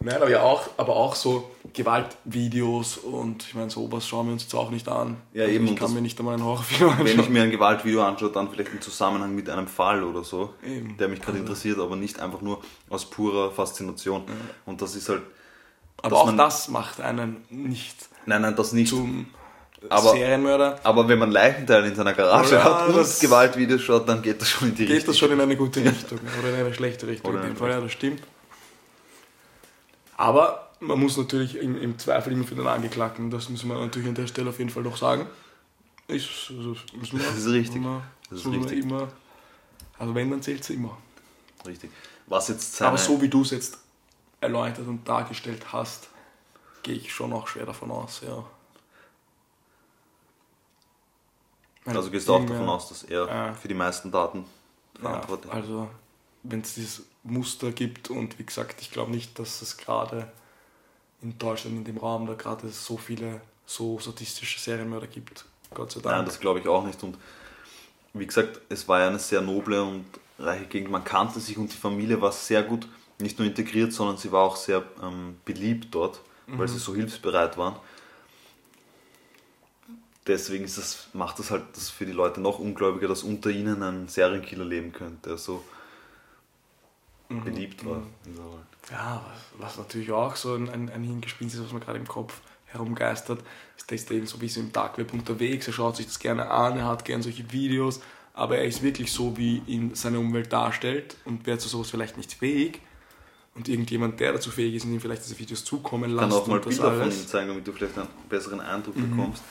Nein, 0.00 0.14
aber 0.16 0.30
ja 0.30 0.42
auch, 0.42 0.68
aber 0.76 0.94
auch 0.94 1.14
so 1.16 1.50
Gewaltvideos 1.72 2.98
und 2.98 3.42
ich 3.42 3.54
meine, 3.54 3.68
sowas 3.68 4.06
schauen 4.06 4.26
wir 4.26 4.32
uns 4.34 4.42
jetzt 4.44 4.54
auch 4.54 4.70
nicht 4.70 4.86
an. 4.88 5.16
Ja, 5.32 5.42
Also 5.44 5.54
eben, 5.54 5.66
Ich 5.66 5.76
kann 5.76 5.92
mir 5.92 6.00
nicht 6.00 6.18
einmal 6.20 6.34
einen 6.34 6.44
Horrorfilm 6.44 6.90
anschauen. 6.90 7.06
Wenn 7.06 7.20
ich 7.20 7.28
mir 7.28 7.42
ein 7.42 7.50
Gewaltvideo 7.50 8.02
anschaue, 8.04 8.30
dann 8.30 8.48
vielleicht 8.50 8.72
im 8.72 8.80
Zusammenhang 8.80 9.34
mit 9.34 9.50
einem 9.50 9.66
Fall 9.66 10.04
oder 10.04 10.22
so, 10.22 10.54
Eben. 10.62 10.96
der 10.98 11.08
mich 11.08 11.18
gerade 11.20 11.32
Also- 11.38 11.42
interessiert, 11.46 11.78
aber 11.80 11.96
nicht 11.96 12.20
einfach 12.20 12.40
nur 12.42 12.62
aus 12.90 13.06
purer 13.10 13.50
Faszination. 13.50 14.22
Und 14.66 14.80
das 14.82 14.94
ist 14.94 15.08
halt. 15.08 15.22
aber 16.02 16.16
auch 16.20 16.26
man- 16.26 16.36
das 16.36 16.68
macht 16.68 17.00
einen 17.00 17.44
nicht 17.50 17.96
Nein, 18.24 18.42
nein, 18.42 18.54
das 18.54 18.72
nicht. 18.72 18.90
zum 18.90 19.26
Aber- 19.88 20.10
Serienmörder. 20.10 20.80
Aber 20.82 21.06
wenn 21.08 21.18
man 21.18 21.30
Leichenteile 21.30 21.86
in 21.88 21.94
seiner 21.94 22.12
Garage 22.14 22.56
Ja, 22.56 22.64
hat 22.64 22.88
und 22.88 22.96
das- 22.96 23.20
Gewaltvideos 23.20 23.80
schaut, 23.82 24.08
dann 24.08 24.22
geht 24.22 24.40
das 24.40 24.48
schon 24.50 24.68
in 24.68 24.74
die 24.74 24.86
Geht 24.86 24.96
Richtung. 24.96 25.06
das 25.12 25.18
schon 25.18 25.30
in 25.32 25.40
eine 25.40 25.56
gute 25.56 25.84
Richtung 25.84 26.18
oder 26.40 26.48
in 26.50 26.54
eine 26.56 26.74
schlechte 26.74 27.06
Richtung? 27.06 27.30
Oder 27.30 27.42
in 27.44 27.50
dem 27.50 27.56
Fall, 27.56 27.70
ja, 27.70 27.80
das 27.80 27.92
stimmt. 27.92 28.22
Aber 30.16 30.70
man 30.80 30.98
muss 30.98 31.16
natürlich 31.16 31.56
im, 31.56 31.80
im 31.80 31.98
Zweifel 31.98 32.32
immer 32.32 32.44
für 32.44 32.54
den 32.54 32.66
Angeklagten, 32.66 33.30
das 33.30 33.48
müssen 33.48 33.68
wir 33.68 33.78
natürlich 33.78 34.08
an 34.08 34.14
der 34.14 34.26
Stelle 34.26 34.50
auf 34.50 34.58
jeden 34.58 34.70
Fall 34.70 34.82
noch 34.82 34.96
sagen. 34.96 35.26
Ist, 36.08 36.50
also, 36.56 36.74
wir, 36.92 37.18
Das 37.20 37.36
ist 37.36 37.46
richtig. 37.48 37.76
Immer, 37.76 38.02
Das 38.30 38.40
ist 38.40 38.46
richtig. 38.46 38.78
Immer, 38.84 39.08
also 39.98 40.14
wenn, 40.14 40.30
dann 40.30 40.42
zählt 40.42 40.62
es 40.62 40.70
immer. 40.70 40.96
Richtig. 41.66 41.90
Was 42.26 42.48
jetzt 42.48 42.80
Aber 42.82 42.98
so 42.98 43.20
wie 43.20 43.28
du 43.28 43.42
es 43.42 43.50
jetzt 43.50 43.78
erläutert 44.40 44.86
und 44.86 45.06
dargestellt 45.08 45.72
hast, 45.72 46.08
gehe 46.82 46.94
ich 46.94 47.12
schon 47.12 47.32
auch 47.32 47.46
schwer 47.48 47.66
davon 47.66 47.90
aus, 47.90 48.22
ja. 48.26 48.44
Also 51.96 52.10
gehst 52.10 52.28
du 52.28 52.34
auch 52.34 52.44
davon 52.46 52.68
aus, 52.68 52.88
dass 52.88 53.02
er 53.04 53.26
Ja. 53.26 53.54
für 53.54 53.68
die 53.68 53.74
meisten 53.74 54.10
Daten 54.10 54.44
Ja, 54.96 55.10
verantwortlich 55.10 55.52
ist. 55.52 55.56
also 55.56 55.88
wenn 56.42 56.60
es 56.60 56.74
dieses 56.74 57.02
Muster 57.24 57.72
gibt 57.72 58.10
und 58.10 58.38
wie 58.38 58.44
gesagt, 58.44 58.80
ich 58.80 58.90
glaube 58.90 59.10
nicht, 59.10 59.38
dass 59.38 59.60
es 59.62 59.76
gerade 59.76 60.30
in 61.22 61.36
Deutschland, 61.38 61.76
in 61.76 61.84
dem 61.84 61.98
Raum, 61.98 62.26
da 62.26 62.34
gerade 62.34 62.68
so 62.68 62.96
viele 62.96 63.40
so 63.66 63.98
sadistische 63.98 64.58
Serienmörder 64.60 65.06
gibt. 65.08 65.44
Gott 65.74 65.90
sei 65.92 66.00
Dank. 66.00 66.16
Nein, 66.16 66.24
das 66.24 66.40
glaube 66.40 66.60
ich 66.60 66.68
auch 66.68 66.84
nicht. 66.84 67.02
Und 67.02 67.18
wie 68.14 68.26
gesagt, 68.26 68.60
es 68.68 68.88
war 68.88 69.00
ja 69.00 69.08
eine 69.08 69.18
sehr 69.18 69.40
noble 69.42 69.82
und 69.82 70.06
reiche 70.38 70.66
Gegend. 70.66 70.90
Man 70.90 71.04
kannte 71.04 71.40
sich 71.40 71.58
und 71.58 71.70
die 71.72 71.76
Familie 71.76 72.20
war 72.20 72.32
sehr 72.32 72.62
gut, 72.62 72.88
nicht 73.20 73.38
nur 73.38 73.46
integriert, 73.48 73.92
sondern 73.92 74.16
sie 74.16 74.30
war 74.32 74.44
auch 74.44 74.56
sehr 74.56 74.84
ähm, 75.02 75.36
beliebt 75.44 75.88
dort, 75.90 76.20
weil 76.46 76.68
sie 76.68 76.78
so 76.78 76.94
hilfsbereit 76.94 77.58
waren. 77.58 77.76
Deswegen 80.28 80.64
ist 80.64 80.76
das, 80.76 81.08
macht 81.14 81.38
das 81.38 81.50
halt 81.50 81.64
das 81.74 81.88
für 81.88 82.04
die 82.04 82.12
Leute 82.12 82.40
noch 82.40 82.58
ungläubiger, 82.58 83.08
dass 83.08 83.22
unter 83.22 83.50
ihnen 83.50 83.82
ein 83.82 84.08
Serienkiller 84.08 84.64
leben 84.64 84.92
könnte, 84.92 85.30
der 85.30 85.38
so 85.38 85.64
beliebt 87.28 87.84
war. 87.84 88.02
Welt. 88.24 88.36
Ja, 88.90 89.24
was, 89.58 89.76
was 89.76 89.78
natürlich 89.78 90.12
auch 90.12 90.36
so 90.36 90.54
ein, 90.54 90.68
ein, 90.68 90.90
ein 90.90 91.02
Hingespinst 91.02 91.54
ist, 91.54 91.64
was 91.64 91.72
mir 91.72 91.80
gerade 91.80 91.98
im 91.98 92.06
Kopf 92.06 92.40
herumgeistert, 92.66 93.40
ist, 93.76 93.90
der 93.90 93.96
ist 93.96 94.10
eben 94.10 94.26
so 94.26 94.36
ein 94.36 94.40
bisschen 94.40 94.66
im 94.66 94.72
Darkweb 94.72 95.12
unterwegs, 95.12 95.66
er 95.66 95.72
schaut 95.72 95.96
sich 95.96 96.06
das 96.06 96.18
gerne 96.18 96.50
an, 96.50 96.78
er 96.78 96.86
hat 96.86 97.04
gerne 97.04 97.22
solche 97.22 97.50
Videos, 97.50 98.00
aber 98.34 98.58
er 98.58 98.64
ist 98.64 98.82
wirklich 98.82 99.12
so, 99.12 99.36
wie 99.36 99.62
ihn 99.66 99.94
seine 99.94 100.18
Umwelt 100.18 100.52
darstellt 100.52 101.16
und 101.24 101.46
wäre 101.46 101.58
zu 101.58 101.68
sowas 101.68 101.90
vielleicht 101.90 102.16
nicht 102.16 102.34
fähig. 102.34 102.80
Und 103.54 103.68
irgendjemand, 103.68 104.20
der 104.20 104.34
dazu 104.34 104.52
fähig 104.52 104.76
ist 104.76 104.84
und 104.84 104.92
ihm 104.92 105.00
vielleicht 105.00 105.24
diese 105.24 105.36
Videos 105.36 105.64
zukommen 105.64 106.10
lässt 106.10 106.20
kann 106.20 106.32
auch 106.32 106.46
mal 106.46 106.60
Bilder 106.60 106.92
von 106.92 107.00
alles. 107.00 107.16
Mhm. 107.16 107.22
ihm 107.22 107.26
zeigen, 107.26 107.48
damit 107.48 107.66
du 107.66 107.72
vielleicht 107.72 107.98
einen 107.98 108.08
besseren 108.28 108.60
Eindruck 108.60 108.94
bekommst. 108.94 109.42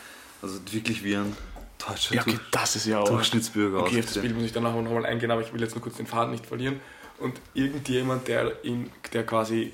Also 0.42 0.60
wirklich 0.72 1.04
wie 1.04 1.16
ein 1.16 1.36
deutscher 1.78 2.16
Ja, 2.16 2.22
okay, 2.22 2.40
das 2.52 2.76
ist 2.76 2.86
ja 2.86 3.00
auch. 3.00 3.08
Durchschnittsbürger 3.08 3.80
Okay, 3.80 4.00
auf 4.00 4.06
das. 4.06 4.22
Bild 4.22 4.36
muss 4.36 4.46
ich 4.46 4.54
dann 4.54 4.64
nachher 4.64 4.82
nochmal 4.82 5.06
eingehen, 5.06 5.32
aber 5.32 5.42
ich 5.42 5.54
will 5.54 5.62
jetzt 5.62 5.76
nur 5.76 5.82
kurz 5.82 5.98
den 5.98 6.08
Faden 6.08 6.32
nicht 6.32 6.46
verlieren. 6.46 6.80
Und 7.20 7.40
irgendjemand, 7.54 8.28
der, 8.28 8.64
ihn, 8.64 8.92
der 9.14 9.26
quasi 9.26 9.74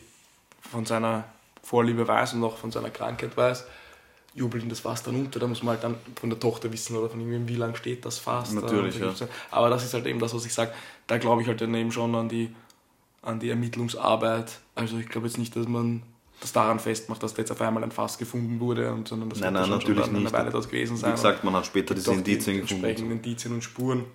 von 0.62 0.86
seiner 0.86 1.26
Vorliebe 1.62 2.08
weiß 2.08 2.34
und 2.34 2.44
auch 2.44 2.58
von 2.58 2.72
seiner 2.72 2.90
Krankheit 2.90 3.36
weiß, 3.36 3.66
jubelt 4.34 4.64
ihm 4.64 4.70
das 4.70 4.80
Fass 4.80 5.04
dann 5.04 5.16
unter. 5.16 5.40
Da 5.40 5.48
muss 5.48 5.62
man 5.64 5.76
halt 5.76 5.84
dann 5.84 5.96
von 6.20 6.30
der 6.30 6.40
Tochter 6.40 6.72
wissen 6.72 6.96
oder 6.96 7.10
von 7.10 7.20
ihm, 7.20 7.48
wie 7.48 7.56
lange 7.56 7.76
steht 7.76 8.06
das 8.06 8.18
Fass. 8.18 8.54
da 8.54 8.62
Natürlich, 8.62 9.02
und 9.02 9.20
ja. 9.20 9.28
Aber 9.52 9.70
das 9.70 9.84
ist 9.84 9.94
halt 9.94 10.06
eben 10.06 10.20
das, 10.20 10.34
was 10.34 10.46
ich 10.46 10.54
sage. 10.54 10.74
Da 11.08 11.18
glaube 11.18 11.42
ich 11.42 11.48
halt 11.48 11.62
dann 11.62 11.74
eben 11.76 11.92
schon 11.92 12.16
an 12.16 12.30
die, 12.30 12.54
an 13.22 13.40
die 13.40 13.50
Ermittlungsarbeit. 13.50 14.60
Also 14.76 14.98
ich 14.98 15.10
glaube 15.10 15.28
jetzt 15.28 15.38
nicht, 15.38 15.56
dass 15.56 15.68
man 15.68 16.02
das 16.44 16.52
daran 16.54 16.80
festmacht, 16.80 17.24
dass 17.24 17.34
da 17.34 17.42
jetzt 17.42 17.52
auf 17.52 17.62
einmal 17.62 17.84
ein 17.84 17.92
Fass 17.92 18.18
gefunden 18.18 18.60
wurde, 18.60 18.92
und, 18.92 19.08
sondern 19.08 19.30
das 19.30 19.40
Nein, 19.40 19.54
nein, 19.54 19.64
schon 19.64 19.72
natürlich 19.72 20.06
schon 20.06 20.16
eine. 20.16 20.32
Weile 20.32 20.52
dort 20.52 20.70
gewesen 20.70 20.98
sein. 20.98 21.12
Wie 21.12 21.16
gesagt, 21.16 21.44
man 21.44 21.54
hat 21.54 21.66
später 21.66 21.96
diese 21.96 22.12
Indizien 22.12 22.56
die 22.56 22.62
gefunden. 22.62 22.84
entsprechenden 22.84 23.12
Indizien 23.18 23.54
und 23.54 23.64
Spuren. 23.64 24.06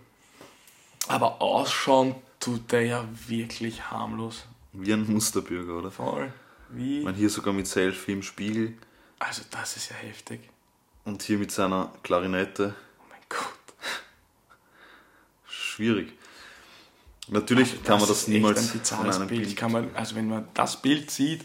Aber 1.08 1.40
ausschauen 1.40 2.14
tut 2.38 2.70
der 2.70 2.84
ja 2.84 3.04
wirklich 3.26 3.90
harmlos. 3.90 4.46
Wie 4.72 4.92
ein 4.92 5.10
Musterbürger, 5.10 5.78
oder? 5.78 5.90
Voll. 5.90 6.32
Wie? 6.70 7.02
Meine, 7.02 7.16
hier 7.16 7.30
sogar 7.30 7.54
mit 7.54 7.66
Selfie 7.66 8.12
im 8.12 8.22
Spiegel 8.22 8.74
Also 9.18 9.42
das 9.50 9.76
ist 9.76 9.88
ja 9.90 9.96
heftig. 9.96 10.40
und 11.04 11.22
hier 11.22 11.38
mit 11.38 11.50
seiner 11.50 11.90
Klarinette. 12.02 12.74
Oh 13.00 13.04
mein 13.08 13.20
Gott. 13.28 13.74
Schwierig. 15.46 16.12
Natürlich 17.28 17.72
Also 17.72 17.82
kann 17.84 17.98
man 18.00 18.08
das 18.08 18.28
niemals 18.28 18.74
ein 18.74 18.84
von 18.84 19.10
einem 19.10 19.28
Bild. 19.28 19.42
Bild. 19.42 19.56
Kann 19.56 19.72
man, 19.72 19.94
also 19.94 20.14
wenn 20.14 20.28
man 20.28 20.48
das 20.54 20.80
Bild 20.80 21.10
sieht 21.10 21.44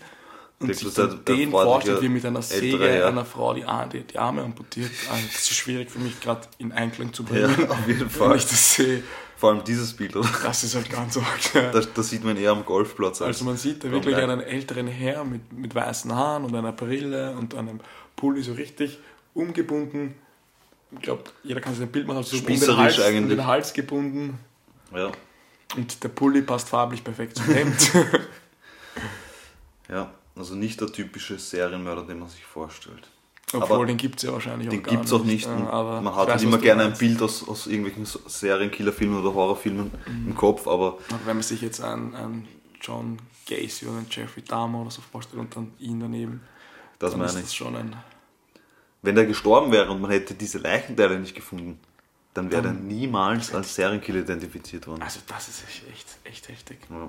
und 0.64 0.76
sich 0.76 0.94
dann 0.94 1.24
der- 1.26 1.36
den 1.36 1.52
vorstellt, 1.52 2.02
wie 2.02 2.10
mit 2.10 2.26
einer 2.26 2.40
ältere 2.40 2.60
Säge 2.60 2.80
Herr. 2.90 3.08
einer 3.08 3.26
Frau 3.26 3.54
die, 3.54 3.66
die, 3.92 4.04
die 4.04 4.18
Arme 4.18 4.42
amputiert, 4.44 4.92
also 5.12 5.26
das 5.32 5.42
ist 5.42 5.54
schwierig 5.54 5.90
für 5.92 6.00
mich 6.00 6.20
gerade 6.20 6.42
in 6.58 6.72
Einklang 6.72 7.14
zu 7.14 7.24
Ja, 7.24 7.48
bringen. 7.48 7.70
auf 7.70 7.88
jeden 7.88 8.00
Wenn 8.02 8.10
Fall. 8.10 8.36
ich 8.38 8.44
das 8.46 8.76
sehe, 8.76 9.04
Vor 9.38 9.52
allem 9.52 9.64
dieses 9.64 9.94
Bild, 9.94 10.16
oder? 10.16 10.30
das 10.44 10.64
ist 10.64 10.76
halt 10.76 10.90
ganz 10.90 11.18
arg. 11.18 11.54
ja. 11.54 11.72
Da, 11.72 11.82
da 11.82 12.04
sieht 12.04 12.24
man 12.24 12.38
eher 12.38 12.52
am 12.52 12.64
Golfplatz. 12.66 13.22
Als 13.22 13.36
Also 13.38 13.46
man 13.46 13.58
sieht 13.58 13.84
da 13.84 13.92
wirklich 13.92 14.16
einen 14.16 14.40
älteren 14.42 14.88
Herr 14.88 15.24
mit, 15.26 15.52
mit 15.54 15.76
weißen 15.76 16.14
Haaren 16.16 16.46
und 16.46 16.56
einer 16.56 16.72
Brille 16.72 17.36
und 17.38 17.54
einem 17.56 17.80
Pulli 18.16 18.42
so 18.42 18.54
richtig 18.54 19.00
umgebunden. 19.34 20.16
Ich 20.92 21.02
glaube, 21.02 21.24
jeder 21.44 21.60
kann 21.60 21.74
sich 21.74 21.82
ein 21.84 21.92
Bild 21.92 22.06
machen, 22.08 22.18
also 22.18 22.38
so 22.38 22.44
um 22.44 22.48
den, 22.48 22.78
Hals, 22.78 23.00
um 23.00 23.04
eigentlich. 23.06 23.38
den 23.38 23.48
Hals 23.48 23.74
gebunden. 23.74 24.38
Ja, 24.96 25.12
Und 25.76 26.04
der 26.04 26.10
Pulli 26.10 26.44
passt 26.44 26.70
farblich 26.70 27.04
perfekt 27.04 27.36
zum 27.38 27.46
Hemd. 27.46 27.92
ja, 29.90 30.12
also 30.36 30.56
nicht 30.56 30.80
der 30.82 30.88
typische 30.92 31.38
Serienmörder, 31.40 32.04
den 32.06 32.20
man 32.20 32.30
sich 32.30 32.44
vorstellt. 32.44 33.08
Obwohl, 33.56 33.76
Aber 33.78 33.86
den 33.86 33.98
gibt 33.98 34.18
es 34.18 34.24
ja 34.24 34.32
wahrscheinlich 34.34 34.68
Den 34.70 34.80
auch 34.80 34.84
gar 34.84 34.92
gibt 34.96 35.06
es 35.06 35.14
auch 35.14 35.24
nicht. 35.24 35.46
Ja, 35.46 35.54
und 35.56 35.68
aber 35.68 36.02
man 36.02 36.16
hat 36.16 36.24
weiß, 36.28 36.34
halt 36.36 36.44
immer 36.44 36.58
gerne 36.58 36.82
ein 36.84 36.88
meinst. 36.90 37.00
Bild 37.00 37.22
aus, 37.22 37.48
aus 37.48 37.68
irgendwelchen 37.68 38.06
Serienkillerfilmen 38.06 39.20
oder 39.20 39.34
Horrorfilmen 39.34 39.92
Mhm. 40.08 40.28
im 40.30 40.36
Kopf, 40.36 40.68
aber 40.68 40.98
Aber 41.10 41.20
wenn 41.26 41.36
man 41.38 41.44
sich 41.44 41.62
jetzt 41.62 41.80
einen, 41.82 42.16
einen 42.16 42.48
John 42.82 43.20
Gacy 43.48 43.86
oder 43.86 43.98
einen 43.98 44.08
Jeffrey 44.10 44.42
Dahmer 44.44 44.82
oder 44.82 44.90
so 44.92 45.02
vorstellt 45.04 45.40
und 45.40 45.56
dann 45.56 45.72
ihn 45.78 46.00
daneben, 46.00 46.42
das 46.98 47.12
dann 47.12 47.20
meine 47.20 47.30
ist 47.32 47.36
ich. 47.38 47.44
das 47.44 47.56
schon 47.56 47.76
ein... 47.76 47.96
Wenn 49.04 49.16
der 49.16 49.26
gestorben 49.28 49.72
wäre 49.72 49.92
und 49.92 50.02
man 50.02 50.10
hätte 50.12 50.34
diese 50.34 50.58
Leichenteile 50.58 51.20
nicht 51.20 51.36
gefunden, 51.36 51.80
dann 52.34 52.50
wäre 52.52 52.64
der 52.64 52.72
Dann- 52.72 52.88
niemals 52.88 53.54
als 53.54 53.76
Serienkiller 53.76 54.22
identifiziert 54.22 54.88
worden. 54.88 55.04
Also 55.04 55.20
das 55.28 55.50
ist 55.50 55.64
echt, 55.92 56.08
echt 56.24 56.50
heftig. 56.50 56.80
Ja. 56.90 57.08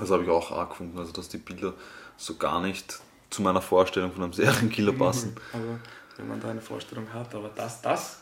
Das 0.00 0.10
habe 0.10 0.22
ich 0.24 0.28
auch 0.30 0.50
arg 0.52 0.70
gefunden, 0.70 0.98
also 0.98 1.12
dass 1.12 1.28
die 1.28 1.38
Bilder 1.38 1.74
so 2.16 2.36
gar 2.36 2.60
nicht 2.60 3.00
zu 3.30 3.42
meiner 3.42 3.62
Vorstellung 3.62 4.12
von 4.12 4.22
einem 4.24 4.32
Serienkiller 4.32 4.92
passen. 4.92 5.36
Also, 5.52 5.78
wenn 6.16 6.28
man 6.28 6.40
da 6.40 6.48
eine 6.50 6.60
Vorstellung 6.60 7.12
hat, 7.12 7.34
aber 7.34 7.48
das, 7.50 7.80
das 7.82 8.20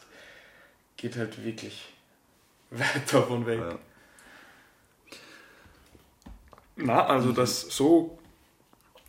geht 0.96 1.16
halt 1.16 1.42
wirklich 1.44 1.88
weit 2.70 3.12
davon 3.12 3.46
weg. 3.46 3.60
Ja. 3.60 3.78
Na, 6.76 7.06
also 7.06 7.32
das 7.32 7.62
so, 7.62 8.18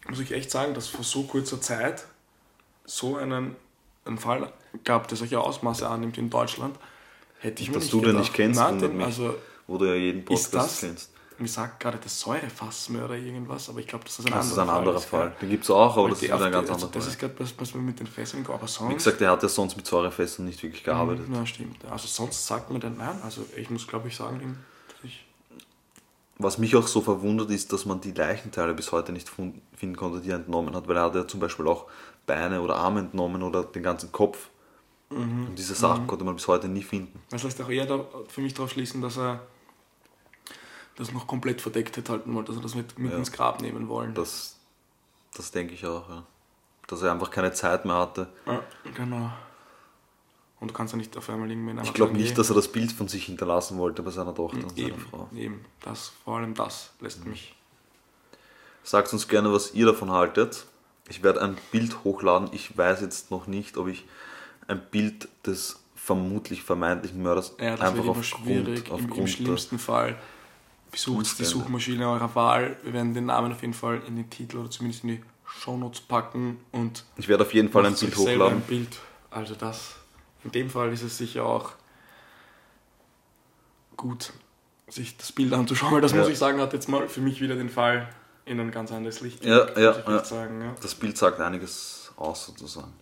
muss 0.09 0.19
ich 0.19 0.31
echt 0.31 0.49
sagen, 0.49 0.73
dass 0.73 0.87
vor 0.87 1.03
so 1.03 1.23
kurzer 1.23 1.61
Zeit 1.61 2.05
so 2.85 3.17
einen, 3.17 3.55
einen 4.05 4.17
Fall 4.17 4.51
gab, 4.83 5.07
der 5.07 5.17
solche 5.17 5.39
Ausmaße 5.39 5.87
annimmt 5.87 6.17
in 6.17 6.29
Deutschland, 6.31 6.75
hätte 7.39 7.61
ich 7.61 7.69
mir 7.69 7.75
Dass 7.75 7.83
nicht 7.83 7.93
du 7.93 7.97
den 7.99 8.05
gedacht. 8.07 8.21
nicht 8.23 8.33
kennst, 8.33 8.59
Nein, 8.59 8.79
den, 8.79 8.97
mich. 8.97 9.05
also 9.05 9.35
Wo 9.67 9.77
du 9.77 9.85
ja 9.85 9.93
jeden 9.95 10.25
Podcast 10.25 10.53
das- 10.53 10.79
kennst. 10.79 11.11
Mir 11.39 11.47
sagt 11.47 11.79
gerade 11.79 11.97
der 11.97 12.09
Säurefassmörder 12.09 13.15
irgendwas, 13.15 13.69
aber 13.69 13.79
ich 13.79 13.87
glaube, 13.87 14.05
das 14.05 14.19
ist 14.19 14.25
ein 14.25 14.31
Das 14.33 14.47
ist 14.47 14.57
anderer 14.57 14.73
ein 14.73 14.79
anderer 14.79 14.97
ist, 14.97 15.05
Fall. 15.05 15.29
gell? 15.29 15.37
Den 15.41 15.49
gibt 15.49 15.63
es 15.63 15.69
auch, 15.69 15.97
aber 15.97 16.09
das 16.09 16.17
ist 16.21 16.23
wieder 16.25 16.35
ein 16.45 16.51
ganz 16.51 16.69
also 16.69 16.85
anderer 16.85 16.91
Das 16.91 17.03
Fall. 17.05 17.13
ist 17.13 17.19
gerade 17.19 17.39
was, 17.39 17.53
was 17.57 17.73
wir 17.73 17.81
mit 17.81 17.99
den 17.99 18.07
Fesseln 18.07 18.45
aber 18.47 18.67
sonst... 18.67 18.91
Wie 18.91 18.95
gesagt, 18.95 19.21
er 19.21 19.31
hat 19.31 19.43
ja 19.43 19.49
sonst 19.49 19.75
mit 19.75 19.85
Säurefesten 19.87 20.45
nicht 20.45 20.61
wirklich 20.63 20.83
gearbeitet. 20.83 21.25
Ja, 21.33 21.45
stimmt. 21.45 21.77
Also 21.89 22.07
sonst 22.07 22.45
sagt 22.45 22.71
man 22.71 22.81
dann, 22.81 22.97
nein, 22.97 23.19
also 23.23 23.45
ich 23.55 23.69
muss 23.69 23.87
glaube 23.87 24.07
ich 24.09 24.15
sagen, 24.15 24.57
dass 24.87 25.03
ich 25.03 25.25
Was 26.37 26.57
mich 26.57 26.75
auch 26.75 26.87
so 26.87 27.01
verwundert 27.01 27.49
ist, 27.51 27.71
dass 27.73 27.85
man 27.85 28.01
die 28.01 28.11
Leichenteile 28.11 28.73
bis 28.73 28.91
heute 28.91 29.11
nicht 29.11 29.29
finden 29.29 29.95
konnte, 29.95 30.21
die 30.21 30.29
er 30.29 30.37
entnommen 30.37 30.75
hat, 30.75 30.87
weil 30.87 30.97
er 30.97 31.03
hat 31.03 31.15
ja 31.15 31.27
zum 31.27 31.39
Beispiel 31.39 31.67
auch 31.67 31.85
Beine 32.25 32.61
oder 32.61 32.75
Arme 32.75 33.01
entnommen 33.01 33.43
oder 33.43 33.63
den 33.63 33.83
ganzen 33.83 34.11
Kopf. 34.11 34.49
Mhm. 35.09 35.47
Und 35.47 35.55
diese 35.57 35.73
Sachen 35.73 36.05
konnte 36.05 36.23
man 36.23 36.35
bis 36.35 36.47
heute 36.47 36.67
nie 36.67 36.83
finden. 36.83 37.19
Das 37.29 37.43
lässt 37.43 37.59
auch 37.61 37.69
eher 37.69 38.05
für 38.27 38.41
mich 38.41 38.53
darauf 38.53 38.71
schließen, 38.71 39.01
dass 39.01 39.17
er 39.17 39.41
das 40.99 41.11
noch 41.13 41.25
komplett 41.27 41.61
verdeckt 41.61 41.97
hätte 41.97 42.11
halten 42.11 42.33
wollen, 42.33 42.45
dass 42.45 42.55
er 42.55 42.61
das 42.61 42.75
mit, 42.75 42.97
mit 42.99 43.11
Ja. 43.11 43.17
ins 43.17 43.31
Grab 43.31 43.61
nehmen 43.61 43.87
wollen. 43.87 44.13
Das, 44.13 44.57
das 45.35 45.51
denke 45.51 45.73
ich 45.73 45.85
auch, 45.85 46.07
ja. 46.09 46.23
Dass 46.87 47.01
er 47.01 47.11
einfach 47.11 47.31
keine 47.31 47.51
Zeit 47.53 47.85
mehr 47.85 47.95
hatte. 47.95 48.27
Ja, 48.45 48.61
genau. 48.95 49.31
Und 50.59 50.71
du 50.71 50.73
kannst 50.73 50.93
ja 50.93 50.97
nicht 50.97 51.15
auf 51.15 51.29
einmal 51.29 51.49
irgendwie 51.49 51.79
Ich 51.83 51.93
glaube 51.93 52.13
nicht, 52.17 52.37
dass 52.37 52.49
er 52.49 52.55
das 52.55 52.67
Bild 52.69 52.91
von 52.91 53.07
sich 53.07 53.25
hinterlassen 53.25 53.77
wollte 53.77 54.03
bei 54.03 54.11
seiner 54.11 54.35
Tochter 54.35 54.57
und 54.57 54.75
seiner 54.75 54.89
eben, 54.89 54.99
Frau. 54.99 55.29
eben, 55.33 55.63
das, 55.81 56.11
vor 56.25 56.37
allem 56.37 56.53
das 56.53 56.91
lässt 56.99 57.25
mich. 57.25 57.55
Sagt 58.83 59.13
uns 59.13 59.27
gerne, 59.27 59.53
was 59.53 59.73
ihr 59.73 59.85
davon 59.85 60.11
haltet. 60.11 60.65
Ich 61.07 61.23
werde 61.23 61.41
ein 61.41 61.57
Bild 61.71 62.03
hochladen. 62.03 62.49
Ich 62.51 62.77
weiß 62.77 63.01
jetzt 63.01 63.31
noch 63.31 63.47
nicht, 63.47 63.77
ob 63.77 63.87
ich 63.87 64.05
ein 64.67 64.81
Bild 64.91 65.29
des 65.45 65.79
vermutlich 65.95 66.63
vermeintlichen 66.63 67.21
Mörders 67.21 67.55
Ja, 67.59 67.71
das 67.77 67.81
einfach 67.81 67.99
aufgrund, 68.05 68.25
schwierig. 68.25 68.87
Im, 68.87 68.93
aufgrund 68.93 69.11
Im 69.17 69.25
der- 69.25 69.27
schlimmsten 69.27 69.79
Fall 69.79 70.19
besucht 70.91 71.39
die. 71.39 71.45
Suchmaschine 71.45 72.09
eurer 72.09 72.33
Wahl. 72.35 72.77
Wir 72.83 72.93
werden 72.93 73.13
den 73.13 73.25
Namen 73.27 73.51
auf 73.51 73.61
jeden 73.61 73.73
Fall 73.73 74.01
in 74.07 74.15
den 74.15 74.29
Titel 74.29 74.57
oder 74.57 74.69
zumindest 74.69 75.03
in 75.03 75.09
die 75.09 75.23
Shownotes 75.45 76.01
packen 76.01 76.59
und 76.71 77.03
Ich 77.17 77.27
werde 77.27 77.43
auf 77.43 77.53
jeden 77.53 77.69
Fall 77.71 77.85
ein 77.85 77.95
Bild 77.95 78.15
hochladen. 78.15 78.57
Ein 78.59 78.61
Bild. 78.61 78.97
Also 79.31 79.55
das. 79.55 79.95
In 80.43 80.51
dem 80.51 80.69
Fall 80.69 80.91
ist 80.93 81.01
es 81.01 81.17
sicher 81.17 81.45
auch 81.45 81.71
gut, 83.97 84.31
sich 84.87 85.17
das 85.17 85.31
Bild 85.31 85.53
anzuschauen, 85.53 85.93
weil 85.93 86.01
das 86.01 86.11
Ja. 86.13 86.19
muss 86.19 86.29
ich 86.29 86.37
sagen, 86.37 86.59
hat 86.61 86.73
jetzt 86.73 86.87
mal 86.87 87.07
für 87.09 87.21
mich 87.21 87.41
wieder 87.41 87.55
den 87.55 87.69
Fall 87.69 88.07
in 88.45 88.59
ein 88.59 88.71
ganz 88.71 88.91
anderes 88.91 89.21
Licht. 89.21 89.43
Ja, 89.45 89.67
ja, 89.77 89.95
ja. 90.07 90.23
sagen. 90.23 90.61
Ja. 90.61 90.75
Das 90.81 90.95
Bild 90.95 91.17
sagt 91.17 91.39
einiges 91.39 92.11
aus, 92.15 92.45
sozusagen. 92.47 92.93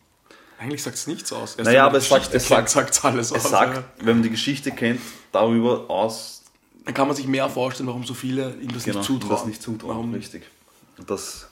Eigentlich 0.59 0.81
sagt 0.81 0.95
es 0.95 1.05
nichts 1.07 1.31
aus. 1.31 1.55
Erst 1.55 1.65
Naja, 1.67 1.85
aber 1.85 1.99
es 1.99 2.09
sagt- 2.09 2.33
es 2.33 2.47
sagt- 2.47 3.05
alles 3.05 3.31
aus. 3.31 3.45
Es 3.45 3.51
sagt, 3.51 3.83
wenn 3.99 4.15
man 4.17 4.23
die 4.23 4.31
Geschichte 4.31 4.71
kennt, 4.71 4.99
darüber 5.31 5.87
aus, 5.89 6.43
Dann 6.87 6.93
kann 6.93 7.07
man 7.07 7.17
sich 7.17 7.27
mehr 7.27 7.49
vorstellen, 7.49 7.87
warum 7.87 8.05
so 8.05 8.13
viele 8.13 8.55
ihm 8.61 8.71
das 8.71 8.85
genau, 8.85 8.99
nicht 8.99 9.07
zutrauen. 9.07 9.29
das 9.35 9.45
nicht 9.45 9.61
zutrauen. 9.61 9.93
Warum 9.93 10.13
Richtig. 10.13 10.43
Und 10.97 11.09
das 11.09 11.49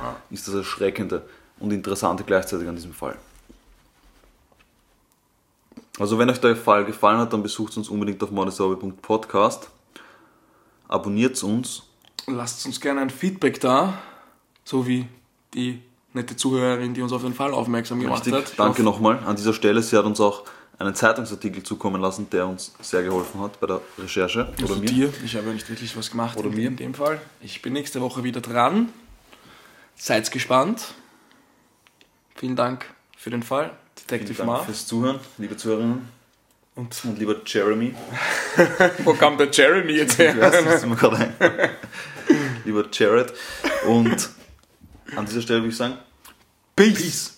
Ah. 0.00 0.14
ist 0.30 0.46
das 0.46 0.54
Erschreckende 0.54 1.28
und 1.58 1.72
Interessante 1.72 2.22
gleichzeitig 2.22 2.68
an 2.68 2.76
diesem 2.76 2.92
Fall. 2.94 3.16
Also 5.98 6.18
wenn 6.20 6.30
euch 6.30 6.38
der 6.40 6.54
Fall 6.54 6.84
gefallen 6.84 7.18
hat, 7.18 7.32
dann 7.32 7.42
besucht 7.42 7.76
uns 7.76 7.88
unbedingt 7.88 8.22
auf 8.22 8.30
monesorbe.podcast. 8.30 9.70
Abonniert 10.86 11.42
uns. 11.42 11.82
Lasst 12.28 12.64
uns 12.66 12.80
gerne 12.80 13.00
ein 13.00 13.10
Feedback 13.10 13.58
da, 13.60 13.94
so 14.64 14.86
wie 14.86 15.08
die 15.52 15.82
nette 16.12 16.36
Zuhörerin, 16.36 16.94
die 16.94 17.02
uns 17.02 17.12
auf 17.12 17.22
den 17.22 17.34
Fall 17.34 17.52
aufmerksam 17.52 17.98
gemacht 17.98 18.24
Richtig. 18.24 18.50
hat. 18.52 18.58
Danke 18.58 18.84
nochmal 18.84 19.18
an 19.26 19.34
dieser 19.34 19.52
Stelle. 19.52 19.82
Sie 19.82 19.96
hat 19.96 20.04
uns 20.04 20.20
auch 20.20 20.44
einen 20.78 20.94
Zeitungsartikel 20.94 21.62
zukommen 21.62 22.00
lassen, 22.02 22.28
der 22.30 22.46
uns 22.46 22.74
sehr 22.80 23.02
geholfen 23.02 23.40
hat 23.40 23.58
bei 23.60 23.66
der 23.66 23.80
Recherche. 23.98 24.48
Oder 24.58 24.62
Also 24.62 24.74
mir. 24.76 24.86
dir, 24.86 25.12
ich 25.24 25.34
habe 25.36 25.46
ja 25.48 25.52
nicht 25.54 25.68
wirklich 25.70 25.96
was 25.96 26.10
gemacht 26.10 26.36
Oder 26.36 26.48
in, 26.48 26.54
mir. 26.54 26.68
in 26.68 26.76
dem 26.76 26.94
Fall. 26.94 27.20
Ich 27.40 27.62
bin 27.62 27.72
nächste 27.72 28.00
Woche 28.00 28.22
wieder 28.24 28.40
dran. 28.40 28.90
Seid 29.96 30.30
gespannt. 30.30 30.94
Vielen 32.34 32.56
Dank 32.56 32.84
für 33.16 33.30
den 33.30 33.42
Fall, 33.42 33.70
Detective 33.98 34.34
Vielen 34.34 34.36
Dank 34.46 34.46
Marv. 34.58 34.66
fürs 34.66 34.86
Zuhören, 34.86 35.18
liebe 35.38 35.56
Zuhörerinnen 35.56 36.06
Und 36.74 36.94
und 37.04 37.18
lieber 37.18 37.36
Jeremy. 37.46 37.94
wo 39.04 39.14
kam 39.14 39.38
der 39.38 39.50
Jeremy 39.50 39.94
jetzt 39.94 40.18
her? 40.18 40.36
Ja, 40.36 40.50
das 40.50 40.74
ist 40.74 40.86
mir 40.86 40.96
gerade 40.96 41.16
ein. 41.16 41.34
lieber 42.66 42.84
Jared. 42.92 43.32
Und 43.86 44.28
an 45.16 45.24
dieser 45.24 45.40
Stelle 45.40 45.60
würde 45.60 45.70
ich 45.70 45.76
sagen, 45.78 45.96
Peace. 46.76 46.94
Peace. 46.94 47.35